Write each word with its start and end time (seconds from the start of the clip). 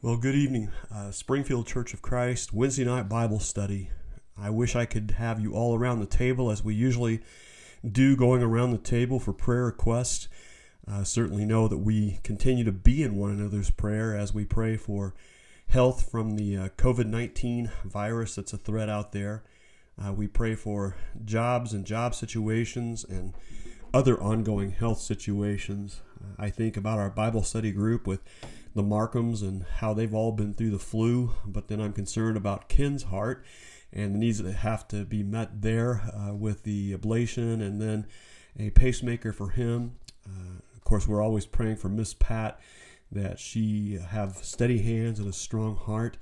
Well, 0.00 0.16
good 0.16 0.36
evening, 0.36 0.70
uh, 0.94 1.10
Springfield 1.10 1.66
Church 1.66 1.92
of 1.92 2.02
Christ, 2.02 2.52
Wednesday 2.52 2.84
night 2.84 3.08
Bible 3.08 3.40
study. 3.40 3.90
I 4.40 4.48
wish 4.48 4.76
I 4.76 4.84
could 4.84 5.10
have 5.18 5.40
you 5.40 5.54
all 5.54 5.76
around 5.76 5.98
the 5.98 6.06
table 6.06 6.52
as 6.52 6.62
we 6.62 6.72
usually 6.72 7.20
do, 7.84 8.14
going 8.14 8.40
around 8.40 8.70
the 8.70 8.78
table 8.78 9.18
for 9.18 9.32
prayer 9.32 9.64
requests. 9.64 10.28
Uh, 10.86 11.02
certainly 11.02 11.44
know 11.44 11.66
that 11.66 11.78
we 11.78 12.20
continue 12.22 12.62
to 12.62 12.70
be 12.70 13.02
in 13.02 13.16
one 13.16 13.32
another's 13.32 13.72
prayer 13.72 14.16
as 14.16 14.32
we 14.32 14.44
pray 14.44 14.76
for 14.76 15.16
health 15.66 16.08
from 16.08 16.36
the 16.36 16.56
uh, 16.56 16.68
COVID 16.76 17.06
19 17.06 17.72
virus 17.84 18.36
that's 18.36 18.52
a 18.52 18.56
threat 18.56 18.88
out 18.88 19.10
there. 19.10 19.42
Uh, 20.00 20.12
we 20.12 20.28
pray 20.28 20.54
for 20.54 20.94
jobs 21.24 21.72
and 21.72 21.84
job 21.84 22.14
situations 22.14 23.02
and 23.02 23.34
other 23.92 24.22
ongoing 24.22 24.70
health 24.70 25.00
situations. 25.00 26.02
I 26.38 26.50
think 26.50 26.76
about 26.76 27.00
our 27.00 27.10
Bible 27.10 27.42
study 27.42 27.72
group 27.72 28.06
with 28.06 28.20
the 28.74 28.82
Markhams 28.82 29.42
and 29.42 29.64
how 29.78 29.94
they've 29.94 30.14
all 30.14 30.32
been 30.32 30.54
through 30.54 30.70
the 30.70 30.78
flu, 30.78 31.32
but 31.44 31.68
then 31.68 31.80
I'm 31.80 31.92
concerned 31.92 32.36
about 32.36 32.68
Ken's 32.68 33.04
heart 33.04 33.44
and 33.92 34.14
the 34.14 34.18
needs 34.18 34.42
that 34.42 34.52
have 34.52 34.86
to 34.88 35.04
be 35.04 35.22
met 35.22 35.62
there 35.62 36.02
uh, 36.14 36.34
with 36.34 36.62
the 36.64 36.94
ablation 36.94 37.62
and 37.62 37.80
then 37.80 38.06
a 38.58 38.70
pacemaker 38.70 39.32
for 39.32 39.50
him. 39.50 39.96
Uh, 40.26 40.60
of 40.74 40.84
course, 40.84 41.08
we're 41.08 41.22
always 41.22 41.46
praying 41.46 41.76
for 41.76 41.88
Miss 41.88 42.14
Pat 42.14 42.60
that 43.10 43.38
she 43.38 43.98
have 44.10 44.36
steady 44.38 44.78
hands 44.82 45.18
and 45.18 45.28
a 45.28 45.32
strong 45.32 45.76
heart. 45.76 46.18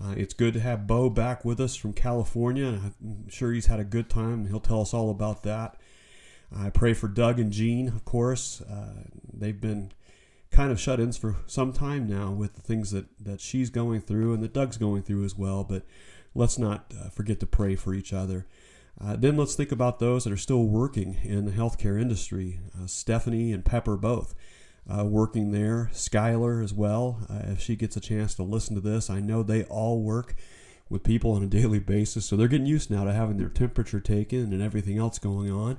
Uh, 0.00 0.14
it's 0.16 0.34
good 0.34 0.54
to 0.54 0.60
have 0.60 0.86
Bo 0.86 1.10
back 1.10 1.44
with 1.44 1.60
us 1.60 1.74
from 1.74 1.92
California. 1.92 2.80
I'm 3.02 3.28
sure 3.28 3.52
he's 3.52 3.66
had 3.66 3.80
a 3.80 3.84
good 3.84 4.08
time. 4.08 4.46
He'll 4.46 4.60
tell 4.60 4.82
us 4.82 4.94
all 4.94 5.10
about 5.10 5.42
that. 5.42 5.76
I 6.54 6.70
pray 6.70 6.94
for 6.94 7.08
Doug 7.08 7.40
and 7.40 7.52
Jean, 7.52 7.88
of 7.88 8.04
course. 8.04 8.60
Uh, 8.60 9.04
they've 9.32 9.60
been 9.60 9.92
kind 10.50 10.72
of 10.72 10.80
shut 10.80 11.00
ins 11.00 11.16
for 11.16 11.36
some 11.46 11.72
time 11.72 12.08
now 12.08 12.30
with 12.30 12.54
the 12.54 12.62
things 12.62 12.90
that, 12.90 13.06
that 13.20 13.40
she's 13.40 13.70
going 13.70 14.00
through 14.00 14.34
and 14.34 14.42
that 14.42 14.52
Doug's 14.52 14.76
going 14.76 15.02
through 15.02 15.24
as 15.24 15.36
well. 15.36 15.64
But 15.64 15.84
let's 16.34 16.58
not 16.58 16.92
uh, 16.98 17.10
forget 17.10 17.40
to 17.40 17.46
pray 17.46 17.76
for 17.76 17.94
each 17.94 18.12
other. 18.12 18.46
Uh, 19.00 19.14
then 19.16 19.36
let's 19.36 19.54
think 19.54 19.70
about 19.70 20.00
those 20.00 20.24
that 20.24 20.32
are 20.32 20.36
still 20.36 20.64
working 20.64 21.18
in 21.22 21.44
the 21.44 21.52
healthcare 21.52 22.00
industry. 22.00 22.60
Uh, 22.76 22.86
Stephanie 22.86 23.52
and 23.52 23.64
Pepper 23.64 23.96
both 23.96 24.34
uh, 24.88 25.04
working 25.04 25.52
there. 25.52 25.90
Skylar 25.92 26.64
as 26.64 26.74
well. 26.74 27.20
Uh, 27.30 27.52
if 27.52 27.60
she 27.60 27.76
gets 27.76 27.96
a 27.96 28.00
chance 28.00 28.34
to 28.34 28.42
listen 28.42 28.74
to 28.74 28.80
this, 28.80 29.08
I 29.08 29.20
know 29.20 29.42
they 29.42 29.64
all 29.64 30.00
work 30.00 30.34
with 30.88 31.04
people 31.04 31.32
on 31.32 31.42
a 31.42 31.46
daily 31.46 31.78
basis, 31.78 32.24
so 32.24 32.34
they're 32.34 32.48
getting 32.48 32.66
used 32.66 32.90
now 32.90 33.04
to 33.04 33.12
having 33.12 33.36
their 33.36 33.50
temperature 33.50 34.00
taken 34.00 34.52
and 34.52 34.62
everything 34.62 34.98
else 34.98 35.18
going 35.18 35.50
on. 35.50 35.78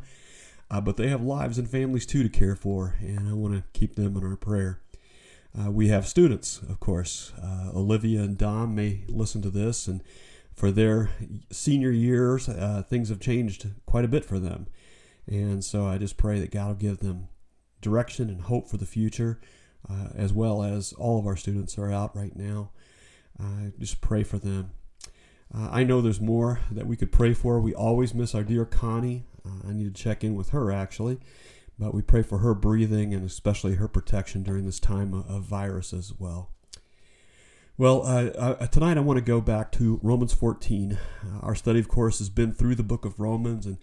Uh, 0.72 0.80
but 0.80 0.98
they 0.98 1.08
have 1.08 1.22
lives 1.22 1.58
and 1.58 1.70
families 1.70 2.06
too 2.06 2.22
to 2.22 2.30
care 2.30 2.56
for, 2.56 2.95
and 3.00 3.28
I 3.28 3.34
want 3.34 3.56
to 3.56 3.64
keep 3.73 3.95
them 3.95 4.16
in 4.16 4.23
our 4.23 4.36
prayer. 4.36 4.81
Uh, 5.59 5.72
we 5.72 5.88
have 5.88 6.08
students, 6.08 6.61
of 6.70 6.80
course. 6.80 7.34
Uh, 7.42 7.72
Olivia 7.73 8.22
and 8.22 8.38
Dom 8.38 8.76
may 8.76 9.03
listen 9.08 9.42
to 9.42 9.50
this, 9.50 9.88
and 9.88 10.03
for 10.53 10.72
their 10.72 11.09
senior 11.52 11.89
years, 11.89 12.48
uh, 12.48 12.84
things 12.88 13.09
have 13.09 13.20
changed 13.20 13.67
quite 13.86 14.06
a 14.06 14.09
bit 14.09 14.23
for 14.23 14.38
them. 14.38 14.67
And 15.26 15.64
so 15.64 15.88
I 15.88 15.98
just 15.98 16.17
pray 16.17 16.39
that 16.39 16.52
God 16.52 16.67
will 16.67 16.76
give 16.76 17.00
them 17.00 17.30
direction 17.81 18.30
and 18.30 18.42
hope 18.42 18.67
for 18.67 18.78
the 18.78 18.86
future, 18.86 19.39
uh, 19.89 20.09
as 20.16 20.33
well 20.33 20.64
as 20.64 20.94
all 20.94 21.17
of 21.17 21.26
our 21.26 21.38
students 21.38 21.78
are 21.78 21.92
out 21.92 22.16
right 22.16 22.36
now. 22.36 22.72
Uh, 23.39 23.72
just 23.80 24.02
pray 24.02 24.23
for 24.23 24.38
them. 24.38 24.72
Uh, 25.56 25.70
I 25.72 25.83
know 25.83 26.02
there's 26.02 26.22
more 26.22 26.59
that 26.70 26.86
we 26.86 26.98
could 26.98 27.11
pray 27.11 27.33
for. 27.33 27.59
We 27.59 27.73
always 27.73 28.14
miss 28.14 28.36
our 28.36 28.44
dear 28.44 28.66
Connie. 28.66 29.26
Uh, 29.45 29.70
I 29.70 29.73
need 29.73 29.94
to 29.94 30.04
check 30.04 30.23
in 30.23 30.36
with 30.36 30.50
her 30.50 30.72
actually, 30.72 31.20
but 31.78 31.94
we 31.94 32.02
pray 32.02 32.22
for 32.22 32.40
her 32.40 32.54
breathing 32.54 33.14
and 33.14 33.26
especially 33.26 33.76
her 33.76 33.88
protection 33.88 34.44
during 34.44 34.66
this 34.66 34.80
time 34.80 35.14
of, 35.14 35.44
virus 35.44 35.94
as 35.94 36.14
well. 36.18 36.52
Well, 37.78 38.02
uh, 38.06 38.32
uh, 38.38 38.67
tonight 38.67 38.98
I 38.98 39.02
want 39.02 39.17
to 39.17 39.23
go 39.23 39.40
back 39.40 39.72
to 39.73 40.00
Romans 40.04 40.34
14. 40.34 40.98
Uh, 41.23 41.40
our 41.40 41.56
study, 41.56 41.80
of 41.80 41.88
course, 41.88 42.20
has 42.20 42.30
been 42.30 42.52
through 42.52 42.76
the 42.76 42.84
book 42.84 43.05
of 43.05 43.20
Romans, 43.20 43.66
and 43.66 43.78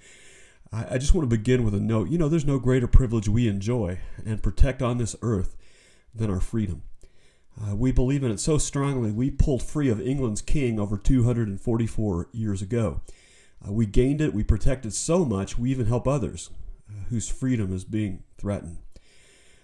I, 0.71 0.95
I 0.95 0.99
just 0.99 1.15
want 1.15 1.29
to 1.29 1.35
begin 1.35 1.65
with 1.65 1.75
a 1.75 1.81
note. 1.81 2.11
You 2.11 2.19
know, 2.19 2.29
there's 2.29 2.45
no 2.45 2.59
greater 2.59 2.87
privilege 2.87 3.27
we 3.27 3.49
enjoy 3.49 3.99
and 4.27 4.43
protect 4.43 4.83
on 4.83 4.99
this 4.99 5.17
earth 5.23 5.57
than 6.15 6.31
our 6.31 6.41
freedom. 6.41 6.83
Uh, 7.59 7.75
we 7.75 7.91
believe 7.91 8.23
in 8.23 8.31
it 8.31 8.41
so 8.41 8.59
strongly, 8.59 9.11
we 9.11 9.31
pulled 9.31 9.63
free 9.63 9.89
of 9.89 10.01
England's 10.01 10.43
king 10.43 10.79
over 10.79 10.99
244 10.99 12.29
years 12.33 12.61
ago. 12.61 13.01
Uh, 13.65 13.73
we 13.73 13.87
gained 13.87 14.21
it, 14.21 14.35
we 14.35 14.45
protected 14.45 14.93
so 14.93 15.25
much, 15.25 15.59
we 15.59 15.71
even 15.71 15.87
help 15.87 16.07
others 16.07 16.51
uh, 16.89 17.05
whose 17.09 17.29
freedom 17.29 17.73
is 17.73 17.85
being 17.85 18.23
threatened. 18.39 18.79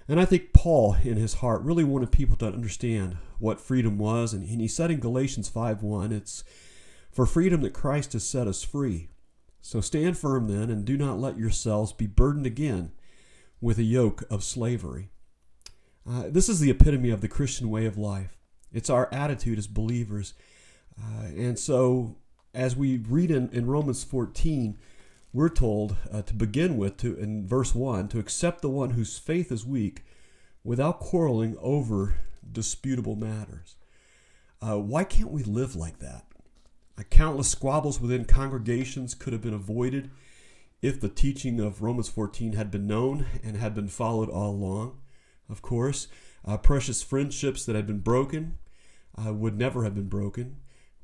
And 0.09 0.21
I 0.21 0.25
think 0.25 0.53
Paul, 0.53 0.97
in 1.03 1.17
his 1.17 1.35
heart, 1.35 1.63
really 1.63 1.85
wanted 1.85 2.11
people 2.11 2.37
to 2.37 2.47
understand 2.47 3.17
what 3.39 3.61
freedom 3.61 3.99
was. 3.99 4.33
And, 4.33 4.47
he 4.47 4.69
said 4.69 4.91
in 4.91 5.01
Galatians 5.01 5.51
5.1, 5.51 6.13
it's 6.13 6.45
for 7.11 7.27
freedom 7.27 7.61
that 7.63 7.73
Christ 7.73 8.13
has 8.15 8.25
set 8.27 8.47
us 8.47 8.63
free. 8.63 9.09
So 9.61 9.81
stand 9.81 10.19
firm 10.19 10.49
then, 10.49 10.71
and 10.71 10.85
do 10.85 10.97
not 10.97 11.21
let 11.21 11.39
yourselves 11.39 11.93
be 11.93 12.07
burdened 12.07 12.47
again 12.47 12.91
with 13.61 13.79
a 13.79 13.85
yoke 13.85 14.25
of 14.29 14.43
slavery. 14.43 15.11
Uh, 16.09 16.25
this 16.29 16.49
is 16.49 16.59
the 16.59 16.71
epitome 16.71 17.11
of 17.11 17.21
the 17.21 17.29
Christian 17.29 17.71
way 17.71 17.87
of 17.87 17.97
life. 17.97 18.37
It's 18.73 18.91
our 18.91 19.09
attitude 19.13 19.59
as 19.59 19.69
believers. 19.69 20.35
Uh, 21.01 21.27
and 21.27 21.59
so, 21.59 22.17
as 22.55 22.77
we 22.77 22.99
read 22.99 23.31
in, 23.31 23.49
in 23.51 23.67
Romans 23.67 24.05
14, 24.05 24.79
we're 25.33 25.49
told 25.49 25.97
uh, 26.13 26.23
to 26.23 26.35
begin 26.35 26.77
with, 26.77 26.99
to 26.99 27.17
in 27.17 27.47
verse 27.47 27.75
1, 27.75 28.09
to 28.09 28.19
accept 28.19 28.61
the 28.61 28.69
one 28.69 28.91
whose 28.91 29.19
faith 29.19 29.51
is 29.51 29.65
weak 29.65 30.05
without 30.63 31.01
quarreling 31.01 31.57
over 31.61 32.17
disputable 32.51 33.17
matters. 33.17 33.77
Uh, 34.61 34.79
why 34.79 35.05
can't 35.05 35.31
we 35.31 35.43
live 35.43 35.75
like 35.75 35.99
that? 35.99 36.27
Uh, 36.99 37.03
countless 37.05 37.49
squabbles 37.49 38.01
within 38.01 38.25
congregations 38.25 39.15
could 39.15 39.33
have 39.33 39.43
been 39.43 39.55
avoided 39.55 40.11
if 40.83 41.01
the 41.01 41.09
teaching 41.09 41.59
of 41.59 41.83
Romans 41.83 42.09
14 42.09 42.53
had 42.53 42.71
been 42.71 42.87
known 42.87 43.27
and 43.43 43.57
had 43.57 43.75
been 43.75 43.89
followed 43.89 44.29
all 44.29 44.51
along. 44.51 44.99
Of 45.49 45.63
course, 45.63 46.09
uh, 46.45 46.59
precious 46.59 47.03
friendships 47.03 47.65
that 47.65 47.77
had 47.77 47.87
been 47.87 48.01
broken 48.01 48.59
uh, 49.17 49.33
would 49.33 49.57
never 49.57 49.85
have 49.85 49.95
been 49.95 50.09
broken 50.09 50.57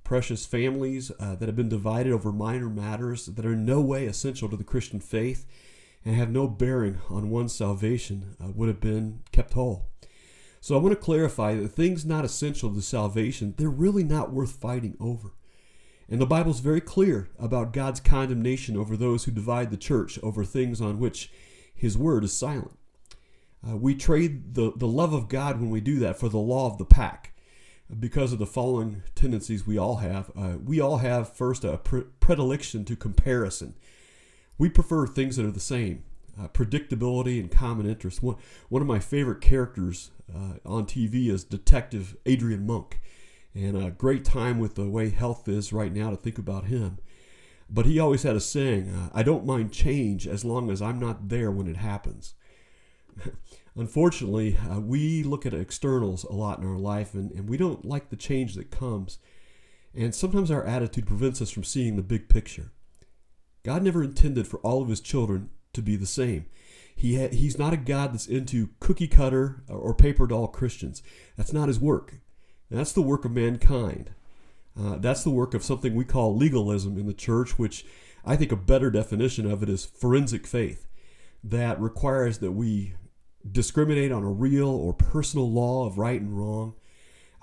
precious 0.09 0.47
families 0.47 1.13
uh, 1.21 1.35
that 1.35 1.51
have 1.51 1.55
been 1.55 1.69
divided 1.69 2.11
over 2.11 2.33
minor 2.33 2.71
matters 2.71 3.27
that 3.27 3.45
are 3.45 3.53
in 3.53 3.67
no 3.67 3.79
way 3.79 4.07
essential 4.07 4.49
to 4.49 4.57
the 4.57 4.65
Christian 4.65 5.01
faith 5.01 5.45
and 6.03 6.17
have 6.17 6.31
no 6.31 6.49
bearing 6.49 6.99
on 7.11 7.29
one's 7.29 7.55
salvation 7.55 8.35
uh, 8.43 8.49
would 8.55 8.69
have 8.69 8.81
been 8.81 9.21
kept 9.33 9.53
whole. 9.53 9.91
So 10.63 10.75
I 10.75 10.79
want 10.79 10.93
to 10.93 11.05
clarify 11.05 11.57
that 11.57 11.69
things 11.69 12.07
not 12.07 12.25
essential 12.25 12.73
to 12.73 12.81
salvation, 12.81 13.53
they're 13.59 13.69
really 13.69 14.03
not 14.03 14.33
worth 14.33 14.53
fighting 14.53 14.97
over. 14.99 15.35
And 16.09 16.23
the 16.23 16.27
Bible 16.27 16.53
is 16.53 16.61
very 16.61 16.81
clear 16.81 17.29
about 17.39 17.75
God's 17.75 18.01
condemnation 18.01 18.79
over 18.79 18.97
those 18.97 19.25
who 19.25 19.31
divide 19.31 19.71
the 19.71 19.77
church 19.77 20.19
over 20.23 20.43
things 20.43 20.81
on 20.81 20.99
which 20.99 21.31
his 21.75 21.99
word 21.99 22.25
is 22.25 22.33
silent. 22.33 22.79
Uh, 23.63 23.77
we 23.77 23.95
trade 23.95 24.55
the, 24.55 24.73
the 24.75 24.89
love 24.89 25.13
of 25.13 25.29
God 25.29 25.61
when 25.61 25.69
we 25.69 25.83
do 25.83 25.99
that 25.99 26.19
for 26.19 26.31
the 26.31 26.39
law 26.39 26.67
of 26.67 26.79
the 26.79 26.87
pack 26.87 27.28
because 27.99 28.33
of 28.33 28.39
the 28.39 28.47
following 28.47 29.03
tendencies 29.15 29.67
we 29.67 29.79
all 29.79 29.97
have. 29.97 30.31
Uh, 30.37 30.59
we 30.63 30.81
all 30.81 30.99
have, 30.99 31.33
first, 31.33 31.65
a 31.65 31.79
pre- 31.79 32.05
predilection 32.21 32.85
to 32.85 32.97
comparison. 32.97 33.75
We 34.59 34.69
prefer 34.69 35.07
things 35.07 35.37
that 35.37 35.47
are 35.47 35.51
the 35.51 35.61
same, 35.61 36.05
uh, 36.39 36.49
predictability 36.49 37.41
and 37.41 37.51
common 37.51 37.89
interest. 37.89 38.23
One, 38.23 38.37
one 38.69 38.83
of 38.83 38.89
my 38.89 38.99
favorite 38.99 39.41
characters 39.41 40.11
uh, 40.35 40.55
on 40.67 40.85
TV 40.85 41.29
is 41.29 41.45
Detective 41.45 42.17
Adrian 42.27 42.67
Monk, 42.67 43.01
and 43.55 43.77
a 43.77 43.91
great 43.91 44.25
time 44.25 44.59
with 44.59 44.75
the 44.75 44.89
way 44.89 45.11
health 45.11 45.49
is 45.49 45.73
right 45.73 45.93
now 45.93 46.11
to 46.11 46.17
think 46.17 46.39
about 46.39 46.65
him. 46.65 46.99
But 47.71 47.87
he 47.87 47.99
always 47.99 48.23
had 48.23 48.37
a 48.37 48.41
saying 48.41 48.91
uh, 48.91 49.11
I 49.13 49.23
don't 49.23 49.47
mind 49.47 49.73
change 49.73 50.27
as 50.27 50.45
long 50.45 50.71
as 50.71 50.81
I'm 50.81 50.99
not 50.99 51.29
there 51.29 51.51
when 51.51 51.67
it 51.67 51.77
happens. 51.77 52.35
Unfortunately, 53.77 54.59
uh, 54.71 54.81
we 54.81 55.23
look 55.23 55.47
at 55.47 55.55
externals 55.55 56.25
a 56.25 56.33
lot 56.33 56.59
in 56.59 56.67
our 56.67 56.79
life 56.79 57.15
and, 57.15 57.31
and 57.33 57.49
we 57.49 57.57
don't 57.57 57.85
like 57.85 58.11
the 58.11 58.17
change 58.17 58.55
that 58.55 58.71
comes. 58.71 59.19
And 59.95 60.15
sometimes 60.15 60.51
our 60.51 60.65
attitude 60.65 61.07
prevents 61.07 61.41
us 61.41 61.51
from 61.51 61.65
seeing 61.65 61.97
the 61.97 62.03
big 62.03 62.29
picture. 62.29 62.73
God 63.63 63.83
never 63.83 64.03
intended 64.03 64.47
for 64.47 64.59
all 64.61 64.83
of 64.83 64.89
his 64.89 65.01
children 65.01 65.51
to 65.73 65.83
be 65.83 65.97
the 65.97 66.07
same. 66.07 66.47
He 66.95 67.17
ha- 67.17 67.33
he's 67.33 67.59
not 67.59 67.73
a 67.73 67.77
God 67.77 68.13
that's 68.13 68.27
into 68.27 68.71
cookie 68.81 69.09
cutter 69.09 69.63
or 69.69 69.95
paper 69.95 70.27
doll 70.27 70.49
Christians. 70.49 71.03
That's 71.37 71.53
not 71.53 71.69
his 71.69 71.79
work. 71.79 72.15
That's 72.71 72.93
the 72.93 73.03
work 73.03 73.25
of 73.25 73.33
mankind. 73.33 74.11
Uh, 74.79 74.97
that's 74.99 75.25
the 75.25 75.31
work 75.31 75.55
of 75.55 75.65
something 75.65 75.95
we 75.95 76.05
call 76.05 76.37
legalism 76.37 76.99
in 76.99 77.07
the 77.07 77.15
church, 77.15 77.59
which 77.59 77.85
I 78.25 78.37
think 78.37 78.53
a 78.53 78.57
better 78.57 78.91
definition 78.91 79.51
of 79.51 79.63
it 79.63 79.69
is 79.69 79.87
forensic 79.87 80.47
faith 80.47 80.87
that 81.43 81.81
requires 81.81 82.39
that 82.39 82.53
we 82.53 82.95
discriminate 83.51 84.13
on 84.13 84.25
a 84.25 84.31
real 84.31 84.69
or 84.69 84.93
personal 84.93 85.51
law 85.51 85.87
of 85.87 85.99
right 85.99 86.21
and 86.21 86.37
wrong 86.37 86.75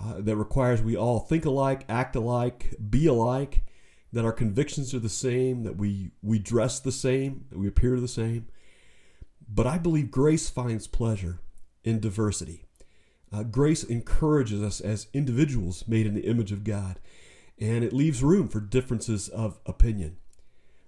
uh, 0.03 0.15
that 0.19 0.35
requires 0.35 0.81
we 0.81 0.95
all 0.95 1.19
think 1.19 1.45
alike, 1.45 1.85
act 1.87 2.15
alike, 2.15 2.75
be 2.89 3.07
alike, 3.07 3.63
that 4.11 4.25
our 4.25 4.31
convictions 4.31 4.93
are 4.93 4.99
the 4.99 5.09
same, 5.09 5.63
that 5.63 5.77
we, 5.77 6.11
we 6.21 6.39
dress 6.39 6.79
the 6.79 6.91
same, 6.91 7.45
that 7.49 7.57
we 7.57 7.67
appear 7.67 7.99
the 7.99 8.07
same. 8.07 8.47
But 9.47 9.67
I 9.67 9.77
believe 9.77 10.11
grace 10.11 10.49
finds 10.49 10.87
pleasure 10.87 11.39
in 11.83 11.99
diversity. 11.99 12.65
Uh, 13.31 13.43
grace 13.43 13.83
encourages 13.83 14.61
us 14.61 14.79
as 14.79 15.07
individuals 15.13 15.87
made 15.87 16.07
in 16.07 16.13
the 16.13 16.25
image 16.25 16.51
of 16.51 16.63
God, 16.63 16.99
and 17.59 17.83
it 17.83 17.93
leaves 17.93 18.23
room 18.23 18.47
for 18.47 18.59
differences 18.59 19.27
of 19.29 19.59
opinion. 19.65 20.17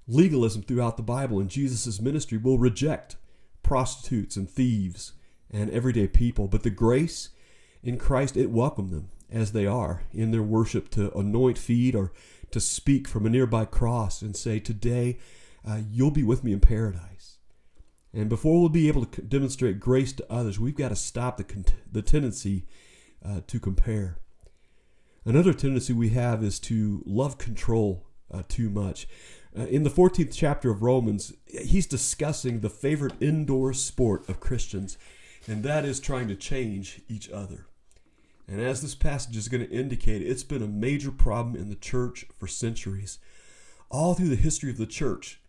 Legalism 0.08 0.64
throughout 0.64 0.96
the 0.96 1.04
Bible 1.04 1.40
and 1.40 1.50
Jesus' 1.50 2.00
ministry 2.00 2.38
will 2.38 2.58
reject 2.58 3.18
prostitutes 3.68 4.38
and 4.38 4.50
thieves 4.50 5.12
and 5.52 5.70
everyday 5.72 6.08
people, 6.08 6.48
but 6.48 6.64
the 6.64 6.70
grace 6.70 7.32
in 7.84 7.98
Christ, 7.98 8.38
it 8.38 8.50
welcomed 8.50 8.92
them 8.92 9.10
as 9.30 9.52
they 9.52 9.66
are 9.66 10.04
in 10.14 10.32
their 10.32 10.42
worship 10.42 10.90
to 10.92 11.12
anoint 11.18 11.58
feet 11.58 11.94
or 11.94 12.14
to 12.52 12.62
speak 12.62 13.10
from 13.10 13.26
a 13.26 13.30
nearby 13.30 13.66
cross 13.66 14.22
and 14.22 14.38
say, 14.38 14.62
Today 14.62 15.18
uh, 15.68 15.82
you'll 15.92 16.12
be 16.12 16.24
with 16.24 16.46
me 16.46 16.54
in 16.54 16.62
paradise. 16.62 17.40
And 18.14 18.30
before 18.30 18.58
we'll 18.58 18.70
be 18.70 18.88
able 18.88 19.04
to 19.04 19.22
demonstrate 19.22 19.82
grace 19.82 20.14
to 20.14 20.32
others, 20.32 20.58
we've 20.58 20.74
got 20.74 20.90
to 20.90 20.96
stop 20.96 21.36
the, 21.36 21.74
the 21.92 22.02
tendency 22.02 22.66
uh, 23.24 23.42
to 23.48 23.60
compare. 23.60 24.18
Another 25.26 25.54
tendency 25.54 25.92
we 25.92 26.10
have 26.10 26.42
is 26.42 26.58
to 26.62 27.04
love 27.06 27.38
control 27.38 28.08
uh, 28.34 28.44
too 28.48 28.70
much. 28.70 29.10
Uh, 29.58 29.64
in 29.66 29.84
the 29.84 29.90
14th 29.90 30.34
chapter 30.36 30.70
of 30.70 30.84
Romans, 30.84 31.34
he's 31.48 31.88
discussing 31.88 32.60
the 32.60 32.70
favorite 32.70 33.16
indoor 33.20 33.74
sport 33.74 34.28
of 34.30 34.40
Christians, 34.40 34.98
and 35.48 35.64
that 35.64 35.84
is 35.84 36.00
trying 36.00 36.28
to 36.28 36.36
change 36.36 37.02
each 37.08 37.30
other. 37.32 37.66
And 38.48 38.62
as 38.62 38.82
this 38.82 38.94
passage 38.94 39.36
is 39.36 39.50
going 39.50 39.66
to 39.66 39.74
indicate, 39.74 40.22
it's 40.22 40.44
been 40.44 40.62
a 40.62 40.68
major 40.68 41.12
problem 41.12 41.56
in 41.56 41.70
the 41.70 41.76
church 41.76 42.26
for 42.38 42.48
centuries. 42.48 43.18
All 43.90 44.14
through 44.14 44.30
the 44.30 44.36
history 44.36 44.70
of 44.70 44.78
the 44.78 44.86
church, 44.86 45.40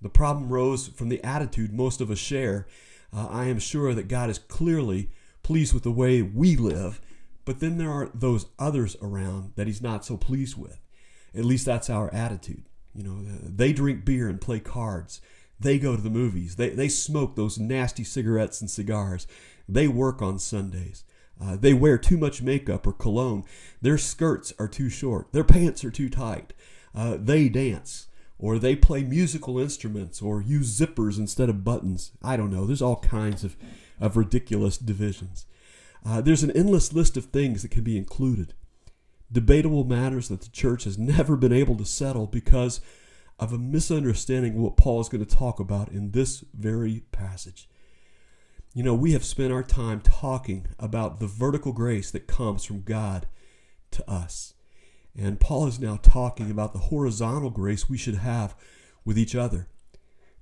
the 0.00 0.08
problem 0.08 0.48
rose 0.48 0.88
from 0.88 1.10
the 1.10 1.22
attitude 1.22 1.72
most 1.72 2.00
of 2.00 2.10
us 2.10 2.18
share. 2.18 2.66
Uh, 3.12 3.26
I 3.28 3.44
am 3.44 3.58
sure 3.58 3.92
that 3.92 4.08
God 4.08 4.30
is 4.30 4.38
clearly 4.38 5.10
pleased 5.42 5.74
with 5.74 5.82
the 5.82 5.90
way 5.90 6.22
we 6.22 6.56
live, 6.56 7.00
but 7.44 7.60
then 7.60 7.76
there 7.76 7.90
are 7.90 8.10
those 8.14 8.46
others 8.58 8.96
around 9.02 9.52
that 9.56 9.66
He's 9.66 9.82
not 9.82 10.04
so 10.04 10.16
pleased 10.16 10.56
with. 10.56 10.80
At 11.34 11.44
least 11.44 11.66
that's 11.66 11.90
our 11.90 12.12
attitude. 12.14 12.64
You 12.94 13.04
know, 13.04 13.22
they 13.22 13.72
drink 13.72 14.04
beer 14.04 14.28
and 14.28 14.40
play 14.40 14.60
cards. 14.60 15.20
They 15.58 15.78
go 15.78 15.94
to 15.94 16.02
the 16.02 16.10
movies. 16.10 16.56
They, 16.56 16.70
they 16.70 16.88
smoke 16.88 17.36
those 17.36 17.58
nasty 17.58 18.02
cigarettes 18.02 18.60
and 18.60 18.70
cigars. 18.70 19.26
They 19.68 19.86
work 19.86 20.22
on 20.22 20.38
Sundays. 20.38 21.04
Uh, 21.40 21.56
they 21.56 21.72
wear 21.72 21.96
too 21.96 22.18
much 22.18 22.42
makeup 22.42 22.86
or 22.86 22.92
cologne. 22.92 23.44
Their 23.80 23.98
skirts 23.98 24.52
are 24.58 24.68
too 24.68 24.90
short. 24.90 25.32
Their 25.32 25.44
pants 25.44 25.84
are 25.84 25.90
too 25.90 26.08
tight. 26.08 26.52
Uh, 26.94 27.16
they 27.18 27.48
dance. 27.48 28.08
Or 28.38 28.58
they 28.58 28.74
play 28.74 29.02
musical 29.02 29.58
instruments 29.58 30.22
or 30.22 30.40
use 30.40 30.78
zippers 30.78 31.18
instead 31.18 31.50
of 31.50 31.64
buttons. 31.64 32.12
I 32.22 32.36
don't 32.36 32.50
know. 32.50 32.66
There's 32.66 32.82
all 32.82 33.00
kinds 33.00 33.44
of, 33.44 33.56
of 34.00 34.16
ridiculous 34.16 34.78
divisions. 34.78 35.46
Uh, 36.04 36.22
there's 36.22 36.42
an 36.42 36.50
endless 36.52 36.92
list 36.92 37.18
of 37.18 37.26
things 37.26 37.62
that 37.62 37.70
can 37.70 37.84
be 37.84 37.98
included. 37.98 38.54
Debatable 39.32 39.84
matters 39.84 40.28
that 40.28 40.40
the 40.40 40.50
church 40.50 40.84
has 40.84 40.98
never 40.98 41.36
been 41.36 41.52
able 41.52 41.76
to 41.76 41.84
settle 41.84 42.26
because 42.26 42.80
of 43.38 43.52
a 43.52 43.58
misunderstanding 43.58 44.54
of 44.54 44.60
what 44.60 44.76
Paul 44.76 45.00
is 45.00 45.08
going 45.08 45.24
to 45.24 45.36
talk 45.36 45.60
about 45.60 45.90
in 45.90 46.10
this 46.10 46.44
very 46.52 47.04
passage. 47.12 47.68
You 48.74 48.82
know, 48.82 48.94
we 48.94 49.12
have 49.12 49.24
spent 49.24 49.52
our 49.52 49.62
time 49.62 50.00
talking 50.00 50.66
about 50.78 51.18
the 51.18 51.26
vertical 51.26 51.72
grace 51.72 52.10
that 52.10 52.26
comes 52.26 52.64
from 52.64 52.82
God 52.82 53.26
to 53.92 54.08
us. 54.08 54.54
And 55.16 55.40
Paul 55.40 55.66
is 55.66 55.80
now 55.80 55.98
talking 56.02 56.50
about 56.50 56.72
the 56.72 56.78
horizontal 56.78 57.50
grace 57.50 57.88
we 57.88 57.98
should 57.98 58.16
have 58.16 58.54
with 59.04 59.18
each 59.18 59.34
other. 59.34 59.68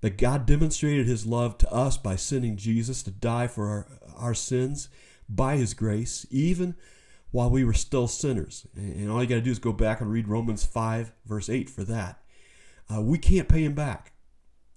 That 0.00 0.18
God 0.18 0.46
demonstrated 0.46 1.06
his 1.06 1.26
love 1.26 1.58
to 1.58 1.72
us 1.72 1.96
by 1.96 2.16
sending 2.16 2.56
Jesus 2.56 3.02
to 3.04 3.10
die 3.10 3.46
for 3.46 3.66
our, 3.66 3.86
our 4.16 4.34
sins 4.34 4.88
by 5.28 5.56
his 5.56 5.74
grace, 5.74 6.26
even 6.30 6.74
while 7.30 7.50
we 7.50 7.64
were 7.64 7.74
still 7.74 8.08
sinners. 8.08 8.66
And 8.74 9.10
all 9.10 9.22
you 9.22 9.28
got 9.28 9.36
to 9.36 9.40
do 9.40 9.50
is 9.50 9.58
go 9.58 9.72
back 9.72 10.00
and 10.00 10.10
read 10.10 10.28
Romans 10.28 10.64
5, 10.64 11.12
verse 11.26 11.48
8 11.48 11.68
for 11.68 11.84
that. 11.84 12.22
Uh, 12.92 13.02
we 13.02 13.18
can't 13.18 13.48
pay 13.48 13.64
him 13.64 13.74
back. 13.74 14.12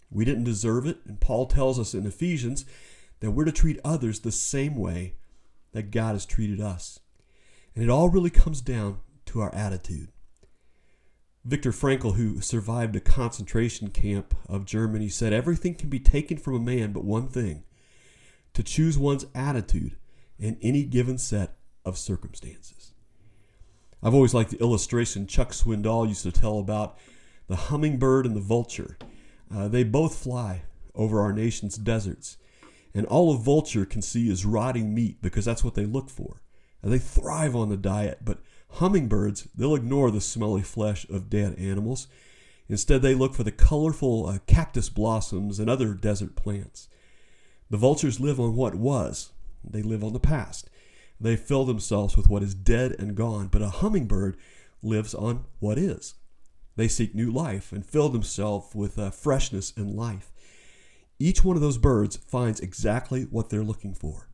We 0.09 0.25
didn't 0.25 0.44
deserve 0.44 0.86
it. 0.86 1.00
And 1.07 1.19
Paul 1.19 1.45
tells 1.45 1.80
us 1.80 1.94
in 1.94 2.06
Ephesians 2.06 2.65
that 3.21 3.31
we're 3.31 3.45
to 3.45 3.51
treat 3.51 3.80
others 3.86 4.19
the 4.19 4.31
same 4.31 4.75
way 4.75 5.15
that 5.71 5.92
God 5.92 6.13
has 6.13 6.25
treated 6.25 6.59
us. 6.59 7.00
And 7.74 7.83
it 7.83 7.89
all 7.89 8.09
really 8.09 8.30
comes 8.30 8.59
down 8.59 9.00
to 9.27 9.39
our 9.39 9.53
attitude. 9.56 10.09
Viktor 11.45 11.71
Frankl, 11.71 12.15
who 12.15 12.42
survived 12.42 12.95
a 12.95 13.00
concentration 13.00 13.89
camp 13.89 14.36
of 14.48 14.65
Germany, 14.65 15.09
said 15.09 15.33
everything 15.33 15.74
can 15.74 15.89
be 15.89 16.00
taken 16.00 16.38
from 16.38 16.56
a 16.56 16.59
man 16.59 16.92
but 16.92 17.06
one 17.06 17.27
thing 17.27 17.63
to 18.53 18.62
choose 18.62 18.98
one's 18.98 19.25
attitude 19.33 19.95
in 20.38 20.57
any 20.62 20.83
given 20.83 21.18
set 21.18 21.56
of 21.86 21.98
circumstances. 21.98 22.94
I've 24.04 24.13
always 24.13 24.33
liked 24.33 24.51
the 24.51 24.60
illustration 24.60 25.28
Chuck 25.28 25.51
Swindoll 25.51 26.07
used 26.07 26.24
to 26.24 26.31
tell 26.31 26.60
about 26.60 26.98
the 27.48 27.56
hummingbird 27.56 28.25
and 28.25 28.36
the 28.36 28.42
vulture. 28.42 28.98
Uh, 29.54 29.68
they 29.68 29.83
both 29.83 30.16
fly 30.16 30.63
over 30.95 31.22
our 31.22 31.33
nation's 31.33 31.78
deserts, 31.78 32.38
and 32.94 33.06
all 33.06 33.33
a 33.33 33.38
vulture 33.38 33.86
can 33.86 34.01
see 34.01 34.30
is 34.30 34.45
rotting 34.45 34.94
meat 34.94 35.22
because 35.22 35.45
that's 35.45 35.63
what 35.63 35.75
they 35.75 35.86
look 35.86 36.10
for. 36.10 36.42
And 36.81 36.92
they 36.92 36.98
thrive 36.98 37.56
on 37.56 37.69
the 37.69 37.78
diet, 37.78 38.19
but 38.24 38.39
hummingbirds, 38.72 39.48
they'll 39.56 39.75
ignore 39.75 40.10
the 40.10 40.22
smelly 40.22 40.63
flesh 40.63 41.07
of 41.10 41.30
dead 41.30 41.56
animals. 41.60 42.07
Instead, 42.68 43.01
they 43.01 43.13
look 43.13 43.34
for 43.34 43.44
the 43.44 43.51
colorful 43.51 44.25
uh, 44.27 44.39
cactus 44.48 44.89
blossoms 44.89 45.60
and 45.60 45.69
other 45.69 45.94
desert 45.94 46.36
plants. 46.36 46.88
The 47.69 47.77
vultures 47.77 48.19
live 48.19 48.39
on 48.39 48.56
what 48.56 48.75
was, 48.75 49.31
they 49.63 49.81
live 49.81 50.04
on 50.04 50.13
the 50.13 50.19
past. 50.19 50.69
They 51.21 51.35
fill 51.35 51.65
themselves 51.65 52.18
with 52.18 52.27
what 52.27 52.41
is 52.41 52.56
dead 52.56 52.95
and 52.97 53.15
gone, 53.15 53.47
but 53.47 53.62
a 53.62 53.69
hummingbird 53.69 54.38
lives 54.81 55.13
on 55.13 55.45
what 55.59 55.77
is. 55.77 56.15
They 56.75 56.88
seek 56.88 57.13
new 57.13 57.31
life 57.31 57.71
and 57.71 57.85
fill 57.85 58.09
themselves 58.09 58.73
with 58.73 58.97
uh, 58.97 59.12
freshness 59.12 59.71
and 59.77 59.95
life. 59.95 60.31
Each 61.19 61.44
one 61.44 61.56
of 61.56 61.62
those 61.62 61.77
birds 61.77 62.15
finds 62.15 62.59
exactly 62.59 63.23
what 63.23 63.51
they're 63.51 63.63
looking 63.63 63.94
for. 63.94 64.29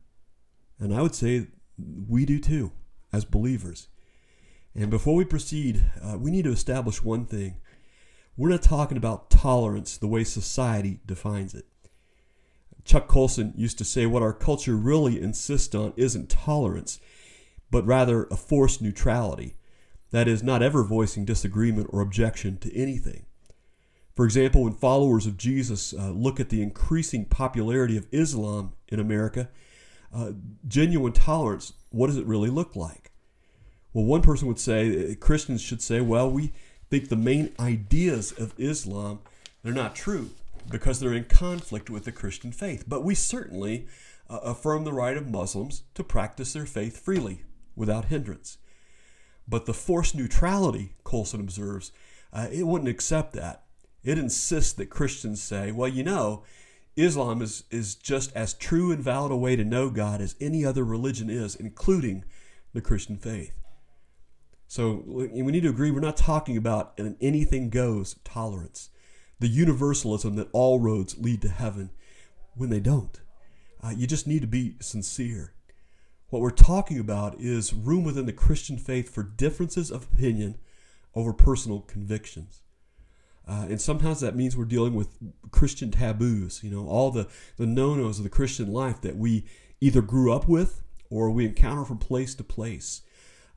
And 0.78 0.94
I 0.94 1.02
would 1.02 1.14
say 1.14 1.48
we 1.76 2.24
do 2.24 2.40
too, 2.40 2.72
as 3.12 3.26
believers. 3.26 3.88
And 4.74 4.88
before 4.88 5.14
we 5.14 5.26
proceed, 5.26 5.84
uh, 6.02 6.16
we 6.16 6.30
need 6.30 6.44
to 6.44 6.52
establish 6.52 7.04
one 7.04 7.26
thing. 7.26 7.60
We're 8.34 8.48
not 8.48 8.62
talking 8.62 8.96
about 8.96 9.30
tolerance 9.30 9.98
the 9.98 10.06
way 10.06 10.24
society 10.24 11.00
defines 11.04 11.52
it. 11.52 11.66
Chuck 12.88 13.06
Colson 13.06 13.52
used 13.54 13.76
to 13.78 13.84
say 13.84 14.06
what 14.06 14.22
our 14.22 14.32
culture 14.32 14.74
really 14.74 15.20
insists 15.20 15.74
on 15.74 15.92
isn't 15.96 16.30
tolerance, 16.30 16.98
but 17.70 17.86
rather 17.86 18.24
a 18.24 18.36
forced 18.36 18.80
neutrality. 18.80 19.56
That 20.10 20.26
is, 20.26 20.42
not 20.42 20.62
ever 20.62 20.82
voicing 20.82 21.26
disagreement 21.26 21.90
or 21.92 22.00
objection 22.00 22.56
to 22.58 22.74
anything. 22.74 23.26
For 24.16 24.24
example, 24.24 24.64
when 24.64 24.72
followers 24.72 25.26
of 25.26 25.36
Jesus 25.36 25.92
uh, 25.92 26.12
look 26.12 26.40
at 26.40 26.48
the 26.48 26.62
increasing 26.62 27.26
popularity 27.26 27.98
of 27.98 28.06
Islam 28.10 28.72
in 28.88 28.98
America, 28.98 29.50
uh, 30.12 30.32
genuine 30.66 31.12
tolerance, 31.12 31.74
what 31.90 32.06
does 32.06 32.16
it 32.16 32.24
really 32.24 32.48
look 32.48 32.74
like? 32.74 33.12
Well, 33.92 34.06
one 34.06 34.22
person 34.22 34.48
would 34.48 34.58
say, 34.58 35.12
uh, 35.12 35.14
Christians 35.14 35.60
should 35.60 35.82
say, 35.82 36.00
well, 36.00 36.30
we 36.30 36.54
think 36.88 37.10
the 37.10 37.16
main 37.16 37.52
ideas 37.60 38.32
of 38.32 38.54
Islam, 38.56 39.20
they're 39.62 39.74
not 39.74 39.94
true 39.94 40.30
because 40.70 41.00
they're 41.00 41.12
in 41.14 41.24
conflict 41.24 41.90
with 41.90 42.04
the 42.04 42.12
Christian 42.12 42.52
faith. 42.52 42.84
But 42.86 43.04
we 43.04 43.14
certainly 43.14 43.86
uh, 44.28 44.38
affirm 44.42 44.84
the 44.84 44.92
right 44.92 45.16
of 45.16 45.28
Muslims 45.28 45.84
to 45.94 46.04
practice 46.04 46.52
their 46.52 46.66
faith 46.66 46.98
freely 46.98 47.42
without 47.74 48.06
hindrance. 48.06 48.58
But 49.46 49.66
the 49.66 49.74
forced 49.74 50.14
neutrality, 50.14 50.94
Colson 51.04 51.40
observes, 51.40 51.92
uh, 52.32 52.48
it 52.52 52.66
wouldn't 52.66 52.90
accept 52.90 53.32
that. 53.34 53.64
It 54.04 54.18
insists 54.18 54.72
that 54.74 54.90
Christians 54.90 55.42
say, 55.42 55.72
well, 55.72 55.88
you 55.88 56.02
know, 56.02 56.44
Islam 56.96 57.40
is, 57.40 57.64
is 57.70 57.94
just 57.94 58.34
as 58.34 58.54
true 58.54 58.90
and 58.92 59.02
valid 59.02 59.32
a 59.32 59.36
way 59.36 59.56
to 59.56 59.64
know 59.64 59.88
God 59.88 60.20
as 60.20 60.34
any 60.40 60.64
other 60.64 60.84
religion 60.84 61.30
is, 61.30 61.54
including 61.54 62.24
the 62.74 62.80
Christian 62.80 63.16
faith. 63.16 63.52
So 64.66 65.02
we 65.06 65.28
need 65.28 65.62
to 65.62 65.70
agree 65.70 65.90
we're 65.90 66.00
not 66.00 66.16
talking 66.16 66.56
about 66.56 66.92
an 66.98 67.16
anything 67.20 67.70
goes 67.70 68.16
tolerance, 68.24 68.90
the 69.40 69.48
universalism 69.48 70.36
that 70.36 70.48
all 70.52 70.80
roads 70.80 71.18
lead 71.18 71.42
to 71.42 71.48
heaven 71.48 71.90
when 72.54 72.70
they 72.70 72.80
don't. 72.80 73.20
Uh, 73.82 73.92
you 73.96 74.06
just 74.06 74.26
need 74.26 74.40
to 74.40 74.48
be 74.48 74.74
sincere. 74.80 75.54
What 76.30 76.42
we're 76.42 76.50
talking 76.50 76.98
about 76.98 77.38
is 77.38 77.72
room 77.72 78.04
within 78.04 78.26
the 78.26 78.32
Christian 78.32 78.76
faith 78.76 79.08
for 79.08 79.22
differences 79.22 79.90
of 79.90 80.08
opinion 80.12 80.58
over 81.14 81.32
personal 81.32 81.80
convictions. 81.80 82.62
Uh, 83.46 83.66
and 83.70 83.80
sometimes 83.80 84.20
that 84.20 84.36
means 84.36 84.56
we're 84.56 84.66
dealing 84.66 84.94
with 84.94 85.16
Christian 85.50 85.90
taboos, 85.90 86.62
you 86.62 86.70
know, 86.70 86.86
all 86.86 87.10
the, 87.10 87.28
the 87.56 87.64
no 87.64 87.94
nos 87.94 88.18
of 88.18 88.24
the 88.24 88.30
Christian 88.30 88.70
life 88.70 89.00
that 89.00 89.16
we 89.16 89.46
either 89.80 90.02
grew 90.02 90.32
up 90.32 90.46
with 90.46 90.82
or 91.08 91.30
we 91.30 91.46
encounter 91.46 91.84
from 91.84 91.96
place 91.96 92.34
to 92.34 92.44
place. 92.44 93.00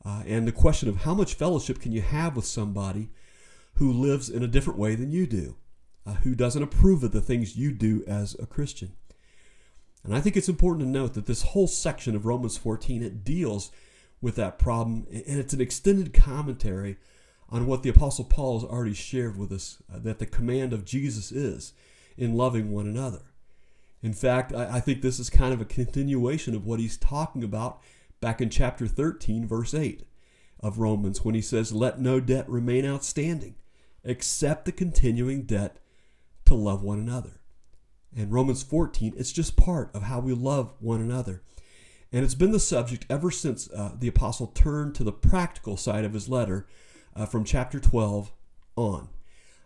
Uh, 0.05 0.23
and 0.25 0.47
the 0.47 0.53
question 0.53 0.87
of 0.87 0.97
how 0.97 1.13
much 1.13 1.33
fellowship 1.33 1.79
can 1.79 1.91
you 1.91 2.01
have 2.01 2.37
with 2.37 2.45
somebody 2.45 3.09
who 3.75 3.91
lives 3.91 4.29
in 4.29 4.43
a 4.43 4.47
different 4.47 4.79
way 4.79 4.95
than 4.95 5.11
you 5.11 5.27
do, 5.27 5.57
uh, 6.05 6.15
who 6.15 6.35
doesn't 6.35 6.63
approve 6.63 7.03
of 7.03 7.11
the 7.11 7.21
things 7.21 7.57
you 7.57 7.71
do 7.71 8.03
as 8.07 8.35
a 8.39 8.45
Christian. 8.45 8.93
And 10.03 10.15
I 10.15 10.21
think 10.21 10.35
it's 10.35 10.49
important 10.49 10.85
to 10.85 10.91
note 10.91 11.13
that 11.13 11.27
this 11.27 11.43
whole 11.43 11.67
section 11.67 12.15
of 12.15 12.25
Romans 12.25 12.57
14 12.57 13.03
it 13.03 13.23
deals 13.23 13.71
with 14.19 14.35
that 14.35 14.59
problem, 14.59 15.07
and 15.11 15.39
it's 15.39 15.53
an 15.53 15.61
extended 15.61 16.13
commentary 16.13 16.97
on 17.49 17.65
what 17.65 17.83
the 17.83 17.89
Apostle 17.89 18.25
Paul 18.25 18.59
has 18.59 18.69
already 18.69 18.93
shared 18.93 19.37
with 19.37 19.51
us 19.51 19.81
uh, 19.93 19.99
that 19.99 20.19
the 20.19 20.25
command 20.25 20.73
of 20.73 20.85
Jesus 20.85 21.31
is 21.31 21.73
in 22.17 22.35
loving 22.35 22.71
one 22.71 22.87
another. 22.87 23.21
In 24.01 24.13
fact, 24.13 24.53
I, 24.53 24.77
I 24.77 24.79
think 24.79 25.01
this 25.01 25.19
is 25.19 25.29
kind 25.29 25.53
of 25.53 25.61
a 25.61 25.65
continuation 25.65 26.55
of 26.55 26.65
what 26.65 26.79
he's 26.79 26.97
talking 26.97 27.43
about 27.43 27.81
back 28.21 28.41
in 28.41 28.49
chapter 28.49 28.87
13, 28.87 29.47
verse 29.47 29.73
8 29.73 30.03
of 30.61 30.79
Romans, 30.79 31.25
when 31.25 31.35
he 31.35 31.41
says, 31.41 31.73
Let 31.73 31.99
no 31.99 32.19
debt 32.19 32.47
remain 32.49 32.85
outstanding 32.85 33.55
except 34.03 34.65
the 34.65 34.71
continuing 34.71 35.43
debt 35.43 35.77
to 36.51 36.55
love 36.55 36.83
one 36.83 36.99
another. 36.99 37.39
And 38.15 38.31
Romans 38.31 38.61
14, 38.61 39.13
it's 39.15 39.31
just 39.31 39.55
part 39.55 39.89
of 39.95 40.03
how 40.03 40.19
we 40.19 40.33
love 40.33 40.73
one 40.79 40.99
another. 40.99 41.43
And 42.11 42.25
it's 42.25 42.35
been 42.35 42.51
the 42.51 42.59
subject 42.59 43.05
ever 43.09 43.31
since 43.31 43.71
uh, 43.71 43.93
the 43.97 44.09
apostle 44.09 44.47
turned 44.47 44.95
to 44.95 45.05
the 45.05 45.13
practical 45.13 45.77
side 45.77 46.03
of 46.03 46.13
his 46.13 46.27
letter 46.27 46.67
uh, 47.15 47.25
from 47.25 47.45
chapter 47.45 47.79
12 47.79 48.33
on. 48.75 49.07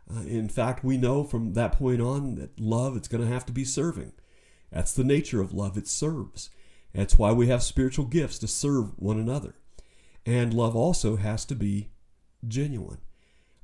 Uh, 0.07 0.19
in 0.21 0.47
fact, 0.47 0.83
we 0.83 0.95
know 0.95 1.23
from 1.23 1.53
that 1.53 1.71
point 1.71 2.01
on 2.01 2.35
that 2.35 2.59
love, 2.59 2.95
it's 2.95 3.07
going 3.07 3.23
to 3.25 3.33
have 3.33 3.47
to 3.47 3.51
be 3.51 3.65
serving. 3.65 4.11
That's 4.71 4.93
the 4.93 5.03
nature 5.03 5.41
of 5.41 5.53
love, 5.53 5.77
it 5.77 5.87
serves. 5.87 6.51
That's 6.93 7.17
why 7.17 7.31
we 7.31 7.47
have 7.47 7.63
spiritual 7.63 8.05
gifts 8.05 8.37
to 8.39 8.47
serve 8.47 8.91
one 8.97 9.19
another. 9.19 9.55
And 10.23 10.53
love 10.53 10.75
also 10.75 11.15
has 11.15 11.45
to 11.45 11.55
be 11.55 11.89
genuine. 12.47 12.99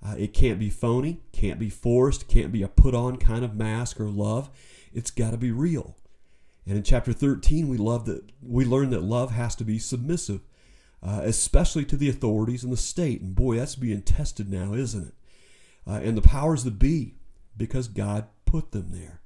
Uh, 0.04 0.16
it 0.18 0.34
can't 0.34 0.60
be 0.60 0.70
phony, 0.70 1.22
can't 1.32 1.60
be 1.60 1.70
forced, 1.70 2.28
can't 2.28 2.52
be 2.52 2.64
a 2.64 2.68
put 2.68 2.96
on 2.96 3.18
kind 3.18 3.46
of 3.46 3.56
mask 3.56 4.00
or 4.00 4.10
love. 4.10 4.50
It's 4.94 5.12
got 5.12 5.32
to 5.32 5.38
be 5.38 5.52
real. 5.52 5.96
And 6.66 6.78
in 6.78 6.84
chapter 6.84 7.14
13, 7.14 7.68
we 7.68 7.78
love 7.78 8.06
that 8.06 8.32
we 8.42 8.66
learn 8.66 8.90
that 8.92 9.04
love 9.04 9.32
has 9.32 9.56
to 9.56 9.64
be 9.64 9.80
submissive, 9.80 10.42
uh, 11.04 11.22
especially 11.24 11.86
to 11.86 11.98
the 11.98 12.10
authorities 12.10 12.64
and 12.64 12.74
the 12.74 12.78
state. 12.78 13.22
And 13.22 13.36
boy, 13.36 13.58
that's 13.58 13.76
being 13.76 14.02
tested 14.02 14.52
now, 14.52 14.74
isn't 14.74 15.08
it? 15.08 15.14
Uh, 15.88 16.00
and 16.04 16.18
the 16.18 16.22
powers 16.22 16.64
that 16.64 16.80
be, 16.80 17.16
because 17.58 17.88
God 17.88 18.28
put 18.46 18.72
them 18.72 18.88
there. 18.92 19.22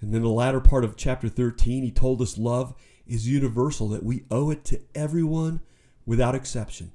And 0.00 0.12
then 0.12 0.22
the 0.22 0.28
latter 0.28 0.60
part 0.60 0.84
of 0.84 0.96
chapter 0.96 1.28
13, 1.28 1.82
he 1.82 1.90
told 1.90 2.20
us 2.20 2.36
love 2.36 2.74
is 3.06 3.28
universal, 3.28 3.88
that 3.88 4.02
we 4.02 4.24
owe 4.30 4.50
it 4.50 4.64
to 4.66 4.80
everyone 4.94 5.60
without 6.06 6.34
exception, 6.34 6.92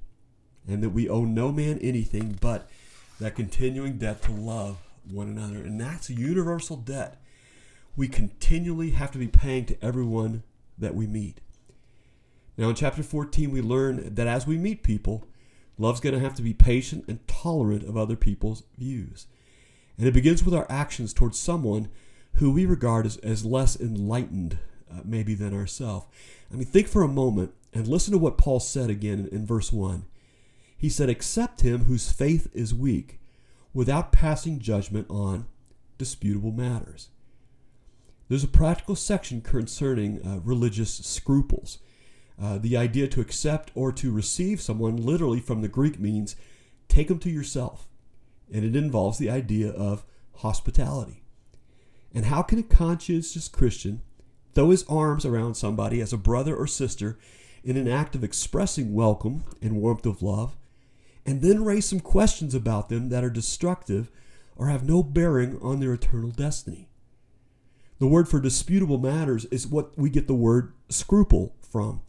and 0.66 0.82
that 0.82 0.90
we 0.90 1.08
owe 1.08 1.24
no 1.24 1.52
man 1.52 1.78
anything 1.78 2.36
but 2.40 2.68
that 3.20 3.36
continuing 3.36 3.98
debt 3.98 4.22
to 4.22 4.32
love 4.32 4.78
one 5.10 5.28
another. 5.28 5.58
And 5.58 5.80
that's 5.80 6.10
a 6.10 6.14
universal 6.14 6.76
debt 6.76 7.20
we 7.96 8.08
continually 8.08 8.90
have 8.90 9.10
to 9.12 9.18
be 9.18 9.28
paying 9.28 9.66
to 9.66 9.84
everyone 9.84 10.42
that 10.78 10.94
we 10.94 11.06
meet. 11.06 11.40
Now, 12.56 12.68
in 12.68 12.74
chapter 12.74 13.02
14, 13.02 13.50
we 13.50 13.60
learn 13.60 14.14
that 14.14 14.26
as 14.26 14.46
we 14.46 14.58
meet 14.58 14.82
people, 14.82 15.26
love's 15.78 16.00
going 16.00 16.14
to 16.14 16.20
have 16.20 16.34
to 16.36 16.42
be 16.42 16.54
patient 16.54 17.04
and 17.08 17.26
tolerant 17.26 17.82
of 17.82 17.96
other 17.96 18.16
people's 18.16 18.62
views. 18.78 19.26
And 19.98 20.06
it 20.06 20.14
begins 20.14 20.44
with 20.44 20.54
our 20.54 20.66
actions 20.70 21.12
towards 21.12 21.38
someone 21.38 21.88
who 22.34 22.52
we 22.52 22.64
regard 22.64 23.06
as, 23.06 23.16
as 23.18 23.44
less 23.44 23.78
enlightened, 23.78 24.58
uh, 24.90 25.00
maybe, 25.04 25.34
than 25.34 25.54
ourselves. 25.54 26.06
I 26.52 26.56
mean, 26.56 26.66
think 26.66 26.88
for 26.88 27.02
a 27.02 27.08
moment 27.08 27.52
and 27.72 27.86
listen 27.86 28.12
to 28.12 28.18
what 28.18 28.38
Paul 28.38 28.60
said 28.60 28.90
again 28.90 29.20
in, 29.30 29.40
in 29.40 29.46
verse 29.46 29.72
1. 29.72 30.04
He 30.80 30.88
said, 30.88 31.10
Accept 31.10 31.60
him 31.60 31.84
whose 31.84 32.10
faith 32.10 32.48
is 32.54 32.72
weak, 32.72 33.20
without 33.74 34.12
passing 34.12 34.58
judgment 34.58 35.06
on 35.10 35.46
disputable 35.98 36.52
matters. 36.52 37.10
There's 38.28 38.44
a 38.44 38.48
practical 38.48 38.96
section 38.96 39.42
concerning 39.42 40.24
uh, 40.24 40.40
religious 40.42 40.94
scruples. 40.94 41.80
Uh, 42.40 42.56
the 42.56 42.78
idea 42.78 43.08
to 43.08 43.20
accept 43.20 43.70
or 43.74 43.92
to 43.92 44.10
receive 44.10 44.62
someone 44.62 44.96
literally 44.96 45.40
from 45.40 45.60
the 45.60 45.68
Greek 45.68 46.00
means 46.00 46.34
take 46.88 47.08
them 47.08 47.18
to 47.18 47.28
yourself. 47.30 47.86
And 48.50 48.64
it 48.64 48.74
involves 48.74 49.18
the 49.18 49.28
idea 49.28 49.70
of 49.72 50.06
hospitality. 50.36 51.22
And 52.14 52.24
how 52.24 52.40
can 52.40 52.58
a 52.58 52.62
conscientious 52.62 53.48
Christian 53.48 54.00
throw 54.54 54.70
his 54.70 54.86
arms 54.88 55.26
around 55.26 55.56
somebody 55.56 56.00
as 56.00 56.14
a 56.14 56.16
brother 56.16 56.56
or 56.56 56.66
sister 56.66 57.18
in 57.62 57.76
an 57.76 57.86
act 57.86 58.14
of 58.14 58.24
expressing 58.24 58.94
welcome 58.94 59.44
and 59.60 59.76
warmth 59.76 60.06
of 60.06 60.22
love, 60.22 60.56
and 61.26 61.42
then 61.42 61.64
raise 61.64 61.86
some 61.86 62.00
questions 62.00 62.54
about 62.54 62.88
them 62.88 63.08
that 63.08 63.24
are 63.24 63.30
destructive 63.30 64.10
or 64.56 64.68
have 64.68 64.84
no 64.84 65.02
bearing 65.02 65.58
on 65.60 65.80
their 65.80 65.92
eternal 65.92 66.30
destiny? 66.30 66.88
The 67.98 68.06
word 68.06 68.28
for 68.28 68.40
disputable 68.40 68.98
matters 68.98 69.44
is 69.46 69.66
what 69.66 69.96
we 69.98 70.08
get 70.08 70.26
the 70.26 70.34
word 70.34 70.72
scruple 70.88 71.54
from. 71.60 72.00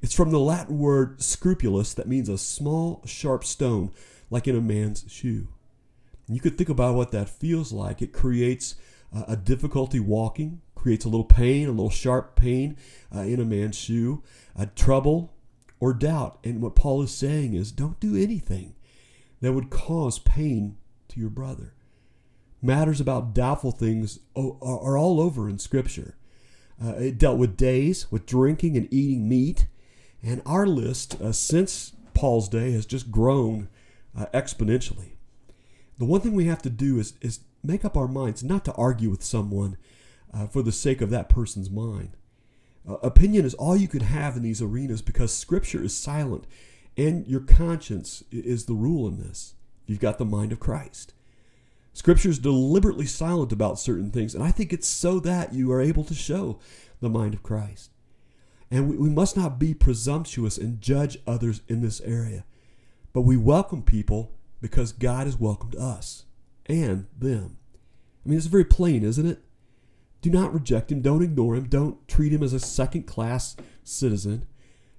It's 0.00 0.14
from 0.14 0.30
the 0.30 0.38
Latin 0.38 0.78
word 0.78 1.22
scrupulus, 1.22 1.94
that 1.94 2.06
means 2.06 2.28
a 2.28 2.38
small, 2.38 3.02
sharp 3.04 3.44
stone, 3.44 3.90
like 4.30 4.46
in 4.46 4.54
a 4.54 4.60
man's 4.60 5.04
shoe. 5.08 5.48
And 6.26 6.36
you 6.36 6.40
could 6.40 6.58
think 6.58 6.68
about 6.68 6.94
what 6.94 7.10
that 7.12 7.30
feels 7.30 7.72
like. 7.72 8.02
It 8.02 8.12
creates 8.12 8.74
uh, 9.14 9.24
a 9.26 9.36
difficulty 9.36 9.98
walking, 9.98 10.60
creates 10.74 11.04
a 11.06 11.08
little 11.08 11.24
pain, 11.24 11.66
a 11.66 11.72
little 11.72 11.90
sharp 11.90 12.36
pain 12.36 12.76
uh, 13.14 13.20
in 13.20 13.40
a 13.40 13.44
man's 13.44 13.76
shoe, 13.76 14.22
a 14.54 14.66
trouble 14.66 15.32
or 15.80 15.94
doubt. 15.94 16.38
And 16.44 16.60
what 16.60 16.74
Paul 16.74 17.02
is 17.02 17.10
saying 17.10 17.54
is 17.54 17.72
don't 17.72 18.00
do 18.00 18.16
anything 18.16 18.74
that 19.40 19.52
would 19.52 19.70
cause 19.70 20.18
pain 20.18 20.76
to 21.08 21.20
your 21.20 21.30
brother 21.30 21.74
matters 22.62 23.00
about 23.00 23.34
doubtful 23.34 23.70
things 23.70 24.20
are 24.36 24.98
all 24.98 25.20
over 25.20 25.48
in 25.48 25.58
Scripture. 25.58 26.16
Uh, 26.82 26.94
it 26.94 27.18
dealt 27.18 27.38
with 27.38 27.56
days, 27.56 28.10
with 28.10 28.26
drinking 28.26 28.76
and 28.76 28.92
eating 28.92 29.28
meat. 29.28 29.66
And 30.22 30.42
our 30.46 30.66
list, 30.66 31.20
uh, 31.20 31.32
since 31.32 31.92
Paul's 32.14 32.48
day, 32.48 32.72
has 32.72 32.86
just 32.86 33.10
grown 33.10 33.68
uh, 34.16 34.26
exponentially. 34.34 35.12
The 35.98 36.04
one 36.04 36.20
thing 36.20 36.34
we 36.34 36.46
have 36.46 36.62
to 36.62 36.70
do 36.70 36.98
is, 36.98 37.14
is 37.20 37.40
make 37.64 37.84
up 37.84 37.96
our 37.96 38.08
minds 38.08 38.44
not 38.44 38.64
to 38.66 38.74
argue 38.74 39.10
with 39.10 39.24
someone 39.24 39.76
uh, 40.32 40.46
for 40.46 40.62
the 40.62 40.72
sake 40.72 41.00
of 41.00 41.10
that 41.10 41.28
person's 41.28 41.70
mind. 41.70 42.16
Uh, 42.88 42.94
opinion 43.02 43.44
is 43.44 43.54
all 43.54 43.76
you 43.76 43.88
can 43.88 44.00
have 44.00 44.36
in 44.36 44.42
these 44.42 44.62
arenas 44.62 45.02
because 45.02 45.34
Scripture 45.34 45.82
is 45.82 45.96
silent 45.96 46.44
and 46.96 47.26
your 47.26 47.40
conscience 47.40 48.24
is 48.30 48.64
the 48.64 48.74
rule 48.74 49.06
in 49.06 49.18
this. 49.18 49.54
You've 49.86 50.00
got 50.00 50.18
the 50.18 50.24
mind 50.24 50.52
of 50.52 50.60
Christ. 50.60 51.14
Scripture 51.92 52.28
is 52.28 52.38
deliberately 52.38 53.06
silent 53.06 53.52
about 53.52 53.78
certain 53.78 54.10
things, 54.10 54.34
and 54.34 54.44
I 54.44 54.50
think 54.50 54.72
it's 54.72 54.86
so 54.86 55.18
that 55.20 55.52
you 55.52 55.72
are 55.72 55.80
able 55.80 56.04
to 56.04 56.14
show 56.14 56.60
the 57.00 57.08
mind 57.08 57.34
of 57.34 57.42
Christ. 57.42 57.90
And 58.70 58.88
we, 58.88 58.96
we 58.96 59.08
must 59.08 59.36
not 59.36 59.58
be 59.58 59.74
presumptuous 59.74 60.58
and 60.58 60.80
judge 60.80 61.18
others 61.26 61.62
in 61.68 61.80
this 61.80 62.00
area, 62.02 62.44
but 63.12 63.22
we 63.22 63.36
welcome 63.36 63.82
people 63.82 64.32
because 64.60 64.92
God 64.92 65.26
has 65.26 65.38
welcomed 65.38 65.74
us 65.76 66.24
and 66.66 67.06
them. 67.16 67.56
I 68.24 68.28
mean, 68.28 68.38
it's 68.38 68.46
very 68.46 68.64
plain, 68.64 69.02
isn't 69.02 69.26
it? 69.26 69.40
Do 70.20 70.30
not 70.30 70.52
reject 70.52 70.90
him. 70.90 71.00
Don't 71.00 71.22
ignore 71.22 71.54
him. 71.54 71.68
Don't 71.68 72.06
treat 72.08 72.32
him 72.32 72.42
as 72.42 72.52
a 72.52 72.60
second 72.60 73.04
class 73.04 73.56
citizen. 73.84 74.46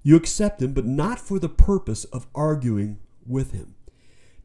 You 0.01 0.15
accept 0.15 0.61
him, 0.61 0.73
but 0.73 0.85
not 0.85 1.19
for 1.19 1.39
the 1.39 1.49
purpose 1.49 2.05
of 2.05 2.27
arguing 2.33 2.99
with 3.25 3.51
him. 3.51 3.75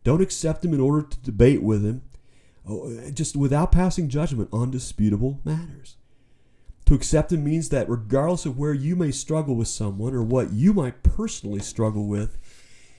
Don't 0.03 0.21
accept 0.21 0.65
him 0.65 0.75
in 0.75 0.81
order 0.81 1.07
to 1.07 1.19
debate 1.21 1.63
with 1.63 1.85
him 1.85 2.03
Oh, 2.67 3.11
just 3.11 3.37
without 3.37 3.73
passing 3.73 4.09
judgment 4.09 4.49
on 4.53 4.71
disputable 4.71 5.41
matters. 5.45 5.97
To 6.87 6.95
accept 6.95 7.33
him 7.33 7.45
means 7.45 7.69
that 7.71 7.89
regardless 7.89 8.47
of 8.47 8.59
where 8.59 8.75
you 8.75 8.97
may 8.97 9.11
struggle 9.11 9.55
with 9.55 9.69
someone 9.69 10.15
or 10.15 10.23
what 10.23 10.53
you 10.53 10.73
might 10.73 11.03
personally 11.03 11.61
struggle 11.61 12.07
with, 12.07 12.39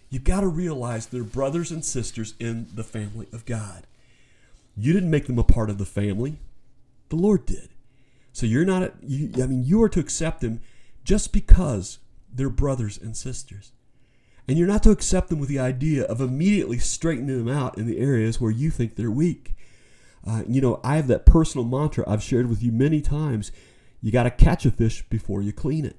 you've 0.09 0.23
got 0.23 0.41
to 0.41 0.47
realize 0.47 1.07
they're 1.07 1.23
brothers 1.23 1.71
and 1.71 1.83
sisters 1.83 2.35
in 2.39 2.67
the 2.73 2.83
family 2.83 3.27
of 3.33 3.45
God. 3.45 3.87
You 4.77 4.93
didn't 4.93 5.11
make 5.11 5.27
them 5.27 5.39
a 5.39 5.43
part 5.43 5.69
of 5.69 5.77
the 5.77 5.85
family, 5.85 6.39
the 7.09 7.15
Lord 7.15 7.45
did. 7.45 7.69
So 8.33 8.45
you're 8.45 8.65
not, 8.65 8.93
you, 9.01 9.31
I 9.41 9.47
mean, 9.47 9.63
you 9.63 9.81
are 9.83 9.89
to 9.89 9.99
accept 9.99 10.41
them 10.41 10.61
just 11.03 11.31
because 11.31 11.99
they're 12.33 12.49
brothers 12.49 12.97
and 12.97 13.15
sisters. 13.15 13.71
And 14.47 14.57
you're 14.57 14.67
not 14.67 14.83
to 14.83 14.91
accept 14.91 15.29
them 15.29 15.39
with 15.39 15.49
the 15.49 15.59
idea 15.59 16.03
of 16.03 16.21
immediately 16.21 16.77
straightening 16.77 17.37
them 17.37 17.55
out 17.55 17.77
in 17.77 17.87
the 17.87 17.99
areas 17.99 18.39
where 18.39 18.51
you 18.51 18.69
think 18.69 18.95
they're 18.95 19.09
weak. 19.09 19.55
Uh, 20.27 20.43
you 20.47 20.61
know, 20.61 20.79
I 20.83 20.97
have 20.97 21.07
that 21.07 21.25
personal 21.25 21.65
mantra 21.65 22.03
I've 22.07 22.23
shared 22.23 22.49
with 22.49 22.61
you 22.61 22.71
many 22.71 23.01
times. 23.01 23.51
You 24.01 24.11
got 24.11 24.23
to 24.23 24.31
catch 24.31 24.65
a 24.65 24.71
fish 24.71 25.03
before 25.09 25.41
you 25.41 25.51
clean 25.51 25.85
it. 25.85 25.97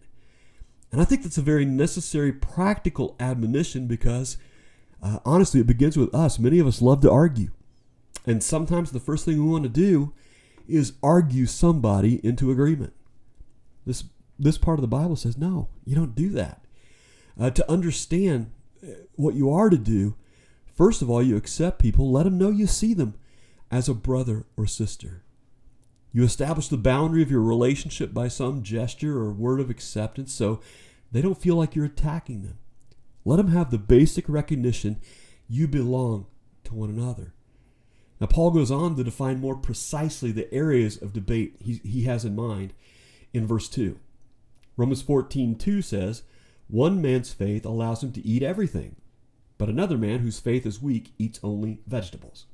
And 0.92 1.00
I 1.00 1.04
think 1.04 1.22
that's 1.22 1.38
a 1.38 1.42
very 1.42 1.64
necessary 1.64 2.32
practical 2.32 3.16
admonition 3.18 3.86
because 3.86 4.36
uh, 5.02 5.18
honestly, 5.25 5.60
it 5.60 5.66
begins 5.66 5.96
with 5.96 6.14
us. 6.14 6.38
Many 6.38 6.58
of 6.58 6.66
us 6.66 6.82
love 6.82 7.00
to 7.02 7.10
argue. 7.10 7.50
And 8.26 8.42
sometimes 8.42 8.90
the 8.90 9.00
first 9.00 9.25
thing 9.25 9.42
we 9.42 9.50
want 9.50 9.64
to 9.64 9.68
do 9.68 10.12
is 10.68 10.94
argue 11.02 11.46
somebody 11.46 12.25
into 12.25 12.50
agreement. 12.50 12.92
This, 13.85 14.04
this 14.38 14.58
part 14.58 14.78
of 14.78 14.82
the 14.82 14.88
Bible 14.88 15.16
says, 15.16 15.37
no, 15.38 15.68
you 15.85 15.94
don't 15.94 16.14
do 16.14 16.30
that. 16.30 16.64
Uh, 17.38 17.50
to 17.50 17.70
understand 17.70 18.50
uh, 18.82 18.88
what 19.14 19.35
you 19.35 19.50
are 19.50 19.70
to 19.70 19.78
do, 19.78 20.14
first 20.75 21.02
of 21.02 21.11
all, 21.11 21.23
you 21.23 21.37
accept 21.37 21.78
people, 21.78 22.11
let 22.11 22.25
them 22.25 22.38
know 22.38 22.50
you 22.50 22.66
see 22.66 22.94
them 22.94 23.14
as 23.70 23.88
a 23.88 23.94
brother 23.94 24.44
or 24.56 24.66
sister. 24.66 25.23
You 26.12 26.25
establish 26.25 26.68
the 26.68 26.78
boundary 26.78 27.23
of 27.23 27.30
your 27.30 27.42
relationship 27.42 28.14
by 28.14 28.28
some 28.28 28.62
gesture 28.62 29.18
or 29.18 29.32
word 29.32 29.61
of 29.61 29.68
acceptance 29.68 30.32
so 30.32 30.61
they 31.12 31.20
don't 31.20 31.40
feel 31.40 31.56
like 31.56 31.75
you're 31.75 31.85
attacking 31.85 32.42
them. 32.42 32.58
Let 33.25 33.37
them 33.37 33.49
have 33.49 33.70
the 33.70 33.78
basic 33.78 34.28
recognition 34.28 35.00
you 35.49 35.68
belong 35.68 36.26
to 36.64 36.75
one 36.75 36.88
another. 36.88 37.35
Now, 38.20 38.26
Paul 38.26 38.50
goes 38.50 38.70
on 38.70 38.96
to 38.96 39.04
define 39.04 39.40
more 39.40 39.56
precisely 39.56 40.32
the 40.32 40.52
areas 40.52 40.96
of 41.00 41.12
debate 41.12 41.56
he, 41.61 41.80
he 41.85 42.04
has 42.04 42.25
in 42.25 42.35
mind 42.35 42.73
in 43.32 43.46
verse 43.46 43.68
2. 43.68 43.99
Romans 44.76 45.02
14 45.02 45.56
2 45.56 45.82
says, 45.82 46.23
One 46.68 47.02
man's 47.02 47.32
faith 47.32 47.64
allows 47.64 48.02
him 48.02 48.12
to 48.12 48.26
eat 48.26 48.42
everything, 48.42 48.96
but 49.58 49.68
another 49.68 49.99
man 49.99 50.20
whose 50.20 50.40
faith 50.40 50.64
is 50.66 50.80
weak 50.80 51.12
eats 51.18 51.40
only 51.42 51.80
vegetables. 51.87 52.46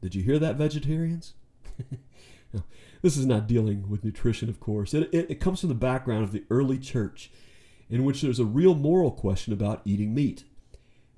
Did 0.00 0.14
you 0.14 0.22
hear 0.22 0.38
that, 0.38 0.56
vegetarians? 0.56 1.34
now, 2.52 2.64
this 3.02 3.16
is 3.16 3.26
not 3.26 3.48
dealing 3.48 3.88
with 3.88 4.04
nutrition, 4.04 4.48
of 4.48 4.60
course. 4.60 4.94
It, 4.94 5.08
it, 5.12 5.30
it 5.30 5.40
comes 5.40 5.60
from 5.60 5.70
the 5.70 5.74
background 5.74 6.22
of 6.22 6.32
the 6.32 6.44
early 6.50 6.78
church, 6.78 7.30
in 7.90 8.04
which 8.04 8.22
there's 8.22 8.38
a 8.38 8.44
real 8.44 8.74
moral 8.74 9.10
question 9.10 9.52
about 9.52 9.82
eating 9.84 10.14
meat. 10.14 10.44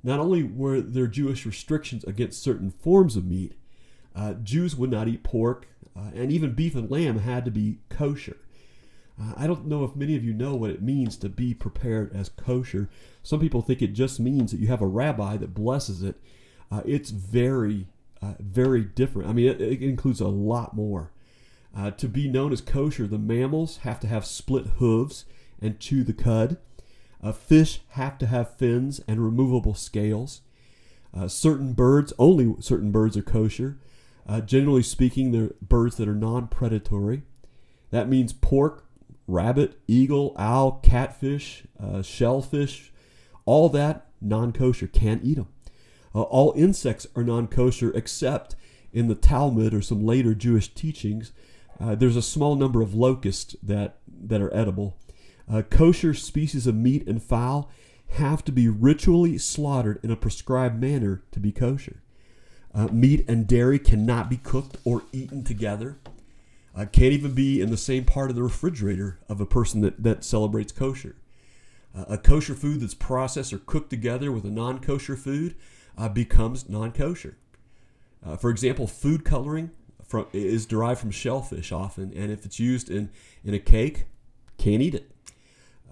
Not 0.02 0.18
only 0.18 0.42
were 0.42 0.80
there 0.80 1.06
Jewish 1.06 1.44
restrictions 1.44 2.04
against 2.04 2.42
certain 2.42 2.70
forms 2.70 3.16
of 3.16 3.26
meat, 3.26 3.54
uh, 4.14 4.34
Jews 4.34 4.76
would 4.76 4.90
not 4.90 5.08
eat 5.08 5.22
pork, 5.22 5.68
uh, 5.96 6.10
and 6.14 6.32
even 6.32 6.54
beef 6.54 6.74
and 6.74 6.90
lamb 6.90 7.18
had 7.18 7.44
to 7.44 7.50
be 7.50 7.78
kosher. 7.88 8.36
Uh, 9.20 9.34
I 9.36 9.46
don't 9.46 9.66
know 9.66 9.84
if 9.84 9.94
many 9.94 10.16
of 10.16 10.24
you 10.24 10.32
know 10.32 10.54
what 10.54 10.70
it 10.70 10.82
means 10.82 11.16
to 11.18 11.28
be 11.28 11.52
prepared 11.52 12.14
as 12.14 12.30
kosher. 12.30 12.88
Some 13.22 13.40
people 13.40 13.60
think 13.60 13.82
it 13.82 13.92
just 13.92 14.18
means 14.18 14.50
that 14.50 14.60
you 14.60 14.68
have 14.68 14.80
a 14.80 14.86
rabbi 14.86 15.36
that 15.36 15.54
blesses 15.54 16.02
it. 16.02 16.16
Uh, 16.70 16.82
it's 16.86 17.10
very, 17.10 17.88
uh, 18.22 18.34
very 18.38 18.82
different. 18.82 19.28
I 19.28 19.32
mean, 19.32 19.48
it, 19.48 19.60
it 19.60 19.82
includes 19.82 20.20
a 20.20 20.28
lot 20.28 20.74
more. 20.74 21.12
Uh, 21.76 21.90
to 21.92 22.08
be 22.08 22.28
known 22.28 22.52
as 22.52 22.60
kosher, 22.60 23.06
the 23.06 23.18
mammals 23.18 23.78
have 23.78 24.00
to 24.00 24.06
have 24.06 24.24
split 24.26 24.66
hooves 24.78 25.24
and 25.60 25.78
chew 25.78 26.02
the 26.02 26.12
cud. 26.12 26.56
Uh, 27.22 27.32
fish 27.32 27.80
have 27.90 28.18
to 28.18 28.26
have 28.26 28.56
fins 28.56 29.00
and 29.06 29.22
removable 29.22 29.74
scales. 29.74 30.40
Uh, 31.12 31.28
certain 31.28 31.72
birds, 31.72 32.12
only 32.18 32.54
certain 32.60 32.90
birds 32.90 33.16
are 33.16 33.22
kosher. 33.22 33.78
Uh, 34.26 34.40
generally 34.40 34.82
speaking, 34.82 35.32
they're 35.32 35.50
birds 35.60 35.96
that 35.96 36.08
are 36.08 36.14
non 36.14 36.46
predatory. 36.46 37.22
That 37.90 38.08
means 38.08 38.32
pork, 38.32 38.86
rabbit, 39.26 39.78
eagle, 39.88 40.34
owl, 40.38 40.80
catfish, 40.82 41.64
uh, 41.78 42.02
shellfish, 42.02 42.92
all 43.44 43.68
that 43.70 44.06
non 44.20 44.52
kosher. 44.52 44.86
Can't 44.86 45.24
eat 45.24 45.34
them. 45.34 45.48
Uh, 46.14 46.22
all 46.22 46.52
insects 46.56 47.06
are 47.16 47.24
non 47.24 47.48
kosher 47.48 47.90
except 47.94 48.54
in 48.92 49.08
the 49.08 49.14
Talmud 49.14 49.74
or 49.74 49.82
some 49.82 50.04
later 50.04 50.34
Jewish 50.34 50.72
teachings. 50.74 51.32
Uh, 51.78 51.94
there's 51.94 52.16
a 52.16 52.22
small 52.22 52.56
number 52.56 52.82
of 52.82 52.94
locusts 52.94 53.56
that, 53.62 53.98
that 54.06 54.40
are 54.40 54.54
edible. 54.54 54.96
Uh, 55.50 55.62
kosher 55.62 56.14
species 56.14 56.66
of 56.66 56.74
meat 56.74 57.06
and 57.08 57.22
fowl 57.22 57.70
have 58.10 58.44
to 58.44 58.52
be 58.52 58.68
ritually 58.68 59.38
slaughtered 59.38 59.98
in 60.02 60.10
a 60.10 60.16
prescribed 60.16 60.80
manner 60.80 61.22
to 61.32 61.40
be 61.40 61.52
kosher. 61.52 62.02
Uh, 62.74 62.86
meat 62.88 63.24
and 63.28 63.46
dairy 63.46 63.78
cannot 63.78 64.30
be 64.30 64.36
cooked 64.36 64.76
or 64.84 65.02
eaten 65.12 65.42
together. 65.42 65.98
Uh, 66.76 66.84
can't 66.84 67.12
even 67.12 67.32
be 67.32 67.60
in 67.60 67.70
the 67.70 67.76
same 67.76 68.04
part 68.04 68.30
of 68.30 68.36
the 68.36 68.42
refrigerator 68.42 69.18
of 69.28 69.40
a 69.40 69.46
person 69.46 69.80
that, 69.80 70.00
that 70.02 70.22
celebrates 70.22 70.70
kosher. 70.70 71.16
Uh, 71.96 72.04
a 72.08 72.18
kosher 72.18 72.54
food 72.54 72.80
that's 72.80 72.94
processed 72.94 73.52
or 73.52 73.58
cooked 73.58 73.90
together 73.90 74.30
with 74.30 74.44
a 74.44 74.50
non 74.50 74.78
kosher 74.78 75.16
food 75.16 75.56
uh, 75.98 76.08
becomes 76.08 76.68
non 76.68 76.92
kosher. 76.92 77.36
Uh, 78.24 78.36
for 78.36 78.50
example, 78.50 78.86
food 78.86 79.24
coloring 79.24 79.70
from, 80.04 80.26
is 80.32 80.66
derived 80.66 81.00
from 81.00 81.10
shellfish 81.10 81.72
often, 81.72 82.12
and 82.14 82.30
if 82.30 82.44
it's 82.44 82.60
used 82.60 82.88
in, 82.88 83.10
in 83.44 83.54
a 83.54 83.58
cake, 83.58 84.04
can't 84.56 84.82
eat 84.82 84.94
it. 84.94 85.10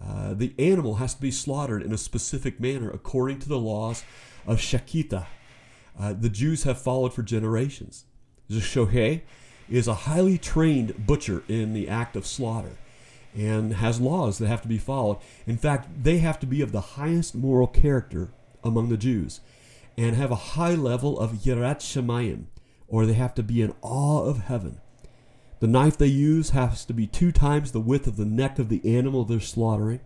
Uh, 0.03 0.35
the 0.35 0.55
animal 0.59 0.97
has 0.97 1.15
to 1.15 1.21
be 1.21 1.31
slaughtered 1.31 1.83
in 1.83 1.93
a 1.93 1.99
specific 1.99 2.61
manner 2.61 2.91
according 2.91 3.39
to 3.41 3.49
the 3.49 3.59
laws 3.59 4.05
of 4.47 4.59
Shechita. 4.59 5.27
Uh, 5.99 6.13
the 6.13 6.29
Jews 6.29 6.63
have 6.63 6.81
followed 6.81 7.13
for 7.13 7.23
generations. 7.23 8.05
The 8.49 8.61
shohei 8.61 9.23
is 9.69 9.89
a 9.89 9.95
highly 9.95 10.39
trained 10.39 11.07
butcher 11.07 11.43
in 11.49 11.75
the 11.75 11.89
act 11.89 12.17
of 12.17 12.27
slaughter 12.27 12.79
and 13.37 13.75
has 13.75 14.01
laws 14.01 14.39
that 14.39 14.49
have 14.49 14.63
to 14.63 14.69
be 14.69 14.79
followed. 14.79 15.19
In 15.47 15.59
fact, 15.59 16.03
they 16.03 16.19
have 16.19 16.41
to 16.41 16.47
be 16.47 16.63
of 16.63 16.73
the 16.73 16.81
highest 16.81 17.35
moral 17.35 17.67
character 17.67 18.31
among 18.65 18.89
the 18.89 18.97
Jews 18.97 19.41
and 19.97 20.17
have 20.17 20.31
a 20.31 20.37
high 20.37 20.75
level 20.75 21.19
of 21.19 21.33
yirat 21.33 21.81
shemayim, 21.81 22.45
or 22.87 23.05
they 23.05 23.15
have 23.15 23.35
to 23.35 23.43
be 23.43 23.61
in 23.61 23.75
awe 23.83 24.25
of 24.25 24.45
heaven. 24.45 24.81
The 25.61 25.67
knife 25.67 25.99
they 25.99 26.07
use 26.07 26.51
has 26.51 26.85
to 26.85 26.93
be 26.93 27.07
two 27.07 27.33
times 27.33 27.73
the 27.73 27.81
width 27.81 28.07
of 28.07 28.17
the 28.17 28.25
neck 28.25 28.59
of 28.59 28.69
the 28.69 28.97
animal 28.97 29.25
they're 29.25 29.41
slaughtering. 29.41 30.01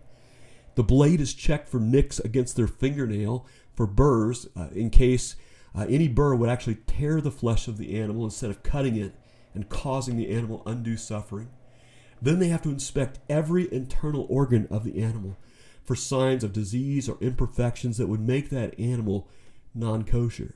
The 0.75 0.83
blade 0.83 1.21
is 1.21 1.33
checked 1.33 1.69
for 1.69 1.79
nicks 1.79 2.19
against 2.19 2.55
their 2.55 2.67
fingernail 2.67 3.45
for 3.75 3.85
burrs 3.85 4.47
uh, 4.55 4.69
in 4.73 4.89
case 4.89 5.35
uh, 5.75 5.85
any 5.87 6.07
burr 6.07 6.35
would 6.35 6.49
actually 6.49 6.79
tear 6.87 7.21
the 7.21 7.31
flesh 7.31 7.67
of 7.67 7.77
the 7.77 7.99
animal 7.99 8.25
instead 8.25 8.49
of 8.49 8.63
cutting 8.63 8.95
it 8.95 9.13
and 9.53 9.69
causing 9.69 10.17
the 10.17 10.29
animal 10.29 10.63
undue 10.65 10.97
suffering. 10.97 11.49
Then 12.21 12.39
they 12.39 12.47
have 12.47 12.61
to 12.63 12.69
inspect 12.69 13.19
every 13.29 13.71
internal 13.71 14.25
organ 14.29 14.67
of 14.71 14.83
the 14.83 15.03
animal 15.03 15.37
for 15.83 15.95
signs 15.95 16.43
of 16.43 16.53
disease 16.53 17.09
or 17.09 17.17
imperfections 17.21 17.97
that 17.97 18.07
would 18.07 18.21
make 18.21 18.49
that 18.49 18.79
animal 18.79 19.27
non 19.75 20.03
kosher. 20.03 20.55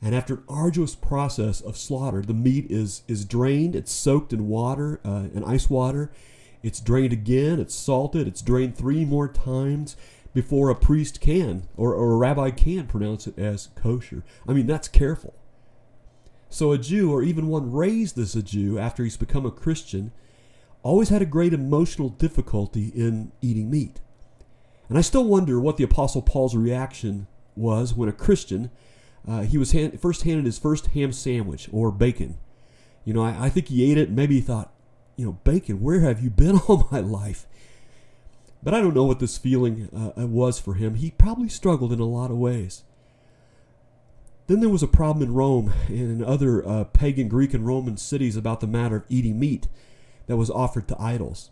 And 0.00 0.14
after 0.14 0.34
an 0.34 0.44
arduous 0.48 0.94
process 0.94 1.60
of 1.60 1.76
slaughter, 1.76 2.22
the 2.22 2.34
meat 2.34 2.66
is, 2.70 3.02
is 3.08 3.24
drained, 3.24 3.74
it's 3.74 3.92
soaked 3.92 4.32
in 4.32 4.46
water, 4.46 5.00
uh, 5.04 5.26
in 5.34 5.42
ice 5.44 5.68
water, 5.68 6.12
it's 6.62 6.80
drained 6.80 7.12
again, 7.12 7.58
it's 7.58 7.74
salted, 7.74 8.28
it's 8.28 8.42
drained 8.42 8.76
three 8.76 9.04
more 9.04 9.28
times 9.28 9.96
before 10.34 10.70
a 10.70 10.74
priest 10.74 11.20
can 11.20 11.68
or, 11.76 11.94
or 11.94 12.12
a 12.12 12.16
rabbi 12.16 12.50
can 12.50 12.86
pronounce 12.86 13.26
it 13.26 13.38
as 13.38 13.70
kosher. 13.74 14.22
I 14.46 14.52
mean, 14.52 14.66
that's 14.66 14.88
careful. 14.88 15.34
So 16.48 16.72
a 16.72 16.78
Jew, 16.78 17.12
or 17.12 17.22
even 17.22 17.48
one 17.48 17.72
raised 17.72 18.16
as 18.18 18.34
a 18.34 18.42
Jew 18.42 18.78
after 18.78 19.02
he's 19.04 19.16
become 19.16 19.44
a 19.44 19.50
Christian, 19.50 20.12
always 20.82 21.08
had 21.08 21.22
a 21.22 21.26
great 21.26 21.52
emotional 21.52 22.08
difficulty 22.08 22.88
in 22.94 23.32
eating 23.42 23.70
meat. 23.70 24.00
And 24.88 24.96
I 24.96 25.02
still 25.02 25.24
wonder 25.24 25.60
what 25.60 25.76
the 25.76 25.84
Apostle 25.84 26.22
Paul's 26.22 26.56
reaction 26.56 27.26
was 27.54 27.92
when 27.94 28.08
a 28.08 28.12
Christian 28.12 28.70
uh, 29.28 29.42
he 29.42 29.58
was 29.58 29.72
hand, 29.72 30.00
first 30.00 30.22
handed 30.22 30.46
his 30.46 30.58
first 30.58 30.88
ham 30.88 31.12
sandwich 31.12 31.68
or 31.72 31.90
bacon. 31.90 32.38
You 33.04 33.14
know, 33.14 33.22
I, 33.22 33.46
I 33.46 33.48
think 33.50 33.68
he 33.68 33.90
ate 33.90 33.98
it. 33.98 34.10
maybe 34.10 34.36
he 34.36 34.40
thought, 34.40 34.72
you 35.16 35.26
know, 35.26 35.32
bacon. 35.44 35.80
Where 35.82 36.00
have 36.00 36.20
you 36.20 36.30
been 36.30 36.58
all 36.68 36.88
my 36.90 37.00
life? 37.00 37.46
But 38.62 38.74
I 38.74 38.80
don't 38.80 38.94
know 38.94 39.04
what 39.04 39.20
this 39.20 39.38
feeling 39.38 39.88
uh, 40.16 40.26
was 40.26 40.58
for 40.58 40.74
him. 40.74 40.94
He 40.94 41.10
probably 41.12 41.48
struggled 41.48 41.92
in 41.92 42.00
a 42.00 42.04
lot 42.04 42.30
of 42.30 42.38
ways. 42.38 42.82
Then 44.48 44.60
there 44.60 44.70
was 44.70 44.82
a 44.82 44.88
problem 44.88 45.22
in 45.22 45.34
Rome 45.34 45.74
and 45.88 46.10
in 46.10 46.24
other 46.24 46.66
uh, 46.66 46.84
pagan 46.84 47.28
Greek 47.28 47.52
and 47.52 47.66
Roman 47.66 47.98
cities 47.98 48.34
about 48.34 48.60
the 48.60 48.66
matter 48.66 48.96
of 48.96 49.04
eating 49.08 49.38
meat 49.38 49.68
that 50.26 50.38
was 50.38 50.50
offered 50.50 50.88
to 50.88 51.00
idols. 51.00 51.50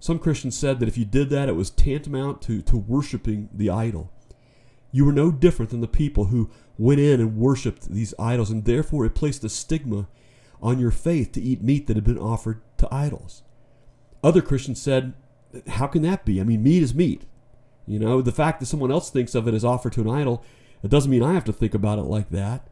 Some 0.00 0.18
Christians 0.18 0.56
said 0.56 0.80
that 0.80 0.88
if 0.88 0.96
you 0.96 1.04
did 1.04 1.28
that, 1.30 1.48
it 1.48 1.56
was 1.56 1.70
tantamount 1.70 2.40
to, 2.42 2.62
to 2.62 2.76
worshiping 2.76 3.50
the 3.52 3.70
idol. 3.70 4.10
You 4.94 5.04
were 5.04 5.12
no 5.12 5.32
different 5.32 5.72
than 5.72 5.80
the 5.80 5.88
people 5.88 6.26
who 6.26 6.48
went 6.78 7.00
in 7.00 7.20
and 7.20 7.36
worshiped 7.36 7.88
these 7.88 8.14
idols, 8.16 8.52
and 8.52 8.64
therefore 8.64 9.04
it 9.04 9.16
placed 9.16 9.42
a 9.42 9.48
stigma 9.48 10.06
on 10.62 10.78
your 10.78 10.92
faith 10.92 11.32
to 11.32 11.42
eat 11.42 11.64
meat 11.64 11.88
that 11.88 11.96
had 11.96 12.04
been 12.04 12.16
offered 12.16 12.60
to 12.76 12.94
idols. 12.94 13.42
Other 14.22 14.40
Christians 14.40 14.80
said, 14.80 15.14
How 15.66 15.88
can 15.88 16.02
that 16.02 16.24
be? 16.24 16.40
I 16.40 16.44
mean, 16.44 16.62
meat 16.62 16.80
is 16.80 16.94
meat. 16.94 17.24
You 17.88 17.98
know, 17.98 18.22
the 18.22 18.30
fact 18.30 18.60
that 18.60 18.66
someone 18.66 18.92
else 18.92 19.10
thinks 19.10 19.34
of 19.34 19.48
it 19.48 19.54
as 19.54 19.64
offered 19.64 19.94
to 19.94 20.00
an 20.00 20.08
idol, 20.08 20.44
it 20.84 20.92
doesn't 20.92 21.10
mean 21.10 21.24
I 21.24 21.34
have 21.34 21.44
to 21.46 21.52
think 21.52 21.74
about 21.74 21.98
it 21.98 22.02
like 22.02 22.30
that. 22.30 22.68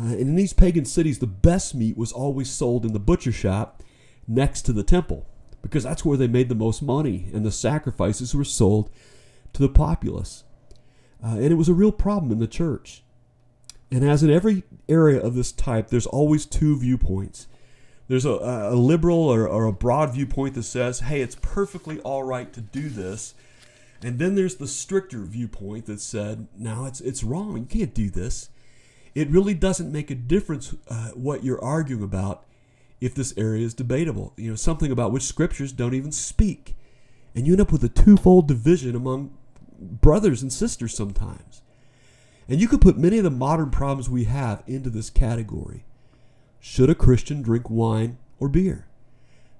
Uh, 0.00 0.06
and 0.06 0.20
in 0.22 0.34
these 0.34 0.52
pagan 0.52 0.84
cities, 0.84 1.20
the 1.20 1.28
best 1.28 1.76
meat 1.76 1.96
was 1.96 2.10
always 2.10 2.50
sold 2.50 2.84
in 2.84 2.92
the 2.92 2.98
butcher 2.98 3.30
shop 3.30 3.84
next 4.26 4.62
to 4.62 4.72
the 4.72 4.82
temple 4.82 5.24
because 5.62 5.84
that's 5.84 6.04
where 6.04 6.16
they 6.16 6.26
made 6.26 6.48
the 6.48 6.56
most 6.56 6.82
money, 6.82 7.30
and 7.32 7.46
the 7.46 7.52
sacrifices 7.52 8.34
were 8.34 8.42
sold 8.42 8.90
to 9.52 9.62
the 9.62 9.68
populace. 9.68 10.42
Uh, 11.24 11.36
and 11.36 11.46
it 11.46 11.54
was 11.54 11.68
a 11.68 11.74
real 11.74 11.92
problem 11.92 12.30
in 12.30 12.38
the 12.38 12.46
church. 12.46 13.02
And 13.90 14.04
as 14.04 14.22
in 14.22 14.30
every 14.30 14.64
area 14.88 15.20
of 15.20 15.34
this 15.34 15.52
type, 15.52 15.88
there's 15.88 16.06
always 16.06 16.44
two 16.44 16.78
viewpoints. 16.78 17.46
There's 18.08 18.24
a, 18.24 18.30
a 18.30 18.74
liberal 18.74 19.18
or, 19.18 19.48
or 19.48 19.64
a 19.64 19.72
broad 19.72 20.14
viewpoint 20.14 20.54
that 20.54 20.62
says, 20.64 21.00
hey, 21.00 21.20
it's 21.20 21.36
perfectly 21.36 21.98
all 22.00 22.22
right 22.22 22.52
to 22.52 22.60
do 22.60 22.88
this. 22.88 23.34
And 24.02 24.18
then 24.18 24.34
there's 24.34 24.56
the 24.56 24.68
stricter 24.68 25.20
viewpoint 25.20 25.86
that 25.86 26.00
said, 26.00 26.46
no, 26.56 26.84
it's, 26.84 27.00
it's 27.00 27.24
wrong. 27.24 27.56
You 27.56 27.64
can't 27.64 27.94
do 27.94 28.10
this. 28.10 28.50
It 29.14 29.30
really 29.30 29.54
doesn't 29.54 29.90
make 29.90 30.10
a 30.10 30.14
difference 30.14 30.74
uh, 30.88 31.10
what 31.14 31.42
you're 31.42 31.62
arguing 31.62 32.02
about 32.02 32.44
if 33.00 33.14
this 33.14 33.32
area 33.36 33.64
is 33.64 33.74
debatable. 33.74 34.34
You 34.36 34.50
know, 34.50 34.56
something 34.56 34.92
about 34.92 35.12
which 35.12 35.22
scriptures 35.22 35.72
don't 35.72 35.94
even 35.94 36.12
speak. 36.12 36.76
And 37.34 37.46
you 37.46 37.54
end 37.54 37.62
up 37.62 37.72
with 37.72 37.82
a 37.84 37.88
twofold 37.88 38.46
division 38.46 38.94
among 38.94 39.36
brothers 39.78 40.42
and 40.42 40.52
sisters 40.52 40.94
sometimes. 40.94 41.62
And 42.48 42.60
you 42.60 42.68
could 42.68 42.80
put 42.80 42.96
many 42.96 43.18
of 43.18 43.24
the 43.24 43.30
modern 43.30 43.70
problems 43.70 44.08
we 44.08 44.24
have 44.24 44.62
into 44.66 44.90
this 44.90 45.10
category. 45.10 45.84
Should 46.60 46.90
a 46.90 46.94
Christian 46.94 47.42
drink 47.42 47.68
wine 47.68 48.18
or 48.38 48.48
beer? 48.48 48.86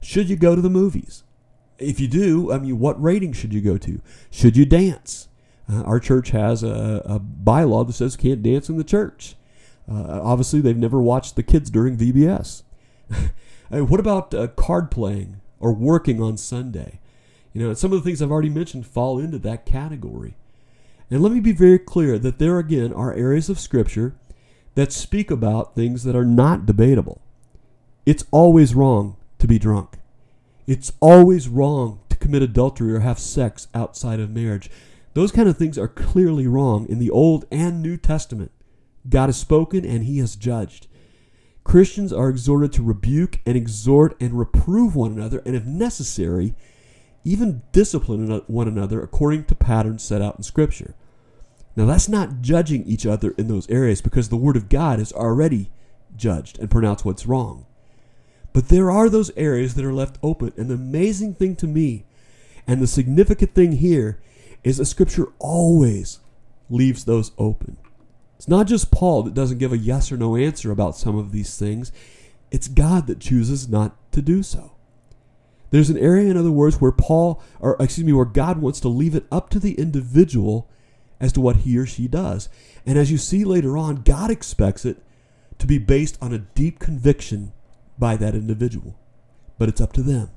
Should 0.00 0.28
you 0.28 0.36
go 0.36 0.54
to 0.54 0.62
the 0.62 0.70
movies? 0.70 1.24
If 1.78 2.00
you 2.00 2.08
do, 2.08 2.52
I 2.52 2.58
mean, 2.58 2.78
what 2.78 3.00
rating 3.02 3.32
should 3.32 3.52
you 3.52 3.60
go 3.60 3.76
to? 3.78 4.00
Should 4.30 4.56
you 4.56 4.64
dance? 4.64 5.28
Uh, 5.70 5.82
our 5.82 5.98
church 5.98 6.30
has 6.30 6.62
a, 6.62 7.02
a, 7.04 7.20
bylaw 7.20 7.86
that 7.86 7.94
says 7.94 8.16
can't 8.16 8.42
dance 8.42 8.68
in 8.68 8.76
the 8.76 8.84
church. 8.84 9.34
Uh, 9.90 10.20
obviously, 10.22 10.60
they've 10.60 10.76
never 10.76 11.00
watched 11.00 11.36
the 11.36 11.42
kids 11.42 11.70
during 11.70 11.96
VBS. 11.96 12.62
what 13.70 14.00
about 14.00 14.32
uh, 14.32 14.46
card 14.48 14.90
playing 14.90 15.40
or 15.58 15.72
working 15.72 16.22
on 16.22 16.36
Sunday? 16.36 17.00
You 17.56 17.68
know, 17.68 17.72
some 17.72 17.90
of 17.90 17.98
the 17.98 18.04
things 18.04 18.20
I've 18.20 18.30
already 18.30 18.50
mentioned 18.50 18.86
fall 18.86 19.18
into 19.18 19.38
that 19.38 19.64
category. 19.64 20.36
And 21.10 21.22
let 21.22 21.32
me 21.32 21.40
be 21.40 21.52
very 21.52 21.78
clear 21.78 22.18
that 22.18 22.38
there 22.38 22.58
again 22.58 22.92
are 22.92 23.14
areas 23.14 23.48
of 23.48 23.58
Scripture 23.58 24.14
that 24.74 24.92
speak 24.92 25.30
about 25.30 25.74
things 25.74 26.04
that 26.04 26.14
are 26.14 26.22
not 26.22 26.66
debatable. 26.66 27.22
It's 28.04 28.26
always 28.30 28.74
wrong 28.74 29.16
to 29.38 29.46
be 29.46 29.58
drunk. 29.58 29.96
It's 30.66 30.92
always 31.00 31.48
wrong 31.48 32.00
to 32.10 32.16
commit 32.16 32.42
adultery 32.42 32.92
or 32.92 33.00
have 33.00 33.18
sex 33.18 33.68
outside 33.72 34.20
of 34.20 34.28
marriage. 34.28 34.70
Those 35.14 35.32
kind 35.32 35.48
of 35.48 35.56
things 35.56 35.78
are 35.78 35.88
clearly 35.88 36.46
wrong 36.46 36.86
in 36.90 36.98
the 36.98 37.08
Old 37.08 37.46
and 37.50 37.80
New 37.80 37.96
Testament. 37.96 38.52
God 39.08 39.28
has 39.28 39.38
spoken 39.38 39.82
and 39.82 40.04
he 40.04 40.18
has 40.18 40.36
judged. 40.36 40.88
Christians 41.64 42.12
are 42.12 42.28
exhorted 42.28 42.74
to 42.74 42.82
rebuke 42.82 43.40
and 43.46 43.56
exhort 43.56 44.14
and 44.20 44.38
reprove 44.38 44.94
one 44.94 45.12
another, 45.12 45.40
and 45.46 45.56
if 45.56 45.64
necessary, 45.64 46.54
even 47.26 47.62
discipline 47.72 48.40
one 48.46 48.68
another 48.68 49.02
according 49.02 49.44
to 49.44 49.54
patterns 49.56 50.04
set 50.04 50.22
out 50.22 50.36
in 50.36 50.44
Scripture. 50.44 50.94
Now, 51.74 51.84
that's 51.84 52.08
not 52.08 52.40
judging 52.40 52.84
each 52.84 53.04
other 53.04 53.34
in 53.36 53.48
those 53.48 53.68
areas 53.68 54.00
because 54.00 54.28
the 54.28 54.36
Word 54.36 54.56
of 54.56 54.68
God 54.68 55.00
has 55.00 55.12
already 55.12 55.68
judged 56.16 56.58
and 56.60 56.70
pronounced 56.70 57.04
what's 57.04 57.26
wrong. 57.26 57.66
But 58.52 58.68
there 58.68 58.92
are 58.92 59.10
those 59.10 59.32
areas 59.36 59.74
that 59.74 59.84
are 59.84 59.92
left 59.92 60.18
open. 60.22 60.52
And 60.56 60.70
the 60.70 60.74
amazing 60.74 61.34
thing 61.34 61.56
to 61.56 61.66
me, 61.66 62.04
and 62.64 62.80
the 62.80 62.86
significant 62.86 63.54
thing 63.54 63.72
here, 63.72 64.20
is 64.62 64.78
that 64.78 64.86
Scripture 64.86 65.26
always 65.40 66.20
leaves 66.70 67.04
those 67.04 67.32
open. 67.38 67.76
It's 68.36 68.48
not 68.48 68.68
just 68.68 68.92
Paul 68.92 69.24
that 69.24 69.34
doesn't 69.34 69.58
give 69.58 69.72
a 69.72 69.78
yes 69.78 70.12
or 70.12 70.16
no 70.16 70.36
answer 70.36 70.70
about 70.70 70.96
some 70.96 71.18
of 71.18 71.32
these 71.32 71.58
things, 71.58 71.90
it's 72.52 72.68
God 72.68 73.08
that 73.08 73.18
chooses 73.18 73.68
not 73.68 73.96
to 74.12 74.22
do 74.22 74.44
so. 74.44 74.75
There's 75.70 75.90
an 75.90 75.98
area, 75.98 76.30
in 76.30 76.36
other 76.36 76.50
words, 76.50 76.80
where 76.80 76.92
Paul, 76.92 77.42
or 77.60 77.76
excuse 77.80 78.06
me, 78.06 78.12
where 78.12 78.24
God 78.24 78.58
wants 78.58 78.80
to 78.80 78.88
leave 78.88 79.14
it 79.14 79.26
up 79.32 79.50
to 79.50 79.58
the 79.58 79.74
individual 79.74 80.68
as 81.20 81.32
to 81.32 81.40
what 81.40 81.56
he 81.56 81.76
or 81.78 81.86
she 81.86 82.08
does. 82.08 82.48
And 82.84 82.98
as 82.98 83.10
you 83.10 83.18
see 83.18 83.44
later 83.44 83.76
on, 83.76 84.02
God 84.02 84.30
expects 84.30 84.84
it 84.84 85.02
to 85.58 85.66
be 85.66 85.78
based 85.78 86.18
on 86.20 86.32
a 86.32 86.38
deep 86.38 86.78
conviction 86.78 87.52
by 87.98 88.16
that 88.16 88.34
individual. 88.34 88.98
But 89.58 89.68
it's 89.68 89.80
up 89.80 89.92
to 89.94 90.02
them. 90.02 90.30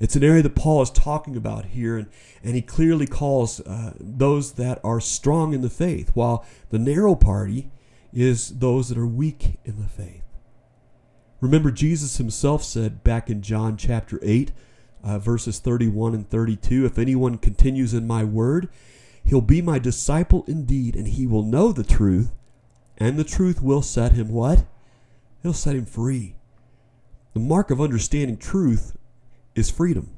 It's 0.00 0.16
an 0.16 0.24
area 0.24 0.42
that 0.42 0.56
Paul 0.56 0.82
is 0.82 0.90
talking 0.90 1.36
about 1.36 1.66
here, 1.66 1.96
and, 1.96 2.08
and 2.42 2.56
he 2.56 2.62
clearly 2.62 3.06
calls 3.06 3.60
uh, 3.60 3.92
those 4.00 4.54
that 4.54 4.80
are 4.82 5.00
strong 5.00 5.54
in 5.54 5.60
the 5.60 5.70
faith, 5.70 6.10
while 6.14 6.44
the 6.70 6.78
narrow 6.78 7.14
party 7.14 7.70
is 8.12 8.58
those 8.58 8.88
that 8.88 8.98
are 8.98 9.06
weak 9.06 9.58
in 9.64 9.80
the 9.80 9.88
faith. 9.88 10.21
Remember, 11.42 11.70
Jesus 11.70 12.16
himself 12.16 12.64
said 12.64 13.04
back 13.04 13.28
in 13.28 13.42
John 13.42 13.76
chapter 13.76 14.18
8, 14.22 14.52
uh, 15.04 15.18
verses 15.18 15.58
31 15.58 16.14
and 16.14 16.30
32 16.30 16.86
If 16.86 16.98
anyone 16.98 17.36
continues 17.36 17.92
in 17.92 18.06
my 18.06 18.24
word, 18.24 18.70
He'll 19.24 19.40
be 19.40 19.62
my 19.62 19.78
disciple 19.78 20.44
indeed, 20.46 20.96
and 20.96 21.08
he 21.08 21.26
will 21.26 21.42
know 21.42 21.72
the 21.72 21.84
truth, 21.84 22.32
and 22.98 23.16
the 23.16 23.24
truth 23.24 23.62
will 23.62 23.82
set 23.82 24.12
him 24.12 24.28
what? 24.28 24.64
It'll 25.42 25.52
set 25.52 25.76
him 25.76 25.86
free. 25.86 26.36
The 27.34 27.40
mark 27.40 27.70
of 27.70 27.80
understanding 27.80 28.36
truth 28.36 28.96
is 29.54 29.70
freedom, 29.70 30.10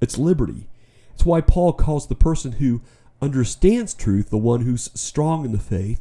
it's 0.00 0.18
liberty. 0.18 0.68
It's 1.14 1.24
why 1.24 1.40
Paul 1.40 1.72
calls 1.72 2.08
the 2.08 2.16
person 2.16 2.52
who 2.52 2.82
understands 3.22 3.94
truth 3.94 4.30
the 4.30 4.36
one 4.36 4.62
who's 4.62 4.90
strong 4.98 5.44
in 5.44 5.52
the 5.52 5.58
faith, 5.58 6.00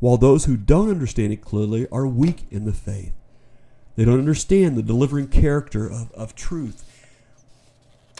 while 0.00 0.16
those 0.16 0.46
who 0.46 0.56
don't 0.56 0.90
understand 0.90 1.32
it 1.32 1.42
clearly 1.42 1.86
are 1.92 2.06
weak 2.06 2.46
in 2.50 2.64
the 2.64 2.72
faith. 2.72 3.12
They 3.98 4.04
don't 4.04 4.20
understand 4.20 4.76
the 4.76 4.82
delivering 4.84 5.26
character 5.26 5.90
of, 5.90 6.12
of 6.12 6.36
truth. 6.36 6.84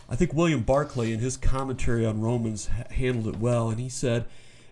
I 0.08 0.16
think 0.16 0.34
William 0.34 0.62
Barclay, 0.62 1.12
in 1.12 1.20
his 1.20 1.36
commentary 1.36 2.04
on 2.04 2.20
Romans, 2.20 2.68
handled 2.90 3.32
it 3.32 3.38
well, 3.38 3.70
and 3.70 3.78
he 3.78 3.88
said 3.88 4.24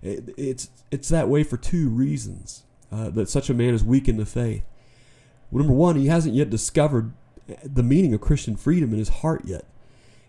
it's 0.03 0.69
it's 0.91 1.09
that 1.11 1.29
way 1.29 1.45
for 1.45 1.59
two 1.59 1.89
reasons 1.91 2.65
uh, 2.91 3.11
that 3.11 3.31
such 3.31 3.49
a 3.49 3.55
man 3.55 3.73
is 3.73 3.85
weak 3.85 4.09
in 4.09 4.17
the 4.17 4.27
faith. 4.27 4.65
Well, 5.53 5.63
number 5.63 5.79
one, 5.79 5.95
he 5.95 6.09
hasn't 6.09 6.35
yet 6.35 6.51
discovered 6.51 7.13
the 7.63 7.85
meaning 7.85 8.13
of 8.13 8.21
Christian 8.21 8.57
freedom 8.57 8.91
in 8.93 8.99
his 8.99 9.11
heart 9.21 9.43
yet, 9.45 9.65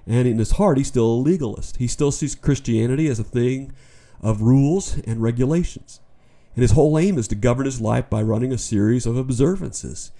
and 0.05 0.27
in 0.27 0.37
his 0.37 0.51
heart, 0.51 0.77
he's 0.77 0.89
still 0.89 1.07
a 1.07 1.23
legalist. 1.23 1.77
He 1.77 1.87
still 1.87 2.11
sees 2.11 2.35
Christianity 2.35 3.07
as 3.07 3.17
a 3.17 3.23
thing 3.23 3.73
of 4.21 4.43
rules 4.43 4.99
and 5.07 5.23
regulations, 5.23 6.01
and 6.53 6.61
his 6.61 6.73
whole 6.73 6.99
aim 6.99 7.17
is 7.17 7.27
to 7.29 7.35
govern 7.35 7.65
his 7.65 7.81
life 7.81 8.11
by 8.11 8.21
running 8.21 8.53
a 8.53 8.59
series 8.59 9.07
of 9.07 9.17
observances, 9.17 10.11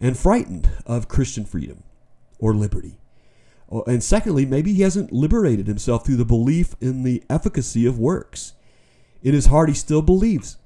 and 0.00 0.16
frightened 0.16 0.70
of 0.86 1.08
Christian 1.08 1.44
freedom 1.44 1.82
or 2.38 2.54
liberty. 2.54 2.98
Uh, 3.70 3.82
and 3.82 4.02
secondly, 4.02 4.44
maybe 4.44 4.72
he 4.72 4.82
hasn't 4.82 5.12
liberated 5.12 5.66
himself 5.66 6.04
through 6.04 6.16
the 6.16 6.24
belief 6.24 6.76
in 6.80 7.02
the 7.02 7.22
efficacy 7.30 7.86
of 7.86 7.98
works. 7.98 8.52
In 9.22 9.34
his 9.34 9.46
heart, 9.46 9.68
he 9.68 9.74
still 9.74 10.02
believes 10.02 10.58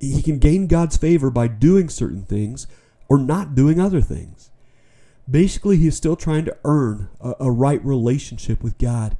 he 0.00 0.22
can 0.22 0.38
gain 0.38 0.66
God's 0.66 0.96
favor 0.96 1.30
by 1.30 1.48
doing 1.48 1.88
certain 1.88 2.24
things 2.24 2.66
or 3.08 3.18
not 3.18 3.54
doing 3.54 3.80
other 3.80 4.00
things. 4.00 4.50
Basically, 5.30 5.76
he 5.76 5.86
is 5.86 5.96
still 5.96 6.16
trying 6.16 6.44
to 6.44 6.56
earn 6.64 7.08
a, 7.20 7.34
a 7.40 7.50
right 7.50 7.82
relationship 7.84 8.62
with 8.62 8.78
God, 8.78 9.16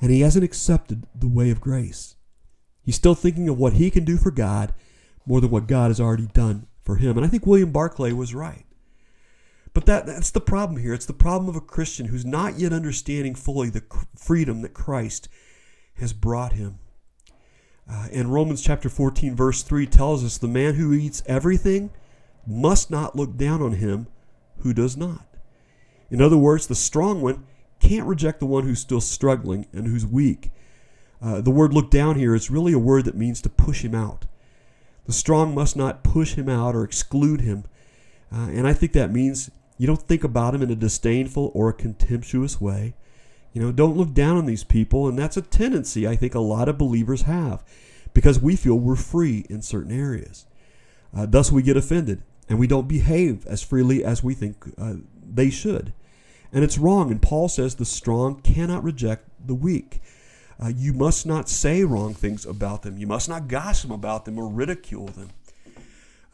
and 0.00 0.10
he 0.10 0.20
hasn't 0.20 0.44
accepted 0.44 1.06
the 1.14 1.28
way 1.28 1.50
of 1.50 1.60
grace. 1.60 2.16
He's 2.82 2.96
still 2.96 3.14
thinking 3.14 3.48
of 3.48 3.58
what 3.58 3.74
he 3.74 3.90
can 3.90 4.04
do 4.04 4.16
for 4.16 4.30
God 4.30 4.74
more 5.24 5.40
than 5.40 5.50
what 5.50 5.66
God 5.66 5.88
has 5.88 6.00
already 6.00 6.26
done 6.26 6.66
for 6.84 6.96
him. 6.96 7.16
And 7.16 7.26
I 7.26 7.28
think 7.28 7.46
William 7.46 7.72
Barclay 7.72 8.12
was 8.12 8.34
right. 8.34 8.64
But 9.76 9.84
that, 9.84 10.06
that's 10.06 10.30
the 10.30 10.40
problem 10.40 10.80
here. 10.80 10.94
It's 10.94 11.04
the 11.04 11.12
problem 11.12 11.50
of 11.50 11.56
a 11.56 11.60
Christian 11.60 12.06
who's 12.06 12.24
not 12.24 12.58
yet 12.58 12.72
understanding 12.72 13.34
fully 13.34 13.68
the 13.68 13.82
freedom 14.16 14.62
that 14.62 14.72
Christ 14.72 15.28
has 15.96 16.14
brought 16.14 16.54
him. 16.54 16.78
Uh, 17.86 18.08
and 18.10 18.32
Romans 18.32 18.62
chapter 18.62 18.88
14, 18.88 19.36
verse 19.36 19.62
3 19.62 19.86
tells 19.86 20.24
us 20.24 20.38
the 20.38 20.48
man 20.48 20.76
who 20.76 20.94
eats 20.94 21.22
everything 21.26 21.90
must 22.46 22.90
not 22.90 23.16
look 23.16 23.36
down 23.36 23.60
on 23.60 23.72
him 23.72 24.06
who 24.60 24.72
does 24.72 24.96
not. 24.96 25.26
In 26.10 26.22
other 26.22 26.38
words, 26.38 26.66
the 26.66 26.74
strong 26.74 27.20
one 27.20 27.44
can't 27.78 28.08
reject 28.08 28.40
the 28.40 28.46
one 28.46 28.64
who's 28.64 28.80
still 28.80 29.02
struggling 29.02 29.66
and 29.74 29.88
who's 29.88 30.06
weak. 30.06 30.52
Uh, 31.20 31.42
the 31.42 31.50
word 31.50 31.74
look 31.74 31.90
down 31.90 32.16
here 32.16 32.34
is 32.34 32.50
really 32.50 32.72
a 32.72 32.78
word 32.78 33.04
that 33.04 33.14
means 33.14 33.42
to 33.42 33.50
push 33.50 33.84
him 33.84 33.94
out. 33.94 34.24
The 35.04 35.12
strong 35.12 35.54
must 35.54 35.76
not 35.76 36.02
push 36.02 36.32
him 36.32 36.48
out 36.48 36.74
or 36.74 36.82
exclude 36.82 37.42
him. 37.42 37.64
Uh, 38.34 38.48
and 38.48 38.66
I 38.66 38.72
think 38.72 38.94
that 38.94 39.12
means 39.12 39.50
you 39.78 39.86
don't 39.86 40.02
think 40.02 40.24
about 40.24 40.52
them 40.52 40.62
in 40.62 40.70
a 40.70 40.76
disdainful 40.76 41.50
or 41.54 41.68
a 41.68 41.74
contemptuous 41.74 42.60
way. 42.60 42.94
You 43.52 43.62
know, 43.62 43.72
don't 43.72 43.96
look 43.96 44.12
down 44.12 44.36
on 44.36 44.46
these 44.46 44.64
people. 44.64 45.08
And 45.08 45.18
that's 45.18 45.36
a 45.36 45.42
tendency 45.42 46.06
I 46.06 46.16
think 46.16 46.34
a 46.34 46.40
lot 46.40 46.68
of 46.68 46.78
believers 46.78 47.22
have 47.22 47.64
because 48.14 48.38
we 48.40 48.56
feel 48.56 48.78
we're 48.78 48.96
free 48.96 49.46
in 49.48 49.62
certain 49.62 49.92
areas. 49.92 50.46
Uh, 51.14 51.26
thus, 51.26 51.52
we 51.52 51.62
get 51.62 51.76
offended 51.76 52.22
and 52.48 52.58
we 52.58 52.66
don't 52.66 52.88
behave 52.88 53.46
as 53.46 53.62
freely 53.62 54.04
as 54.04 54.22
we 54.22 54.34
think 54.34 54.56
uh, 54.78 54.94
they 55.26 55.50
should. 55.50 55.92
And 56.52 56.64
it's 56.64 56.78
wrong. 56.78 57.10
And 57.10 57.20
Paul 57.20 57.48
says 57.48 57.74
the 57.74 57.84
strong 57.84 58.40
cannot 58.40 58.84
reject 58.84 59.28
the 59.46 59.54
weak. 59.54 60.00
Uh, 60.62 60.68
you 60.74 60.92
must 60.92 61.26
not 61.26 61.48
say 61.48 61.84
wrong 61.84 62.14
things 62.14 62.46
about 62.46 62.82
them. 62.82 62.96
You 62.96 63.06
must 63.06 63.28
not 63.28 63.48
gossip 63.48 63.90
about 63.90 64.24
them 64.24 64.38
or 64.38 64.48
ridicule 64.48 65.06
them. 65.06 65.30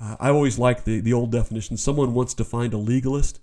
Uh, 0.03 0.17
I 0.19 0.31
always 0.31 0.59
like 0.59 0.85
the, 0.85 1.01
the 1.01 1.13
old 1.13 1.31
definition. 1.31 1.77
Someone 1.77 2.13
once 2.13 2.35
defined 2.35 2.75
a 2.75 2.79
legalist 2.79 3.39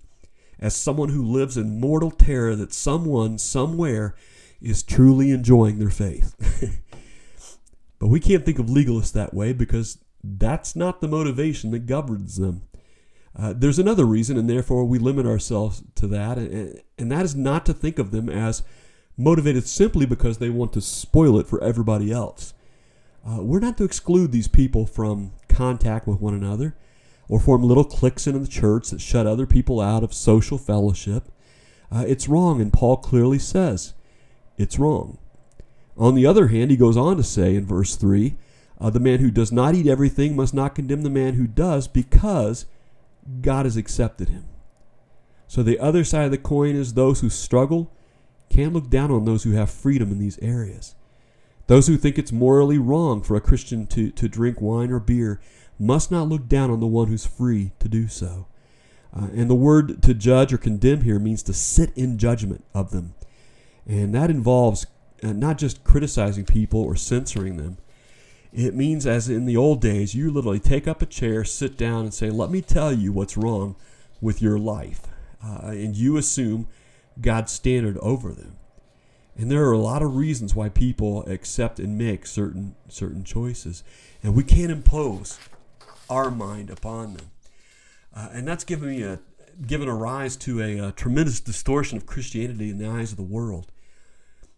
as 0.60 0.76
someone 0.76 1.10
who 1.10 1.24
lives 1.24 1.56
in 1.56 1.80
mortal 1.80 2.12
terror 2.12 2.56
that 2.56 2.74
someone, 2.74 3.38
somewhere, 3.38 4.14
is 4.62 4.84
truly 4.84 5.32
enjoying 5.32 5.80
their 5.80 5.90
faith. 5.90 6.36
but 8.00 8.08
we 8.08 8.20
can't 8.20 8.46
think 8.46 8.60
of 8.60 8.66
legalists 8.66 9.14
that 9.14 9.34
way 9.34 9.54
because 9.54 10.00
that's 10.22 10.76
not 10.76 11.00
the 11.00 11.08
motivation 11.08 11.72
that 11.72 11.86
governs 11.86 12.36
them. 12.36 12.64
Uh, 13.38 13.54
there's 13.56 13.80
another 13.80 14.06
reason, 14.06 14.38
and 14.38 14.50
therefore 14.50 14.84
we 14.84 15.00
limit 15.00 15.26
ourselves 15.26 15.82
to 15.96 16.08
that, 16.08 16.38
and, 16.38 16.82
and 16.98 17.10
that 17.10 17.24
is 17.24 17.36
not 17.36 17.66
to 17.66 17.74
think 17.74 17.98
of 17.98 18.12
them 18.12 18.28
as 18.28 18.64
motivated 19.16 19.66
simply 19.66 20.06
because 20.06 20.40
they 20.40 20.50
want 20.50 20.74
to 20.74 20.82
spoil 20.82 21.40
it 21.40 21.48
for 21.48 21.64
everybody 21.64 22.12
else. 22.12 22.54
Uh, 23.26 23.42
we're 23.42 23.60
not 23.60 23.78
to 23.78 23.86
exclude 23.86 24.34
these 24.34 24.48
people 24.50 24.86
from 24.86 25.32
contact 25.50 26.08
with 26.08 26.22
one 26.22 26.34
another 26.34 26.76
or 27.28 27.40
form 27.40 27.64
little 27.64 27.84
cliques 27.84 28.28
in 28.28 28.42
the 28.42 28.48
church 28.48 28.90
that 28.90 29.02
shut 29.02 29.28
other 29.28 29.46
people 29.46 29.82
out 29.82 30.04
of 30.04 30.14
social 30.14 30.58
fellowship. 30.58 31.32
Uh, 31.92 32.06
it's 32.08 32.28
wrong, 32.28 32.62
and 32.62 32.74
Paul 32.74 32.98
clearly 32.98 33.40
says 33.40 33.94
it's 34.58 34.80
wrong. 34.80 35.18
On 35.98 36.16
the 36.16 36.26
other 36.26 36.48
hand, 36.48 36.72
he 36.72 36.78
goes 36.78 36.98
on 36.98 37.18
to 37.18 37.24
say 37.24 37.56
in 37.56 37.66
verse 37.66 37.96
3 37.96 38.36
uh, 38.80 38.90
the 38.90 39.00
man 39.00 39.20
who 39.20 39.32
does 39.32 39.52
not 39.52 39.76
eat 39.76 39.88
everything 39.88 40.36
must 40.36 40.54
not 40.54 40.76
condemn 40.76 41.02
the 41.02 41.10
man 41.10 41.34
who 41.34 41.48
does 41.48 41.88
because 41.88 42.66
God 43.42 43.66
has 43.66 43.76
accepted 43.76 44.30
him. 44.30 44.46
So 45.48 45.64
the 45.64 45.80
other 45.80 46.04
side 46.04 46.26
of 46.26 46.32
the 46.32 46.38
coin 46.38 46.76
is 46.76 46.94
those 46.94 47.22
who 47.22 47.30
struggle 47.30 47.92
can't 48.50 48.74
look 48.74 48.90
down 48.90 49.12
on 49.12 49.26
those 49.26 49.44
who 49.44 49.52
have 49.52 49.70
freedom 49.70 50.12
in 50.12 50.20
these 50.20 50.40
areas. 50.40 50.96
Those 51.70 51.86
who 51.86 51.98
think 51.98 52.18
it's 52.18 52.32
morally 52.32 52.80
wrong 52.80 53.22
for 53.22 53.36
a 53.36 53.42
Christian 53.42 53.86
to, 53.88 54.10
to 54.10 54.28
drink 54.28 54.60
wine 54.60 54.90
or 54.90 55.00
beer 55.00 55.40
must 55.78 56.10
not 56.10 56.28
look 56.28 56.48
down 56.48 56.72
on 56.72 56.80
the 56.80 56.88
one 56.88 57.10
who's 57.10 57.28
free 57.28 57.74
to 57.78 57.88
do 57.88 58.08
so. 58.08 58.48
Uh, 59.16 59.28
and 59.36 59.52
the 59.52 59.56
word 59.56 60.02
to 60.02 60.16
judge 60.16 60.52
or 60.52 60.58
condemn 60.58 61.02
here 61.02 61.20
means 61.20 61.44
to 61.44 61.54
sit 61.54 61.96
in 61.96 62.18
judgment 62.18 62.66
of 62.74 62.90
them. 62.90 63.14
And 63.86 64.16
that 64.16 64.32
involves 64.32 64.88
uh, 65.22 65.34
not 65.34 65.60
just 65.60 65.84
criticizing 65.84 66.44
people 66.44 66.82
or 66.82 66.96
censoring 66.96 67.58
them. 67.58 67.78
It 68.52 68.74
means, 68.74 69.06
as 69.06 69.30
in 69.30 69.46
the 69.46 69.58
old 69.58 69.80
days, 69.80 70.16
you 70.16 70.32
literally 70.32 70.60
take 70.60 70.88
up 70.88 71.04
a 71.04 71.06
chair, 71.06 71.44
sit 71.44 71.78
down, 71.78 72.02
and 72.02 72.14
say, 72.16 72.32
Let 72.32 72.50
me 72.50 72.64
tell 72.64 72.92
you 72.92 73.14
what's 73.14 73.38
wrong 73.38 73.76
with 74.22 74.42
your 74.42 74.58
life. 74.58 75.02
Uh, 75.46 75.68
and 75.68 75.96
you 75.96 76.18
assume 76.18 76.68
God's 77.22 77.52
standard 77.52 78.00
over 78.00 78.32
them. 78.32 78.58
And 79.40 79.50
there 79.50 79.64
are 79.64 79.72
a 79.72 79.80
lot 79.80 80.02
of 80.02 80.18
reasons 80.18 80.54
why 80.54 80.68
people 80.68 81.26
accept 81.26 81.80
and 81.80 81.98
make 81.98 82.28
certain 82.28 82.76
certain 82.90 83.24
choices, 83.24 83.86
and 84.22 84.36
we 84.36 84.44
can't 84.44 84.70
impose 84.70 85.40
our 86.10 86.30
mind 86.30 86.70
upon 86.70 87.14
them. 87.14 87.32
Uh, 88.14 88.28
and 88.34 88.46
that's 88.46 88.66
given 88.66 88.90
me 88.90 89.02
a 89.02 89.22
given 89.66 89.88
a 89.88 89.96
rise 89.96 90.36
to 90.36 90.62
a, 90.62 90.90
a, 90.90 90.92
tremendous 90.92 91.40
distortion 91.40 91.96
of 91.96 92.06
Christianity 92.06 92.70
in 92.70 92.80
the 92.80 92.88
eyes 92.90 93.12
of 93.12 93.18
the 93.18 93.24
world. 93.24 93.72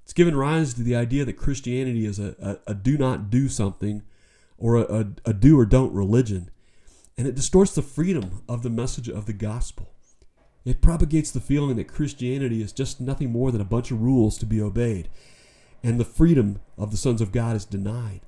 It's 0.03 0.13
given 0.13 0.35
rise 0.35 0.73
to 0.73 0.81
the 0.81 0.95
idea 0.95 1.25
that 1.25 1.33
Christianity 1.33 2.07
is 2.07 2.17
a, 2.17 2.35
a, 2.41 2.71
a 2.71 2.73
do 2.73 2.97
not 2.97 3.29
do 3.29 3.49
something 3.49 4.01
or 4.57 4.77
a, 4.77 5.07
a 5.25 5.33
do 5.33 5.59
or 5.59 5.65
don't 5.67 5.93
religion. 5.93 6.49
And 7.19 7.27
it 7.27 7.35
distorts 7.35 7.75
the 7.75 7.83
freedom 7.83 8.41
of 8.49 8.63
the 8.63 8.71
message 8.71 9.09
of 9.09 9.27
the 9.27 9.33
gospel. 9.33 9.93
It 10.63 10.81
propagates 10.81 11.31
the 11.31 11.39
feeling 11.39 11.75
that 11.77 11.87
Christianity 11.87 12.61
is 12.61 12.71
just 12.71 13.01
nothing 13.01 13.31
more 13.31 13.51
than 13.51 13.61
a 13.61 13.65
bunch 13.65 13.91
of 13.91 14.01
rules 14.01 14.37
to 14.37 14.45
be 14.45 14.61
obeyed, 14.61 15.09
and 15.83 15.99
the 15.99 16.05
freedom 16.05 16.59
of 16.77 16.91
the 16.91 16.97
sons 16.97 17.21
of 17.21 17.31
God 17.31 17.55
is 17.55 17.65
denied. 17.65 18.21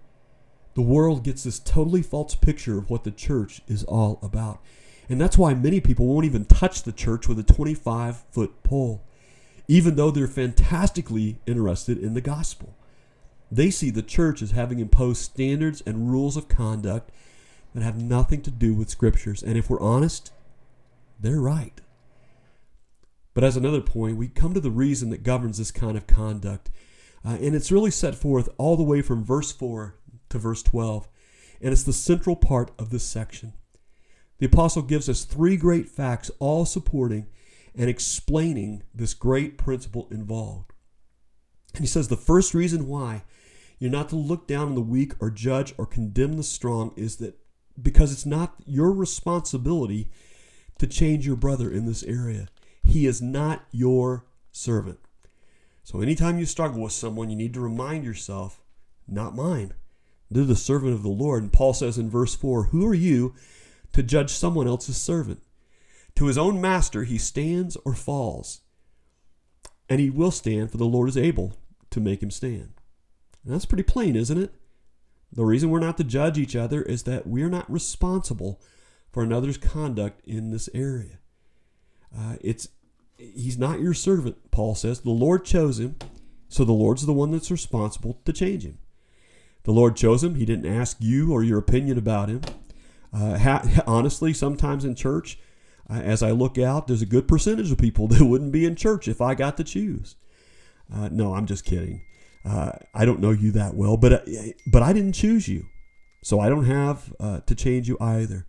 The 0.74 0.82
world 0.82 1.24
gets 1.24 1.44
this 1.44 1.60
totally 1.60 2.02
false 2.02 2.34
picture 2.34 2.80
of 2.80 2.90
what 2.90 3.04
the 3.04 3.12
church 3.12 3.62
is 3.68 3.84
all 3.84 4.20
about. 4.24 4.60
And 5.08 5.22
that's 5.22 5.38
why 5.38 5.54
many 5.54 5.80
people 5.80 6.08
won't 6.08 6.26
even 6.26 6.46
touch 6.46 6.84
the 6.84 6.92
church 6.92 7.28
with 7.28 7.38
a 7.38 7.44
25 7.44 8.24
foot 8.32 8.64
pole, 8.64 9.04
even 9.68 9.96
though 9.96 10.10
they're 10.10 10.28
fantastically 10.28 11.38
interested 11.46 11.98
in 11.98 12.16
the 12.16 12.22
gospel. 12.22 12.74
They 13.52 13.70
see 13.70 13.92
the 13.92 14.02
church 14.02 14.42
as 14.42 14.52
having 14.52 14.80
imposed 14.80 15.22
standards 15.22 15.84
and 15.86 16.10
rules 16.10 16.36
of 16.36 16.48
conduct 16.48 17.12
that 17.76 17.84
have 17.84 18.02
nothing 18.02 18.42
to 18.44 18.52
do 18.52 18.74
with 18.74 18.90
scriptures. 18.90 19.44
And 19.44 19.58
if 19.58 19.70
we're 19.70 19.80
honest, 19.80 20.32
they're 21.20 21.40
right. 21.40 21.80
But 23.34 23.44
as 23.44 23.58
another 23.58 23.82
point, 23.82 24.18
we 24.18 24.28
come 24.28 24.54
to 24.54 24.60
the 24.60 24.72
reason 24.72 25.10
that 25.10 25.24
governs 25.24 25.58
this 25.58 25.72
kind 25.72 25.98
of 25.98 26.08
conduct. 26.08 26.70
Uh, 27.26 27.38
and 27.42 27.56
it's 27.56 27.72
really 27.72 27.92
set 27.92 28.16
forth 28.16 28.50
all 28.58 28.78
the 28.78 28.84
way 28.84 29.02
from 29.02 29.24
verse 29.24 29.52
4 29.52 29.96
to 30.30 30.38
verse 30.38 30.62
12. 30.62 31.08
And 31.62 31.72
it's 31.72 31.84
the 31.84 31.94
central 31.94 32.36
part 32.36 32.72
of 32.78 32.90
this 32.90 33.04
section. 33.04 33.54
The 34.40 34.46
apostle 34.46 34.82
gives 34.82 35.08
us 35.08 35.24
three 35.24 35.56
great 35.56 35.88
facts, 35.90 36.30
all 36.40 36.66
supporting 36.66 37.28
and 37.76 37.90
explaining 37.90 38.84
this 38.94 39.14
great 39.14 39.58
principle 39.58 40.08
involved. 40.12 40.74
And 41.74 41.82
he 41.82 41.88
says 41.88 42.08
the 42.08 42.18
first 42.18 42.54
reason 42.54 42.88
why 42.88 43.24
you're 43.80 43.92
not 43.92 44.10
to 44.10 44.16
look 44.16 44.48
down 44.48 44.68
on 44.68 44.76
the 44.76 44.82
weak 44.82 45.14
or 45.20 45.32
judge 45.32 45.74
or 45.78 45.86
condemn 45.86 46.34
the 46.34 46.44
strong 46.44 46.94
is 46.96 47.18
that 47.18 47.40
because 47.82 48.12
it's 48.12 48.26
not 48.26 48.56
your 48.66 48.92
responsibility 48.92 50.12
to 50.78 50.88
change 50.88 51.26
your 51.26 51.36
brother 51.36 51.72
in 51.72 51.86
this 51.86 52.04
area. 52.04 52.48
He 52.84 53.06
is 53.06 53.22
not 53.22 53.66
your 53.72 54.26
servant. 54.52 55.00
So 55.84 56.02
anytime 56.02 56.40
you 56.40 56.46
struggle 56.46 56.82
with 56.82 56.94
someone, 56.94 57.30
you 57.30 57.36
need 57.36 57.54
to 57.56 57.60
remind 57.60 58.06
yourself, 58.06 58.62
not 59.08 59.36
mine. 59.36 59.74
They're 60.32 60.46
the 60.46 60.56
servant 60.56 60.94
of 60.94 61.04
the 61.04 61.10
Lord. 61.10 61.44
And 61.44 61.54
Paul 61.54 61.74
says 61.74 61.98
in 61.98 62.10
verse 62.10 62.36
4 62.36 62.66
Who 62.66 62.88
are 62.88 62.94
you 62.94 63.36
to 63.92 64.02
judge 64.02 64.32
someone 64.32 64.68
else's 64.68 64.98
servant? 64.98 65.42
To 66.16 66.26
his 66.26 66.38
own 66.38 66.62
master 66.62 67.04
he 67.04 67.18
stands 67.18 67.78
or 67.86 67.94
falls. 67.94 68.62
And 69.90 70.00
he 70.00 70.10
will 70.10 70.32
stand, 70.32 70.72
for 70.72 70.78
the 70.78 70.86
Lord 70.86 71.10
is 71.10 71.18
able 71.18 71.58
to 71.92 72.00
make 72.00 72.24
him 72.24 72.32
stand. 72.32 72.74
And 73.44 73.54
that's 73.54 73.66
pretty 73.66 73.84
plain, 73.84 74.16
isn't 74.16 74.38
it? 74.38 74.54
The 75.32 75.44
reason 75.44 75.70
we're 75.70 75.80
not 75.80 75.98
to 75.98 76.04
judge 76.04 76.38
each 76.38 76.56
other 76.56 76.82
is 76.84 77.04
that 77.04 77.28
we're 77.28 77.50
not 77.50 77.72
responsible 77.72 78.62
for 79.12 79.24
another's 79.24 79.58
conduct 79.58 80.26
in 80.26 80.52
this 80.52 80.70
area. 80.74 81.20
Uh, 82.18 82.36
it's 82.42 82.68
he's 83.18 83.58
not 83.58 83.80
your 83.80 83.94
servant, 83.94 84.52
Paul 84.52 84.76
says. 84.76 85.02
The 85.02 85.10
Lord 85.10 85.46
chose 85.46 85.80
him, 85.80 85.96
so 86.50 86.64
the 86.64 86.72
Lord's 86.74 87.06
the 87.06 87.14
one 87.14 87.32
that's 87.32 87.52
responsible 87.52 88.20
to 88.26 88.34
change 88.34 88.66
him. 88.66 88.78
The 89.64 89.72
Lord 89.72 89.96
chose 89.96 90.24
him. 90.24 90.36
He 90.36 90.46
didn't 90.46 90.72
ask 90.72 90.98
you 91.00 91.32
or 91.32 91.44
your 91.44 91.60
opinion 91.60 91.98
about 91.98 92.30
him. 92.30 92.42
Uh, 93.14 93.38
ha- 93.38 93.84
honestly, 93.88 94.34
sometimes 94.34 94.84
in 94.86 94.96
church, 94.96 95.40
uh, 95.90 95.94
as 95.94 96.22
I 96.24 96.32
look 96.32 96.58
out, 96.58 96.88
there's 96.88 97.02
a 97.02 97.08
good 97.08 97.28
percentage 97.28 97.72
of 97.72 97.78
people 97.78 98.08
that 98.10 98.24
wouldn't 98.24 98.52
be 98.52 98.66
in 98.66 98.76
church 98.76 99.08
if 99.08 99.22
I 99.22 99.36
got 99.36 99.58
to 99.58 99.64
choose. 99.64 100.16
Uh, 100.94 101.10
no, 101.12 101.34
I'm 101.34 101.46
just 101.46 101.66
kidding. 101.66 102.02
Uh, 102.46 102.74
I 102.94 103.06
don't 103.06 103.22
know 103.22 103.32
you 103.32 103.52
that 103.52 103.74
well, 103.74 103.96
but 103.96 104.14
uh, 104.14 104.32
but 104.68 104.84
I 104.84 104.92
didn't 104.92 105.14
choose 105.14 105.48
you, 105.48 105.68
so 106.22 106.42
I 106.42 106.50
don't 106.50 106.66
have 106.66 107.14
uh, 107.18 107.40
to 107.40 107.56
change 107.56 107.88
you 107.88 107.98
either, 108.02 108.46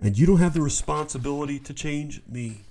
and 0.00 0.18
you 0.18 0.26
don't 0.26 0.38
have 0.38 0.54
the 0.54 0.60
responsibility 0.60 1.60
to 1.60 1.72
change 1.72 2.20
me. 2.26 2.62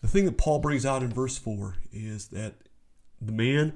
The 0.00 0.08
thing 0.08 0.24
that 0.26 0.38
Paul 0.38 0.58
brings 0.60 0.86
out 0.86 1.02
in 1.02 1.10
verse 1.10 1.38
four 1.38 1.76
is 1.92 2.28
that 2.28 2.54
the 3.20 3.32
man 3.32 3.74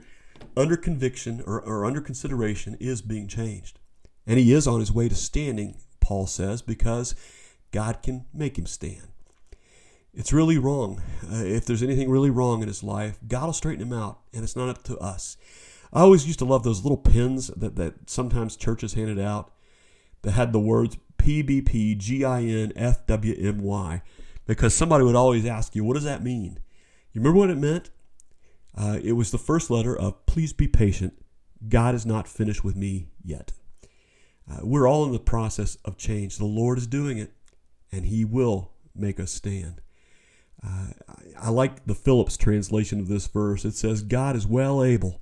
under 0.56 0.76
conviction 0.76 1.42
or, 1.46 1.61
or 1.61 1.85
under 1.85 2.00
consideration 2.00 2.76
is 2.80 3.02
being 3.02 3.28
changed. 3.28 3.78
And 4.26 4.38
he 4.38 4.52
is 4.52 4.66
on 4.66 4.80
his 4.80 4.92
way 4.92 5.08
to 5.08 5.14
standing, 5.14 5.76
Paul 6.00 6.26
says, 6.26 6.62
because 6.62 7.14
God 7.72 8.02
can 8.02 8.26
make 8.32 8.56
him 8.58 8.66
stand. 8.66 9.08
It's 10.14 10.32
really 10.32 10.58
wrong. 10.58 11.00
Uh, 11.24 11.37
if 11.37 11.64
there's 11.64 11.82
anything 11.82 12.11
really 12.11 12.30
wrong 12.30 12.61
in 12.61 12.68
his 12.68 12.82
life, 12.82 13.18
God 13.26 13.46
will 13.46 13.52
straighten 13.52 13.87
him 13.87 13.94
out, 13.94 14.20
and 14.32 14.44
it's 14.44 14.56
not 14.56 14.68
up 14.68 14.82
to 14.85 14.98
us. 14.98 15.37
I 15.92 16.00
always 16.00 16.26
used 16.26 16.38
to 16.40 16.44
love 16.44 16.62
those 16.62 16.82
little 16.82 16.98
pins 16.98 17.48
that, 17.48 17.76
that 17.76 18.11
sometimes 18.11 18.56
churches 18.56 18.94
handed 18.94 19.18
out 19.18 19.52
that 20.22 20.32
had 20.32 20.52
the 20.52 20.61
words 20.61 20.98
PBP, 21.18 21.98
GIN, 21.98 22.72
FWMY, 22.72 24.02
because 24.46 24.74
somebody 24.74 25.05
would 25.05 25.14
always 25.14 25.46
ask 25.46 25.74
you, 25.74 25.85
what 25.85 25.94
does 25.94 26.05
that 26.05 26.22
mean? 26.22 26.59
You 27.12 27.20
remember 27.20 27.38
what 27.38 27.50
it 27.50 27.59
meant? 27.59 27.90
Uh, 28.76 28.98
it 29.02 29.12
was 29.12 29.31
the 29.31 29.38
first 29.38 29.70
letter 29.70 29.96
of 29.96 30.24
Please 30.26 30.52
be 30.52 30.68
patient. 30.68 31.14
God 31.68 31.94
is 31.94 32.07
not 32.07 32.26
finished 32.26 32.64
with 32.64 32.76
me 32.76 33.09
yet. 33.22 33.52
Uh, 34.50 34.61
we're 34.62 34.88
all 34.88 35.05
in 35.05 35.12
the 35.12 35.18
process 35.18 35.76
of 35.85 35.96
change. 35.96 36.38
The 36.38 36.44
Lord 36.44 36.78
is 36.78 36.87
doing 36.87 37.18
it, 37.18 37.33
and 37.92 38.07
He 38.07 38.24
will 38.24 38.72
make 38.94 39.20
us 39.20 39.31
stand. 39.31 39.81
Uh, 40.64 40.88
I, 41.09 41.46
I 41.46 41.50
like 41.50 41.87
the 41.87 41.94
Phillips 41.94 42.37
translation 42.37 42.98
of 42.98 43.09
this 43.09 43.26
verse. 43.26 43.64
It 43.64 43.74
says, 43.74 44.02
God 44.02 44.37
is 44.37 44.46
well 44.46 44.83
able 44.83 45.20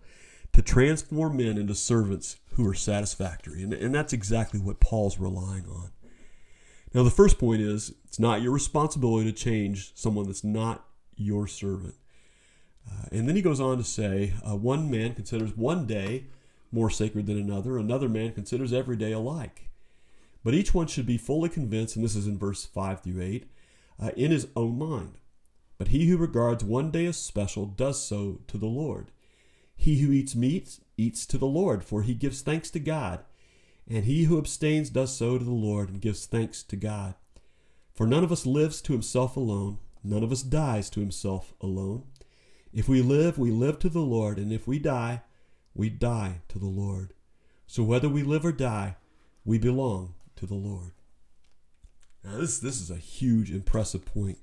to 0.52 0.62
transform 0.62 1.37
men 1.37 1.59
into 1.59 1.74
servants 1.74 2.37
who 2.54 2.66
are 2.68 2.74
satisfactory. 2.74 3.62
And, 3.62 3.72
and 3.72 3.94
that's 3.94 4.12
exactly 4.12 4.61
what 4.61 4.80
Paul's 4.80 5.18
relying 5.18 5.66
on. 5.66 5.90
Now, 6.92 7.03
the 7.03 7.11
first 7.11 7.38
point 7.38 7.62
is 7.62 7.92
it's 8.05 8.18
not 8.18 8.42
your 8.42 8.53
responsibility 8.53 9.31
to 9.31 9.37
change 9.37 9.92
someone 9.94 10.26
that's 10.26 10.44
not 10.44 10.85
your 11.16 11.46
servant. 11.46 11.94
Uh, 12.90 13.07
and 13.12 13.29
then 13.29 13.37
he 13.37 13.42
goes 13.42 13.61
on 13.61 13.79
to 13.79 13.85
say, 13.85 14.33
uh, 14.48 14.57
one 14.57 14.90
man 14.90 15.14
considers 15.14 15.57
one 15.57 15.87
day 15.87 16.26
more 16.72 16.90
sacred 16.90 17.26
than 17.26 17.38
another, 17.38 17.79
another 17.79 18.09
man 18.09 18.33
considers 18.33 18.72
every 18.72 18.96
day 18.96 19.12
alike. 19.12 19.70
But 20.42 20.55
each 20.55 20.72
one 20.72 20.87
should 20.87 21.07
be 21.07 21.18
fully 21.18 21.48
convinced, 21.48 21.96
and 21.96 22.05
this 22.05 22.16
is 22.16 22.26
in 22.26 22.38
verse 22.38 22.64
5 22.64 23.03
through 23.03 23.20
8, 23.20 23.50
uh, 24.03 24.11
in 24.16 24.31
his 24.31 24.48
own 24.57 24.79
mind. 24.79 25.18
But 25.79 25.88
he 25.88 26.07
who 26.07 26.16
regards 26.16 26.64
one 26.64 26.90
day 26.90 27.07
as 27.07 27.16
special 27.16 27.66
does 27.66 28.03
so 28.03 28.40
to 28.48 28.59
the 28.59 28.66
Lord. 28.66 29.11
He 29.76 30.00
who 30.00 30.12
eats 30.12 30.35
meat 30.35 30.79
eats 30.96 31.26
to 31.26 31.38
the 31.38 31.46
Lord, 31.46 31.85
for 31.85 32.03
he 32.03 32.14
gives 32.14 32.42
thanks 32.42 32.70
to 32.72 32.81
God. 32.81 33.20
And 33.90 34.05
he 34.05 34.24
who 34.24 34.38
abstains 34.38 34.88
does 34.88 35.16
so 35.16 35.37
to 35.37 35.44
the 35.44 35.50
Lord 35.50 35.88
and 35.88 36.00
gives 36.00 36.24
thanks 36.24 36.62
to 36.62 36.76
God. 36.76 37.16
For 37.92 38.07
none 38.07 38.22
of 38.22 38.31
us 38.31 38.46
lives 38.46 38.81
to 38.83 38.92
himself 38.92 39.37
alone, 39.37 39.79
none 40.05 40.22
of 40.22 40.31
us 40.31 40.42
dies 40.42 40.88
to 40.90 41.00
himself 41.00 41.53
alone. 41.61 42.05
If 42.72 42.88
we 42.88 43.03
live, 43.03 43.37
we 43.37 43.50
live 43.50 43.81
to 43.81 43.88
the 43.88 43.98
Lord, 43.98 44.38
and 44.38 44.53
if 44.53 44.68
we 44.68 44.79
die, 44.79 45.22
we 45.74 45.90
die 45.90 46.42
to 46.48 46.59
the 46.61 46.66
Lord. 46.66 47.14
So 47.66 47.83
whether 47.83 48.09
we 48.09 48.22
live 48.22 48.46
or 48.46 48.53
die, 48.53 48.96
we 49.44 49.59
belong 49.59 50.14
to 50.37 50.46
the 50.46 50.55
Lord. 50.55 50.92
Now, 52.22 52.38
this, 52.38 52.61
this 52.61 52.81
is 52.81 52.90
a 52.90 52.96
huge, 52.96 53.50
impressive 53.50 54.05
point 54.05 54.38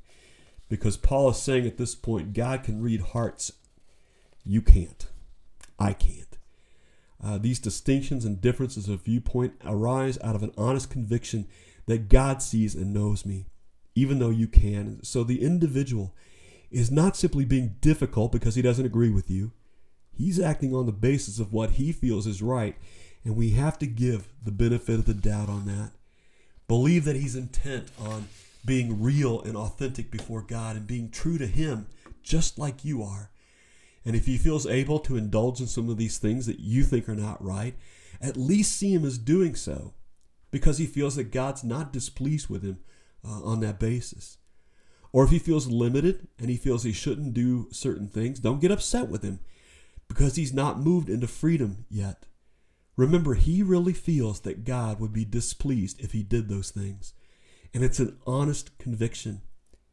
because 0.68 0.98
Paul 0.98 1.30
is 1.30 1.38
saying 1.38 1.66
at 1.66 1.78
this 1.78 1.96
point, 1.96 2.34
God 2.34 2.64
can 2.64 2.82
read 2.82 3.00
hearts. 3.02 3.54
You 4.44 4.62
can't. 4.62 5.06
I 5.80 5.94
can't. 5.94 6.37
Uh, 7.24 7.38
these 7.38 7.60
distinctions 7.60 8.26
and 8.26 8.42
differences 8.42 8.88
of 8.88 9.04
viewpoint 9.04 9.54
arise 9.66 10.18
out 10.24 10.36
of 10.36 10.44
an 10.44 10.54
honest 10.58 10.90
conviction 10.90 11.48
that 11.88 12.10
God 12.10 12.42
sees 12.42 12.76
and 12.76 12.94
knows 12.94 13.26
me, 13.26 13.48
even 13.96 14.20
though 14.20 14.30
you 14.30 14.48
can. 14.48 15.04
So 15.04 15.24
the 15.24 15.42
individual 15.42 16.14
is 16.70 16.92
not 16.92 17.16
simply 17.16 17.46
being 17.46 17.76
difficult 17.82 18.32
because 18.32 18.56
he 18.56 18.62
doesn't 18.62 18.86
agree 18.86 19.10
with 19.10 19.32
you. 19.32 19.52
He's 20.14 20.40
acting 20.40 20.76
on 20.76 20.86
the 20.86 20.92
basis 20.92 21.40
of 21.40 21.54
what 21.54 21.72
he 21.72 21.92
feels 21.92 22.28
is 22.28 22.42
right, 22.42 22.76
and 23.24 23.36
we 23.36 23.52
have 23.52 23.80
to 23.80 23.88
give 23.88 24.28
the 24.44 24.52
benefit 24.52 25.00
of 25.00 25.06
the 25.06 25.14
doubt 25.14 25.50
on 25.50 25.66
that. 25.66 25.92
Believe 26.68 27.06
that 27.06 27.16
he's 27.16 27.36
intent 27.36 27.90
on 28.00 28.28
being 28.66 29.02
real 29.02 29.42
and 29.42 29.56
authentic 29.56 30.12
before 30.12 30.42
God 30.42 30.76
and 30.76 30.86
being 30.86 31.10
true 31.10 31.38
to 31.38 31.48
him 31.48 31.88
just 32.22 32.60
like 32.60 32.84
you 32.84 33.02
are. 33.02 33.30
And 34.08 34.15
if 34.15 34.26
he 34.26 34.38
feels 34.38 34.65
able 34.65 35.00
to 35.00 35.17
indulge 35.17 35.60
in 35.60 35.67
some 35.67 35.89
of 35.89 35.98
these 35.98 36.17
things 36.17 36.46
that 36.46 36.62
you 36.62 36.84
think 36.84 37.10
are 37.10 37.15
not 37.15 37.43
right, 37.43 37.76
at 38.22 38.38
least 38.38 38.78
see 38.78 38.93
him 38.93 39.04
as 39.04 39.17
doing 39.17 39.54
so 39.54 39.96
because 40.50 40.78
he 40.78 40.86
feels 40.86 41.17
that 41.17 41.30
God's 41.30 41.62
not 41.62 41.91
displeased 41.91 42.48
with 42.48 42.63
him 42.63 42.80
uh, 43.28 43.43
on 43.43 43.60
that 43.60 43.82
basis. 43.82 44.38
Or 45.12 45.26
if 45.26 45.30
he 45.32 45.39
feels 45.39 45.67
limited 45.67 46.30
and 46.39 46.50
he 46.50 46.56
feels 46.56 46.84
he 46.84 46.93
shouldn't 46.93 47.34
do 47.34 47.67
certain 47.74 48.08
things, 48.08 48.39
don't 48.39 48.62
get 48.62 48.72
upset 48.72 49.10
with 49.10 49.24
him 49.24 49.41
because 50.08 50.38
he's 50.38 50.54
not 50.54 50.80
moved 50.80 51.10
into 51.10 51.28
freedom 51.28 51.84
yet. 51.89 52.28
Remember, 52.96 53.34
he 53.34 53.62
really 53.62 53.91
feels 53.91 54.39
that 54.39 54.63
God 54.63 55.02
would 55.02 55.12
be 55.12 55.26
displeased 55.26 56.00
if 56.00 56.13
he 56.13 56.24
did 56.24 56.48
those 56.48 56.72
things. 56.72 57.12
And 57.74 57.84
it's 57.84 58.00
an 58.00 58.17
honest 58.26 58.78
conviction. 58.78 59.41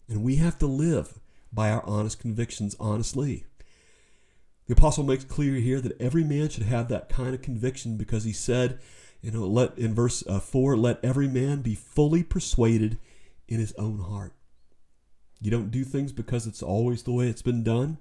And 0.09 0.23
we 0.23 0.37
have 0.37 0.57
to 0.59 0.69
live 0.69 1.19
by 1.53 1.73
our 1.73 1.85
honest 1.85 2.21
convictions 2.21 2.77
honestly. 2.79 3.47
The 4.67 4.73
apostle 4.73 5.05
makes 5.05 5.25
clear 5.25 5.55
here 5.57 5.81
that 5.81 6.01
every 6.01 6.25
man 6.25 6.49
should 6.49 6.63
have 6.65 6.89
that 6.89 7.09
kind 7.09 7.35
of 7.35 7.43
conviction 7.43 7.97
because 7.97 8.25
he 8.25 8.33
said, 8.33 8.81
you 9.21 9.31
know, 9.31 9.47
let 9.47 9.77
in 9.79 9.95
verse 9.95 10.25
uh, 10.27 10.41
4, 10.41 10.77
let 10.77 11.05
every 11.05 11.29
man 11.29 11.61
be 11.61 11.75
fully 11.75 12.23
persuaded 12.23 12.99
in 13.47 13.61
his 13.61 13.75
own 13.75 13.99
heart. 13.99 14.33
You 15.41 15.51
don't 15.51 15.71
do 15.71 15.85
things 15.85 16.13
because 16.13 16.47
it's 16.47 16.63
always 16.63 17.03
the 17.03 17.13
way 17.13 17.29
it's 17.29 17.43
been 17.43 17.63
done. 17.63 17.99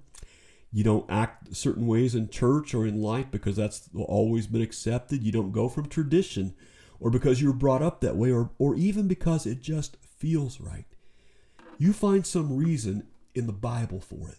You 0.72 0.82
don't 0.82 1.10
act 1.10 1.54
certain 1.54 1.86
ways 1.86 2.14
in 2.14 2.30
church 2.30 2.74
or 2.74 2.86
in 2.86 3.00
life 3.00 3.26
because 3.30 3.56
that's 3.56 3.88
always 3.94 4.46
been 4.46 4.62
accepted. 4.62 5.22
You 5.22 5.30
don't 5.30 5.52
go 5.52 5.68
from 5.68 5.88
tradition 5.88 6.54
or 6.98 7.10
because 7.10 7.40
you 7.40 7.48
were 7.48 7.54
brought 7.54 7.82
up 7.82 8.00
that 8.00 8.16
way 8.16 8.32
or, 8.32 8.50
or 8.58 8.74
even 8.74 9.06
because 9.06 9.46
it 9.46 9.60
just 9.60 9.96
feels 10.02 10.60
right. 10.60 10.86
You 11.78 11.92
find 11.92 12.26
some 12.26 12.56
reason 12.56 13.06
in 13.34 13.46
the 13.46 13.52
Bible 13.52 14.00
for 14.00 14.30
it. 14.30 14.38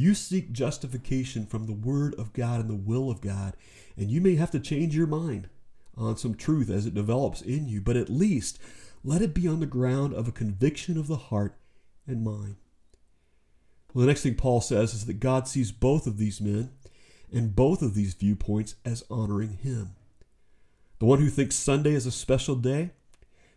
You 0.00 0.14
seek 0.14 0.52
justification 0.52 1.44
from 1.44 1.66
the 1.66 1.74
Word 1.74 2.14
of 2.14 2.32
God 2.32 2.58
and 2.58 2.70
the 2.70 2.74
will 2.74 3.10
of 3.10 3.20
God, 3.20 3.54
and 3.98 4.10
you 4.10 4.22
may 4.22 4.36
have 4.36 4.50
to 4.52 4.58
change 4.58 4.96
your 4.96 5.06
mind 5.06 5.50
on 5.94 6.16
some 6.16 6.34
truth 6.34 6.70
as 6.70 6.86
it 6.86 6.94
develops 6.94 7.42
in 7.42 7.68
you, 7.68 7.82
but 7.82 7.98
at 7.98 8.08
least 8.08 8.58
let 9.04 9.20
it 9.20 9.34
be 9.34 9.46
on 9.46 9.60
the 9.60 9.66
ground 9.66 10.14
of 10.14 10.26
a 10.26 10.32
conviction 10.32 10.96
of 10.96 11.06
the 11.06 11.18
heart 11.18 11.54
and 12.06 12.24
mind. 12.24 12.56
Well, 13.92 14.00
the 14.00 14.06
next 14.06 14.22
thing 14.22 14.36
Paul 14.36 14.62
says 14.62 14.94
is 14.94 15.04
that 15.04 15.20
God 15.20 15.46
sees 15.46 15.70
both 15.70 16.06
of 16.06 16.16
these 16.16 16.40
men 16.40 16.70
and 17.30 17.54
both 17.54 17.82
of 17.82 17.94
these 17.94 18.14
viewpoints 18.14 18.76
as 18.86 19.04
honoring 19.10 19.58
him. 19.62 19.90
The 20.98 21.04
one 21.04 21.18
who 21.18 21.28
thinks 21.28 21.56
Sunday 21.56 21.92
is 21.92 22.06
a 22.06 22.10
special 22.10 22.56
day, 22.56 22.92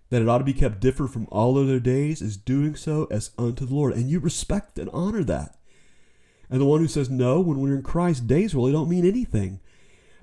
that 0.10 0.22
it 0.22 0.28
ought 0.28 0.40
to 0.40 0.44
be 0.44 0.52
kept 0.52 0.82
different 0.82 1.14
from 1.14 1.30
all 1.32 1.58
other 1.58 1.80
days, 1.80 2.22
is 2.22 2.36
doing 2.36 2.76
so 2.76 3.08
as 3.10 3.32
unto 3.38 3.66
the 3.66 3.74
Lord. 3.74 3.94
And 3.94 4.10
you 4.10 4.20
respect 4.20 4.78
and 4.78 4.90
honor 4.92 5.24
that. 5.24 5.56
And 6.54 6.62
the 6.62 6.68
one 6.68 6.82
who 6.82 6.88
says, 6.88 7.10
no, 7.10 7.40
when 7.40 7.60
we're 7.60 7.74
in 7.74 7.82
Christ, 7.82 8.28
days 8.28 8.54
really 8.54 8.72
don't 8.72 8.88
mean 8.88 9.08
anything. 9.08 9.60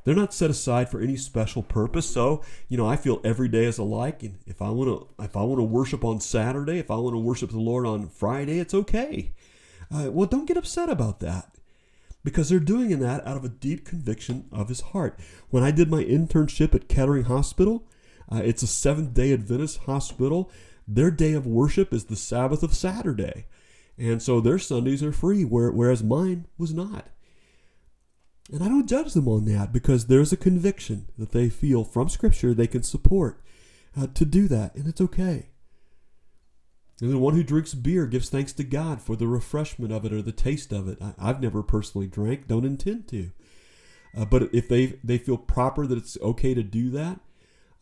They're 0.04 0.14
not 0.14 0.32
set 0.32 0.48
aside 0.48 0.88
for 0.88 1.00
any 1.00 1.16
special 1.16 1.60
purpose. 1.60 2.08
So, 2.08 2.44
you 2.68 2.76
know, 2.76 2.86
I 2.86 2.94
feel 2.94 3.20
every 3.24 3.48
day 3.48 3.64
is 3.64 3.78
alike. 3.78 4.22
And 4.22 4.38
if 4.46 4.62
I 4.62 4.70
want 4.70 4.90
to, 5.18 5.24
if 5.24 5.36
I 5.36 5.42
want 5.42 5.58
to 5.58 5.64
worship 5.64 6.04
on 6.04 6.20
Saturday, 6.20 6.78
if 6.78 6.88
I 6.88 6.94
want 6.98 7.14
to 7.14 7.18
worship 7.18 7.50
the 7.50 7.58
Lord 7.58 7.84
on 7.84 8.08
Friday, 8.08 8.60
it's 8.60 8.74
okay. 8.74 9.32
Uh, 9.92 10.12
well, 10.12 10.28
don't 10.28 10.46
get 10.46 10.56
upset 10.56 10.88
about 10.88 11.18
that 11.18 11.52
because 12.22 12.48
they're 12.48 12.60
doing 12.60 12.96
that 13.00 13.26
out 13.26 13.36
of 13.36 13.44
a 13.44 13.48
deep 13.48 13.84
conviction 13.84 14.48
of 14.52 14.68
his 14.68 14.82
heart. 14.82 15.18
When 15.48 15.64
I 15.64 15.72
did 15.72 15.90
my 15.90 16.04
internship 16.04 16.76
at 16.76 16.86
Kettering 16.88 17.24
Hospital, 17.24 17.88
uh, 18.30 18.40
it's 18.44 18.62
a 18.62 18.68
Seventh 18.68 19.14
day 19.14 19.32
Adventist 19.32 19.78
hospital. 19.78 20.48
Their 20.86 21.10
day 21.10 21.32
of 21.32 21.44
worship 21.44 21.92
is 21.92 22.04
the 22.04 22.14
Sabbath 22.14 22.62
of 22.62 22.72
Saturday. 22.72 23.46
And 24.00 24.22
so 24.22 24.40
their 24.40 24.58
Sundays 24.58 25.02
are 25.02 25.12
free, 25.12 25.44
whereas 25.44 26.02
mine 26.02 26.46
was 26.56 26.72
not. 26.72 27.08
And 28.50 28.64
I 28.64 28.68
don't 28.68 28.88
judge 28.88 29.12
them 29.12 29.28
on 29.28 29.44
that 29.44 29.74
because 29.74 30.06
there's 30.06 30.32
a 30.32 30.38
conviction 30.38 31.08
that 31.18 31.32
they 31.32 31.50
feel 31.50 31.84
from 31.84 32.08
Scripture 32.08 32.54
they 32.54 32.66
can 32.66 32.82
support 32.82 33.44
uh, 33.94 34.06
to 34.14 34.24
do 34.24 34.48
that, 34.48 34.74
and 34.74 34.88
it's 34.88 35.02
okay. 35.02 35.50
And 37.02 37.12
the 37.12 37.18
one 37.18 37.34
who 37.34 37.42
drinks 37.42 37.74
beer 37.74 38.06
gives 38.06 38.30
thanks 38.30 38.54
to 38.54 38.64
God 38.64 39.02
for 39.02 39.16
the 39.16 39.26
refreshment 39.26 39.92
of 39.92 40.06
it 40.06 40.14
or 40.14 40.22
the 40.22 40.32
taste 40.32 40.72
of 40.72 40.88
it. 40.88 40.98
I, 41.00 41.26
have 41.26 41.42
never 41.42 41.62
personally 41.62 42.06
drank, 42.06 42.48
don't 42.48 42.64
intend 42.64 43.06
to. 43.08 43.30
Uh, 44.16 44.24
but 44.24 44.48
if 44.54 44.66
they 44.68 44.98
they 45.04 45.18
feel 45.18 45.36
proper 45.36 45.86
that 45.86 45.98
it's 45.98 46.18
okay 46.22 46.54
to 46.54 46.62
do 46.62 46.90
that, 46.90 47.20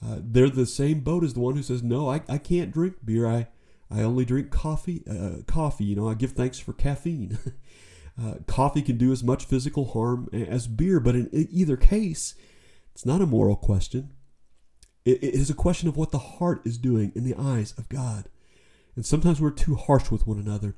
uh, 0.04 0.16
they're 0.20 0.50
the 0.50 0.66
same 0.66 1.00
boat 1.00 1.24
as 1.24 1.34
the 1.34 1.40
one 1.40 1.54
who 1.56 1.62
says, 1.62 1.82
"No, 1.82 2.10
I, 2.10 2.22
I 2.28 2.38
can't 2.38 2.72
drink 2.72 2.96
beer. 3.04 3.26
I 3.26 3.48
I 3.90 4.02
only 4.02 4.24
drink 4.24 4.50
coffee. 4.50 5.02
Uh, 5.08 5.42
coffee, 5.46 5.84
you 5.84 5.96
know, 5.96 6.08
I 6.08 6.14
give 6.14 6.32
thanks 6.32 6.58
for 6.58 6.72
caffeine." 6.72 7.38
uh, 8.22 8.34
coffee 8.46 8.82
can 8.82 8.98
do 8.98 9.12
as 9.12 9.24
much 9.24 9.44
physical 9.44 9.86
harm 9.92 10.28
as 10.32 10.66
beer, 10.66 11.00
but 11.00 11.14
in 11.14 11.28
either 11.32 11.76
case, 11.76 12.34
it's 12.92 13.06
not 13.06 13.20
a 13.20 13.26
moral 13.26 13.56
question. 13.56 14.10
it, 15.04 15.22
it 15.22 15.34
is 15.34 15.50
a 15.50 15.54
question 15.54 15.88
of 15.88 15.96
what 15.96 16.10
the 16.10 16.18
heart 16.18 16.60
is 16.64 16.78
doing 16.78 17.12
in 17.14 17.24
the 17.24 17.34
eyes 17.36 17.72
of 17.78 17.88
God 17.88 18.28
and 18.98 19.06
sometimes 19.06 19.40
we're 19.40 19.52
too 19.52 19.76
harsh 19.76 20.10
with 20.10 20.26
one 20.26 20.40
another. 20.40 20.74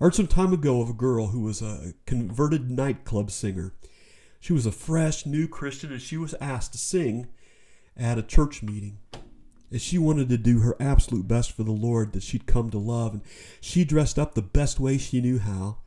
I 0.00 0.04
heard 0.04 0.14
some 0.14 0.28
time 0.28 0.52
ago 0.52 0.80
of 0.80 0.88
a 0.88 0.92
girl 0.92 1.26
who 1.26 1.40
was 1.40 1.60
a 1.60 1.94
converted 2.06 2.70
nightclub 2.70 3.28
singer. 3.32 3.74
She 4.38 4.52
was 4.52 4.66
a 4.66 4.70
fresh, 4.70 5.26
new 5.26 5.48
Christian, 5.48 5.90
and 5.90 6.00
she 6.00 6.16
was 6.16 6.32
asked 6.40 6.70
to 6.74 6.78
sing 6.78 7.26
at 7.96 8.18
a 8.18 8.22
church 8.22 8.62
meeting. 8.62 8.98
And 9.70 9.80
she 9.80 9.98
wanted 9.98 10.28
to 10.28 10.38
do 10.38 10.60
her 10.60 10.76
absolute 10.80 11.26
best 11.26 11.52
for 11.52 11.64
the 11.64 11.72
Lord 11.72 12.12
that 12.12 12.22
she'd 12.22 12.46
come 12.46 12.70
to 12.70 12.78
love. 12.78 13.14
And 13.14 13.22
she 13.60 13.84
dressed 13.84 14.18
up 14.18 14.34
the 14.34 14.42
best 14.42 14.78
way 14.78 14.98
she 14.98 15.20
knew 15.20 15.38
how. 15.38 15.78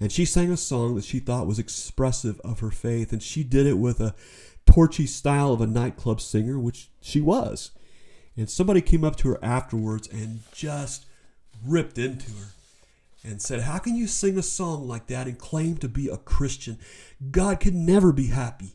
And 0.00 0.10
she 0.10 0.24
sang 0.24 0.50
a 0.50 0.56
song 0.56 0.94
that 0.94 1.04
she 1.04 1.18
thought 1.18 1.46
was 1.46 1.58
expressive 1.58 2.40
of 2.40 2.60
her 2.60 2.70
faith. 2.70 3.12
And 3.12 3.22
she 3.22 3.44
did 3.44 3.66
it 3.66 3.78
with 3.78 4.00
a 4.00 4.14
torchy 4.66 5.06
style 5.06 5.52
of 5.52 5.60
a 5.60 5.66
nightclub 5.66 6.20
singer, 6.20 6.58
which 6.58 6.90
she 7.00 7.20
was. 7.20 7.72
And 8.36 8.48
somebody 8.48 8.80
came 8.80 9.04
up 9.04 9.16
to 9.16 9.28
her 9.30 9.44
afterwards 9.44 10.08
and 10.08 10.40
just 10.52 11.06
ripped 11.66 11.98
into 11.98 12.30
her 12.32 12.48
and 13.24 13.42
said, 13.42 13.62
How 13.62 13.78
can 13.78 13.96
you 13.96 14.06
sing 14.06 14.38
a 14.38 14.42
song 14.42 14.86
like 14.86 15.08
that 15.08 15.26
and 15.26 15.38
claim 15.38 15.76
to 15.78 15.88
be 15.88 16.08
a 16.08 16.16
Christian? 16.16 16.78
God 17.30 17.60
could 17.60 17.74
never 17.74 18.12
be 18.12 18.28
happy 18.28 18.74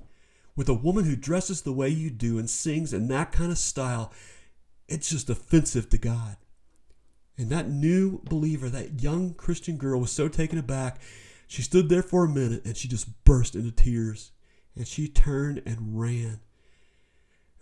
with 0.56 0.70
a 0.70 0.74
woman 0.74 1.06
who 1.06 1.16
dresses 1.16 1.62
the 1.62 1.74
way 1.74 1.90
you 1.90 2.10
do 2.10 2.38
and 2.38 2.50
sings 2.50 2.94
in 2.94 3.08
that 3.08 3.32
kind 3.32 3.52
of 3.52 3.58
style. 3.58 4.12
It's 4.94 5.10
just 5.10 5.30
offensive 5.30 5.90
to 5.90 5.98
God. 5.98 6.38
And 7.36 7.50
that 7.50 7.68
new 7.68 8.22
believer, 8.26 8.70
that 8.70 9.02
young 9.02 9.34
Christian 9.34 9.78
girl, 9.78 10.00
was 10.00 10.12
so 10.12 10.28
taken 10.28 10.60
aback. 10.60 11.02
She 11.48 11.64
stood 11.64 11.90
there 11.90 12.04
for 12.04 12.26
a 12.26 12.30
minute 12.30 12.64
and 12.64 12.78
she 12.78 12.88
just 12.88 13.24
burst 13.24 13.56
into 13.56 13.72
tears. 13.72 14.32
And 14.76 14.88
she 14.88 15.08
turned 15.08 15.64
and 15.66 16.00
ran. 16.00 16.42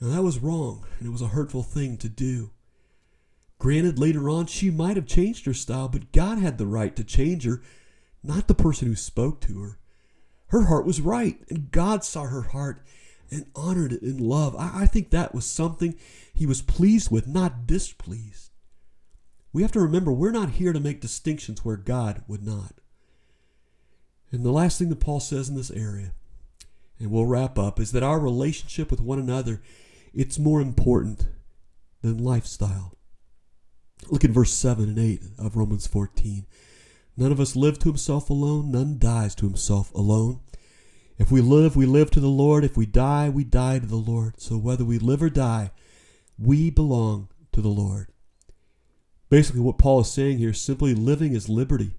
Now, 0.01 0.09
that 0.09 0.23
was 0.23 0.39
wrong, 0.39 0.85
and 0.97 1.07
it 1.07 1.11
was 1.11 1.21
a 1.21 1.27
hurtful 1.27 1.63
thing 1.63 1.97
to 1.97 2.09
do. 2.09 2.51
Granted, 3.59 3.99
later 3.99 4.29
on, 4.29 4.47
she 4.47 4.71
might 4.71 4.95
have 4.95 5.05
changed 5.05 5.45
her 5.45 5.53
style, 5.53 5.87
but 5.87 6.11
God 6.11 6.39
had 6.39 6.57
the 6.57 6.65
right 6.65 6.95
to 6.95 7.03
change 7.03 7.45
her, 7.45 7.61
not 8.23 8.47
the 8.47 8.55
person 8.55 8.87
who 8.87 8.95
spoke 8.95 9.39
to 9.41 9.61
her. 9.61 9.77
Her 10.47 10.65
heart 10.65 10.85
was 10.85 11.01
right, 11.01 11.39
and 11.49 11.71
God 11.71 12.03
saw 12.03 12.23
her 12.25 12.41
heart 12.41 12.83
and 13.31 13.45
honored 13.55 13.93
it 13.93 14.01
in 14.01 14.17
love. 14.17 14.55
I, 14.55 14.81
I 14.81 14.85
think 14.85 15.09
that 15.09 15.33
was 15.33 15.45
something 15.45 15.95
he 16.33 16.45
was 16.45 16.61
pleased 16.61 17.09
with, 17.09 17.27
not 17.27 17.65
displeased. 17.65 18.51
We 19.53 19.61
have 19.61 19.71
to 19.73 19.79
remember 19.79 20.11
we're 20.11 20.31
not 20.31 20.51
here 20.51 20.73
to 20.73 20.79
make 20.79 21.01
distinctions 21.01 21.65
where 21.65 21.77
God 21.77 22.23
would 22.27 22.45
not. 22.45 22.75
And 24.31 24.45
the 24.45 24.51
last 24.51 24.77
thing 24.77 24.89
that 24.89 24.99
Paul 24.99 25.19
says 25.19 25.49
in 25.49 25.55
this 25.55 25.71
area, 25.71 26.13
and 26.99 27.11
we'll 27.11 27.25
wrap 27.25 27.59
up, 27.59 27.79
is 27.79 27.91
that 27.91 28.03
our 28.03 28.19
relationship 28.19 28.89
with 28.89 29.01
one 29.01 29.19
another, 29.19 29.61
it's 30.13 30.39
more 30.39 30.61
important 30.61 31.27
than 32.01 32.17
lifestyle. 32.17 32.97
Look 34.09 34.23
at 34.23 34.31
verse 34.31 34.53
7 34.53 34.89
and 34.89 34.99
8 34.99 35.21
of 35.37 35.55
Romans 35.55 35.85
14. 35.85 36.45
None 37.17 37.31
of 37.31 37.39
us 37.39 37.55
live 37.55 37.77
to 37.79 37.89
himself 37.89 38.29
alone, 38.29 38.71
none 38.71 38.97
dies 38.97 39.35
to 39.35 39.45
himself 39.45 39.93
alone. 39.93 40.39
If 41.21 41.29
we 41.29 41.39
live, 41.39 41.75
we 41.75 41.85
live 41.85 42.09
to 42.11 42.19
the 42.19 42.27
Lord. 42.27 42.63
If 42.63 42.75
we 42.75 42.87
die, 42.87 43.29
we 43.29 43.43
die 43.43 43.77
to 43.77 43.85
the 43.85 43.95
Lord. 43.95 44.41
So 44.41 44.57
whether 44.57 44.83
we 44.83 44.97
live 44.97 45.21
or 45.21 45.29
die, 45.29 45.69
we 46.39 46.71
belong 46.71 47.29
to 47.51 47.61
the 47.61 47.69
Lord. 47.69 48.07
Basically, 49.29 49.61
what 49.61 49.77
Paul 49.77 49.99
is 49.99 50.11
saying 50.11 50.39
here 50.39 50.49
is 50.49 50.59
simply 50.59 50.95
living 50.95 51.33
is 51.33 51.47
liberty 51.47 51.91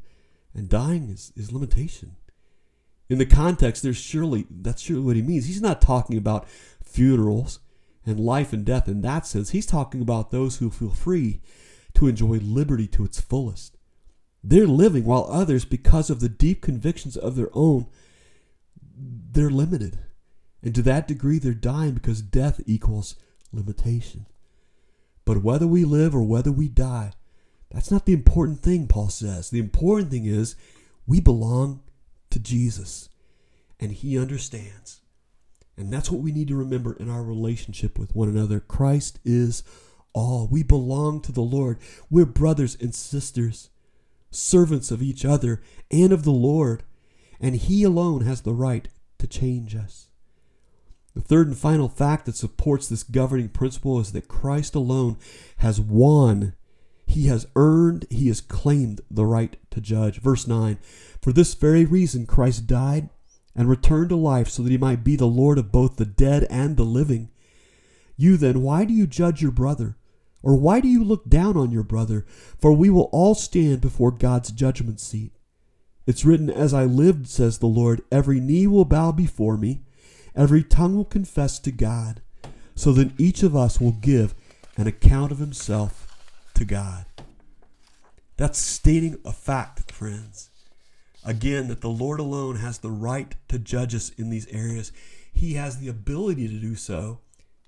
and 0.53 0.69
dying 0.69 1.09
is, 1.09 1.33
is 1.37 1.53
limitation. 1.53 2.17
In 3.09 3.19
the 3.19 3.25
context, 3.25 3.85
there's 3.85 3.97
surely 3.97 4.45
that's 4.51 4.83
surely 4.83 5.05
what 5.05 5.15
he 5.15 5.23
means. 5.23 5.47
He's 5.47 5.63
not 5.63 5.81
talking 5.81 6.19
about 6.19 6.49
funerals 6.83 7.61
and 8.05 8.19
life 8.19 8.53
and 8.53 8.65
death 8.65 8.89
in 8.89 9.03
that 9.03 9.25
sense. 9.25 9.51
He's 9.51 9.67
talking 9.67 10.03
about 10.03 10.33
those 10.33 10.57
who 10.57 10.69
feel 10.69 10.91
free 10.91 11.41
to 11.95 12.09
enjoy 12.09 12.41
liberty 12.43 12.89
to 12.89 13.05
its 13.05 13.21
fullest. 13.21 13.77
They're 14.43 14.67
living 14.67 15.05
while 15.05 15.29
others, 15.31 15.65
because 15.65 16.11
of 16.11 16.19
the 16.19 16.29
deep 16.29 16.61
convictions 16.61 17.17
of 17.17 17.37
their 17.37 17.51
own, 17.53 17.87
they're 18.97 19.51
limited. 19.51 19.99
And 20.63 20.75
to 20.75 20.83
that 20.83 21.09
degree, 21.09 21.39
they're 21.39 21.55
dying 21.55 21.95
because 21.95 22.23
death 22.23 22.61
equals 22.67 23.17
limitation. 23.53 24.27
But 25.25 25.43
whether 25.43 25.67
we 25.67 25.85
live 25.85 26.15
or 26.15 26.23
whether 26.23 26.53
we 26.53 26.69
die, 26.69 27.13
that's 27.71 27.91
not 27.91 28.07
the 28.07 28.13
important 28.13 28.61
thing, 28.61 28.87
Paul 28.87 29.09
says. 29.09 29.51
The 29.51 29.59
important 29.59 30.11
thing 30.11 30.27
is 30.27 30.57
we 31.07 31.21
belong 31.21 31.81
to 32.31 32.39
Jesus, 32.39 33.09
and 33.81 33.93
He 33.93 34.19
understands. 34.19 35.01
And 35.77 35.93
that's 35.93 36.11
what 36.11 36.21
we 36.21 36.33
need 36.33 36.49
to 36.49 36.57
remember 36.57 36.93
in 36.95 37.09
our 37.09 37.23
relationship 37.23 37.99
with 37.99 38.15
one 38.15 38.29
another. 38.29 38.61
Christ 38.61 39.19
is 39.25 39.63
all. 40.13 40.47
We 40.51 40.63
belong 40.63 41.21
to 41.23 41.33
the 41.33 41.41
Lord. 41.41 41.79
We're 42.11 42.27
brothers 42.27 42.77
and 42.79 42.95
sisters, 42.95 43.71
servants 44.31 44.91
of 44.91 45.03
each 45.03 45.25
other 45.25 45.63
and 45.91 46.13
of 46.13 46.25
the 46.25 46.31
Lord, 46.31 46.83
and 47.43 47.57
He 47.57 47.83
alone 47.83 48.23
has 48.23 48.41
the 48.41 48.55
right 48.55 48.89
to 49.19 49.27
change 49.27 49.75
us. 49.77 50.09
The 51.15 51.21
third 51.21 51.49
and 51.49 51.59
final 51.59 51.89
fact 51.89 52.25
that 52.25 52.37
supports 52.37 52.89
this 52.89 53.03
governing 53.03 53.51
principle 53.51 54.01
is 54.01 54.13
that 54.13 54.29
Christ 54.29 54.75
alone 54.75 55.19
has 55.59 55.81
won. 55.81 56.55
He 57.07 57.27
has 57.27 57.47
earned, 57.55 58.07
he 58.09 58.29
has 58.29 58.41
claimed 58.41 59.03
the 59.11 59.27
right 59.27 59.57
to 59.73 59.81
judge. 59.81 60.21
Verse 60.21 60.47
9 60.47 60.79
For 61.21 61.33
this 61.33 61.53
very 61.53 61.85
reason 61.85 62.25
Christ 62.25 62.67
died 62.67 63.11
and 63.55 63.69
returned 63.69 64.09
to 64.09 64.17
life 64.17 64.49
so 64.49 64.63
that 64.63 64.71
he 64.71 64.79
might 64.79 65.05
be 65.05 65.17
the 65.17 65.27
Lord 65.27 65.59
of 65.59 65.71
both 65.71 65.97
the 65.97 66.07
dead 66.07 66.47
and 66.49 66.77
the 66.77 66.85
living. 66.85 67.29
You 68.17 68.39
then, 68.39 68.63
why 68.63 68.85
do 68.85 68.95
you 68.95 69.07
judge 69.07 69.43
your 69.43 69.51
brother? 69.51 69.97
Or 70.43 70.57
why 70.57 70.81
do 70.81 70.89
you 70.89 71.05
look 71.05 71.29
down 71.29 71.57
on 71.57 71.71
your 71.71 71.83
brother? 71.83 72.25
For 72.59 72.73
we 72.73 72.89
will 72.89 73.11
all 73.13 73.35
stand 73.35 73.81
before 73.81 74.11
God's 74.11 74.51
judgment 74.51 75.01
seat. 75.01 75.33
It's 76.07 76.25
written, 76.25 76.51
As 76.51 76.75
I 76.75 76.85
lived, 76.85 77.29
says 77.29 77.59
the 77.59 77.67
Lord, 77.67 78.03
every 78.11 78.41
knee 78.41 78.67
will 78.67 78.85
bow 78.85 79.13
before 79.13 79.57
me, 79.57 79.83
every 80.35 80.63
tongue 80.63 80.97
will 80.97 81.05
confess 81.05 81.59
to 81.61 81.71
God. 81.71 82.23
So 82.75 82.93
then 82.93 83.15
each 83.19 83.43
of 83.43 83.55
us 83.55 83.81
will 83.81 83.93
give 83.93 84.35
an 84.77 84.87
account 84.87 85.31
of 85.31 85.39
himself 85.39 86.09
to 86.55 86.65
God. 86.65 87.05
That's 88.37 88.59
stating 88.59 89.19
a 89.25 89.33
fact, 89.33 89.93
friends. 89.93 90.51
Again, 91.25 91.69
that 91.69 91.81
the 91.81 91.89
Lord 91.89 92.19
alone 92.19 92.57
has 92.57 92.79
the 92.79 92.91
right 92.91 93.35
to 93.49 93.59
judge 93.59 93.95
us 93.95 94.11
in 94.11 94.31
these 94.31 94.49
areas. 94.49 94.91
He 95.33 95.55
has 95.55 95.79
the 95.79 95.89
ability 95.89 96.49
to 96.49 96.55
do 96.55 96.75
so 96.75 97.21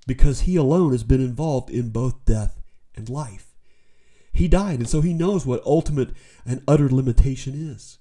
because 0.07 0.41
He 0.41 0.57
alone 0.57 0.93
has 0.93 1.05
been 1.05 1.20
involved 1.20 1.70
in 1.70 1.91
both 1.91 2.24
death 2.24 2.61
and 2.97 3.09
life. 3.09 3.55
He 4.32 4.49
died, 4.49 4.80
and 4.80 4.89
so 4.89 5.01
He 5.01 5.14
knows 5.14 5.47
what 5.47 5.64
ultimate 5.64 6.11
and 6.45 6.62
utter 6.66 6.89
limitation 6.89 7.55
is. 7.55 7.99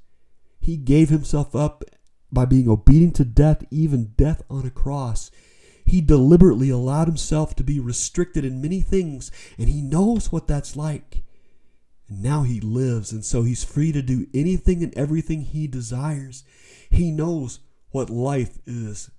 He 0.63 0.77
gave 0.77 1.09
Himself 1.09 1.55
up 1.55 1.83
by 2.31 2.45
being 2.45 2.67
obedient 2.67 3.15
to 3.17 3.25
death, 3.25 3.63
even 3.69 4.13
death 4.17 4.41
on 4.49 4.65
a 4.65 4.71
cross. 4.71 5.29
He 5.85 6.01
deliberately 6.01 6.69
allowed 6.69 7.07
Himself 7.07 7.55
to 7.57 7.63
be 7.63 7.79
restricted 7.79 8.43
in 8.43 8.61
many 8.61 8.81
things, 8.81 9.29
and 9.57 9.69
He 9.69 9.81
knows 9.81 10.31
what 10.31 10.47
that's 10.47 10.75
like. 10.75 11.23
And 12.09 12.21
now 12.21 12.43
he 12.43 12.59
lives, 12.59 13.11
and 13.11 13.23
so 13.23 13.43
he's 13.43 13.63
free 13.63 13.91
to 13.91 14.01
do 14.01 14.27
anything 14.33 14.83
and 14.83 14.95
everything 14.97 15.41
he 15.41 15.67
desires. 15.67 16.43
He 16.89 17.11
knows 17.11 17.59
what 17.91 18.09
life 18.09 18.59
is, 18.65 19.09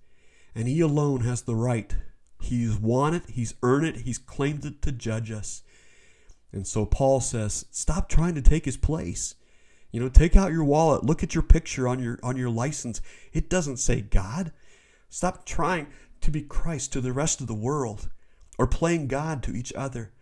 and 0.55 0.69
he 0.69 0.81
alone 0.81 1.23
has 1.23 1.43
the 1.43 1.57
right. 1.57 1.97
He's 2.41 2.77
won 2.77 3.15
it, 3.15 3.31
he's 3.31 3.55
earned 3.63 3.87
it, 3.87 3.97
he's 4.03 4.19
claimed 4.19 4.65
it 4.65 4.83
to 4.83 4.93
judge 4.93 5.31
us. 5.31 5.63
And 6.53 6.67
so 6.67 6.85
Paul 6.87 7.21
says, 7.21 7.65
stop 7.71 8.09
trying 8.09 8.35
to 8.35 8.43
take 8.43 8.65
his 8.65 8.77
place. 8.77 9.35
You 9.95 10.01
know, 10.01 10.09
take 10.09 10.35
out 10.35 10.51
your 10.51 10.65
wallet, 10.65 11.05
look 11.05 11.23
at 11.23 11.37
your 11.37 11.45
picture 11.45 11.87
on 11.87 12.03
your 12.03 12.19
on 12.21 12.37
your 12.37 12.51
license. 12.51 13.01
It 13.33 13.49
doesn't 13.49 13.77
say 13.77 14.01
God. 14.01 14.51
Stop 15.09 15.45
trying 15.45 15.87
to 16.21 16.33
be 16.33 16.43
Christ 16.43 16.93
to 16.93 17.01
the 17.01 17.13
rest 17.13 17.41
of 17.41 17.47
the 17.47 17.55
world 17.55 18.09
or 18.59 18.67
playing 18.67 19.07
God 19.07 19.41
to 19.45 19.55
each 19.55 19.73
other. 19.75 20.13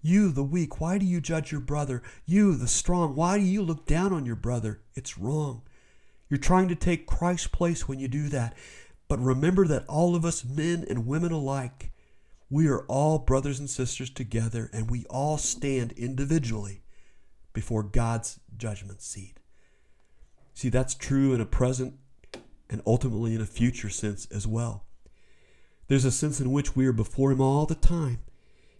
You, 0.00 0.32
the 0.32 0.42
weak, 0.42 0.80
why 0.80 0.98
do 0.98 1.06
you 1.06 1.20
judge 1.20 1.52
your 1.52 1.60
brother? 1.60 2.02
You, 2.26 2.56
the 2.56 2.66
strong, 2.66 3.14
why 3.14 3.38
do 3.38 3.44
you 3.44 3.62
look 3.62 3.86
down 3.86 4.12
on 4.12 4.26
your 4.26 4.34
brother? 4.34 4.80
It's 4.96 5.16
wrong. 5.16 5.62
You're 6.28 6.38
trying 6.38 6.66
to 6.66 6.74
take 6.74 7.06
Christ's 7.06 7.46
place 7.46 7.86
when 7.86 8.00
you 8.00 8.08
do 8.08 8.28
that. 8.30 8.56
But 9.06 9.20
remember 9.20 9.68
that 9.68 9.86
all 9.86 10.16
of 10.16 10.24
us, 10.24 10.44
men 10.44 10.84
and 10.90 11.06
women 11.06 11.30
alike, 11.30 11.92
we 12.50 12.66
are 12.66 12.84
all 12.86 13.20
brothers 13.20 13.60
and 13.60 13.70
sisters 13.70 14.10
together, 14.10 14.68
and 14.72 14.90
we 14.90 15.04
all 15.08 15.38
stand 15.38 15.92
individually 15.92 16.82
before 17.52 17.82
God's 17.82 18.40
judgment 18.56 19.02
seat. 19.02 19.40
See, 20.54 20.68
that's 20.68 20.94
true 20.94 21.34
in 21.34 21.40
a 21.40 21.46
present 21.46 21.94
and 22.70 22.82
ultimately 22.86 23.34
in 23.34 23.40
a 23.40 23.46
future 23.46 23.90
sense 23.90 24.26
as 24.30 24.46
well. 24.46 24.84
There's 25.88 26.04
a 26.04 26.10
sense 26.10 26.40
in 26.40 26.52
which 26.52 26.76
we 26.76 26.86
are 26.86 26.92
before 26.92 27.32
Him 27.32 27.40
all 27.40 27.66
the 27.66 27.74
time 27.74 28.20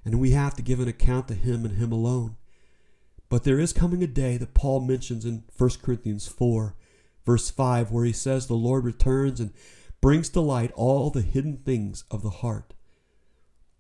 and 0.04 0.20
we 0.20 0.30
have 0.30 0.54
to 0.54 0.62
give 0.62 0.80
an 0.80 0.88
account 0.88 1.28
to 1.28 1.34
him 1.34 1.64
and 1.64 1.78
him 1.78 1.92
alone. 1.92 2.36
But 3.28 3.44
there 3.44 3.58
is 3.58 3.72
coming 3.72 4.02
a 4.02 4.08
day 4.08 4.36
that 4.36 4.54
Paul 4.54 4.80
mentions 4.80 5.24
in 5.24 5.44
1 5.56 5.70
Corinthians 5.82 6.26
4, 6.28 6.74
verse 7.24 7.50
5, 7.50 7.90
where 7.90 8.04
he 8.04 8.12
says, 8.12 8.46
The 8.46 8.54
Lord 8.54 8.84
returns 8.84 9.40
and 9.40 9.52
brings 10.00 10.28
to 10.30 10.40
light 10.40 10.72
all 10.74 11.10
the 11.10 11.22
hidden 11.22 11.58
things 11.58 12.04
of 12.10 12.22
the 12.22 12.30
heart. 12.30 12.74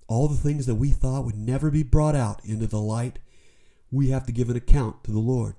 All 0.08 0.28
the 0.28 0.36
things 0.36 0.66
that 0.66 0.76
we 0.76 0.90
thought 0.90 1.24
would 1.24 1.36
never 1.36 1.70
be 1.70 1.82
brought 1.82 2.14
out 2.14 2.44
into 2.44 2.66
the 2.66 2.80
light, 2.80 3.18
we 3.92 4.08
have 4.08 4.26
to 4.26 4.32
give 4.32 4.50
an 4.50 4.56
account 4.56 5.04
to 5.04 5.12
the 5.12 5.20
Lord. 5.20 5.54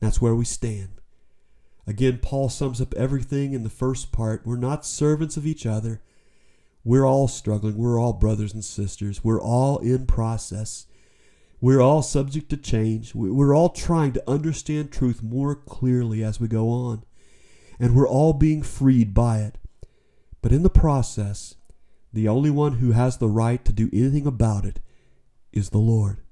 That's 0.00 0.20
where 0.20 0.34
we 0.34 0.44
stand. 0.44 1.00
Again, 1.86 2.18
Paul 2.20 2.50
sums 2.50 2.82
up 2.82 2.92
everything 2.94 3.54
in 3.54 3.62
the 3.62 3.70
first 3.70 4.12
part. 4.12 4.42
We're 4.44 4.56
not 4.56 4.84
servants 4.84 5.38
of 5.38 5.46
each 5.46 5.64
other, 5.64 6.02
we're 6.88 7.06
all 7.06 7.28
struggling. 7.28 7.76
We're 7.76 8.00
all 8.00 8.14
brothers 8.14 8.54
and 8.54 8.64
sisters. 8.64 9.22
We're 9.22 9.42
all 9.42 9.76
in 9.78 10.06
process. 10.06 10.86
We're 11.60 11.82
all 11.82 12.00
subject 12.00 12.48
to 12.48 12.56
change. 12.56 13.14
We're 13.14 13.54
all 13.54 13.68
trying 13.68 14.12
to 14.12 14.30
understand 14.30 14.90
truth 14.90 15.22
more 15.22 15.54
clearly 15.54 16.24
as 16.24 16.40
we 16.40 16.48
go 16.48 16.70
on. 16.70 17.04
And 17.78 17.94
we're 17.94 18.08
all 18.08 18.32
being 18.32 18.62
freed 18.62 19.12
by 19.12 19.40
it. 19.40 19.58
But 20.40 20.52
in 20.52 20.62
the 20.62 20.70
process, 20.70 21.56
the 22.10 22.26
only 22.26 22.50
one 22.50 22.74
who 22.74 22.92
has 22.92 23.18
the 23.18 23.28
right 23.28 23.62
to 23.66 23.72
do 23.72 23.90
anything 23.92 24.26
about 24.26 24.64
it 24.64 24.80
is 25.52 25.68
the 25.68 25.78
Lord. 25.78 26.22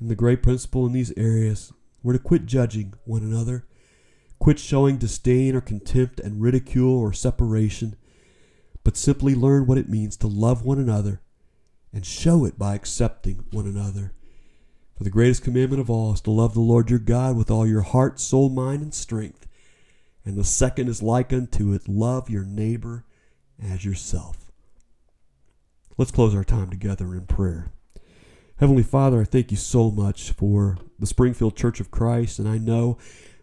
And 0.00 0.10
the 0.10 0.14
great 0.14 0.42
principle 0.42 0.86
in 0.86 0.92
these 0.92 1.12
areas, 1.16 1.72
we're 2.02 2.12
to 2.12 2.18
quit 2.18 2.46
judging 2.46 2.94
one 3.04 3.22
another, 3.22 3.66
quit 4.38 4.58
showing 4.58 4.98
disdain 4.98 5.54
or 5.54 5.60
contempt 5.60 6.20
and 6.20 6.42
ridicule 6.42 6.98
or 6.98 7.12
separation 7.12 7.96
but 8.86 8.96
simply 8.96 9.34
learn 9.34 9.66
what 9.66 9.78
it 9.78 9.88
means 9.88 10.16
to 10.16 10.28
love 10.28 10.64
one 10.64 10.78
another 10.78 11.20
and 11.92 12.06
show 12.06 12.44
it 12.44 12.56
by 12.56 12.76
accepting 12.76 13.44
one 13.50 13.66
another. 13.66 14.12
For 14.96 15.02
the 15.02 15.10
greatest 15.10 15.42
commandment 15.42 15.80
of 15.80 15.90
all 15.90 16.12
is 16.12 16.20
to 16.20 16.30
love 16.30 16.54
the 16.54 16.60
Lord 16.60 16.88
your 16.88 17.00
God 17.00 17.36
with 17.36 17.50
all 17.50 17.66
your 17.66 17.82
heart, 17.82 18.20
soul, 18.20 18.48
mind, 18.48 18.82
and 18.82 18.94
strength. 18.94 19.48
And 20.24 20.36
the 20.36 20.44
second 20.44 20.86
is 20.86 21.02
like 21.02 21.32
unto 21.32 21.72
it 21.72 21.88
love 21.88 22.30
your 22.30 22.44
neighbor 22.44 23.04
as 23.60 23.84
yourself. 23.84 24.52
Let's 25.98 26.12
close 26.12 26.32
our 26.32 26.44
time 26.44 26.70
together 26.70 27.12
in 27.12 27.26
prayer. 27.26 27.72
Heavenly 28.58 28.84
Father, 28.84 29.20
I 29.20 29.24
thank 29.24 29.50
you 29.50 29.56
so 29.58 29.90
much 29.90 30.32
for 30.32 30.78
the 30.98 31.06
Springfield 31.06 31.58
Church 31.58 31.78
of 31.78 31.90
Christ, 31.90 32.38
and 32.38 32.48
I 32.48 32.56
know 32.56 32.96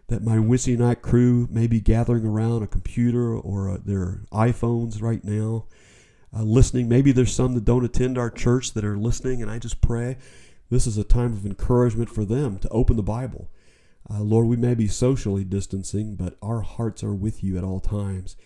that 0.08 0.24
my 0.24 0.40
Wednesday 0.40 0.76
night 0.76 1.02
crew 1.02 1.46
may 1.52 1.68
be 1.68 1.78
gathering 1.78 2.26
around 2.26 2.64
a 2.64 2.66
computer 2.66 3.32
or 3.32 3.70
uh, 3.70 3.78
their 3.84 4.22
iPhones 4.32 5.00
right 5.00 5.22
now, 5.22 5.66
uh, 6.36 6.42
listening. 6.42 6.88
Maybe 6.88 7.12
there's 7.12 7.32
some 7.32 7.54
that 7.54 7.64
don't 7.64 7.84
attend 7.84 8.18
our 8.18 8.28
church 8.28 8.72
that 8.72 8.84
are 8.84 8.96
listening, 8.98 9.40
and 9.40 9.48
I 9.48 9.60
just 9.60 9.80
pray 9.80 10.16
this 10.68 10.84
is 10.84 10.98
a 10.98 11.04
time 11.04 11.32
of 11.32 11.46
encouragement 11.46 12.10
for 12.10 12.24
them 12.24 12.58
to 12.58 12.68
open 12.70 12.96
the 12.96 13.02
Bible. 13.04 13.52
Uh, 14.10 14.20
Lord, 14.20 14.48
we 14.48 14.56
may 14.56 14.74
be 14.74 14.88
socially 14.88 15.44
distancing, 15.44 16.16
but 16.16 16.36
our 16.42 16.62
hearts 16.62 17.04
are 17.04 17.14
with 17.14 17.44
you 17.44 17.56
at 17.56 17.62
all 17.62 17.78
times. 17.78 18.36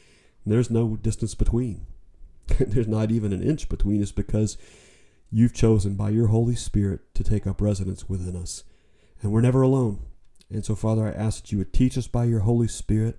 And 0.44 0.52
there's 0.52 0.70
no 0.70 0.96
distance 0.96 1.34
between. 1.34 1.86
there's 2.58 2.86
not 2.86 3.10
even 3.10 3.32
an 3.32 3.42
inch 3.42 3.70
between 3.70 4.02
us 4.02 4.12
because 4.12 4.58
you've 5.30 5.54
chosen 5.54 5.94
by 5.94 6.10
your 6.10 6.28
Holy 6.28 6.54
Spirit 6.54 7.00
to 7.14 7.24
take 7.24 7.46
up 7.46 7.60
residence 7.60 8.08
within 8.08 8.36
us. 8.36 8.64
And 9.22 9.32
we're 9.32 9.40
never 9.40 9.62
alone. 9.62 10.00
And 10.50 10.64
so, 10.64 10.74
Father, 10.74 11.06
I 11.06 11.10
ask 11.10 11.42
that 11.42 11.52
you 11.52 11.58
would 11.58 11.72
teach 11.72 11.98
us 11.98 12.06
by 12.06 12.24
your 12.24 12.40
Holy 12.40 12.68
Spirit, 12.68 13.18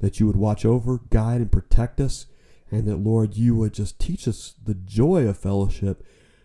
that 0.00 0.20
you 0.20 0.26
would 0.26 0.36
watch 0.36 0.64
over, 0.64 1.00
guide, 1.10 1.40
and 1.40 1.50
protect 1.52 2.00
us, 2.00 2.26
and 2.70 2.86
that, 2.86 2.96
Lord, 2.96 3.36
you 3.36 3.54
would 3.54 3.72
just 3.72 3.98
teach 3.98 4.28
us 4.28 4.54
the 4.62 4.74
joy 4.74 5.26
of 5.26 5.38
fellowship. 5.38 6.04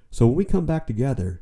So 0.10 0.28
when 0.28 0.36
we 0.36 0.46
come 0.46 0.66
back 0.66 0.88
together, 0.88 1.42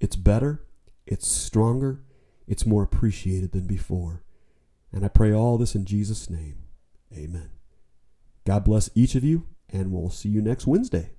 it's 0.00 0.16
better, 0.16 0.64
it's 1.06 1.28
stronger, 1.28 2.02
it's 2.46 2.66
more 2.66 2.82
appreciated 2.82 3.52
than 3.52 3.66
before. 3.66 4.24
And 4.92 5.04
I 5.04 5.08
pray 5.08 5.32
all 5.32 5.58
this 5.58 5.74
in 5.74 5.84
Jesus' 5.84 6.30
name. 6.30 6.56
Amen. 7.14 7.50
God 8.46 8.64
bless 8.64 8.90
each 8.94 9.14
of 9.14 9.22
you, 9.22 9.46
and 9.70 9.92
we'll 9.92 10.10
see 10.10 10.30
you 10.30 10.40
next 10.40 10.66
Wednesday. 10.66 11.10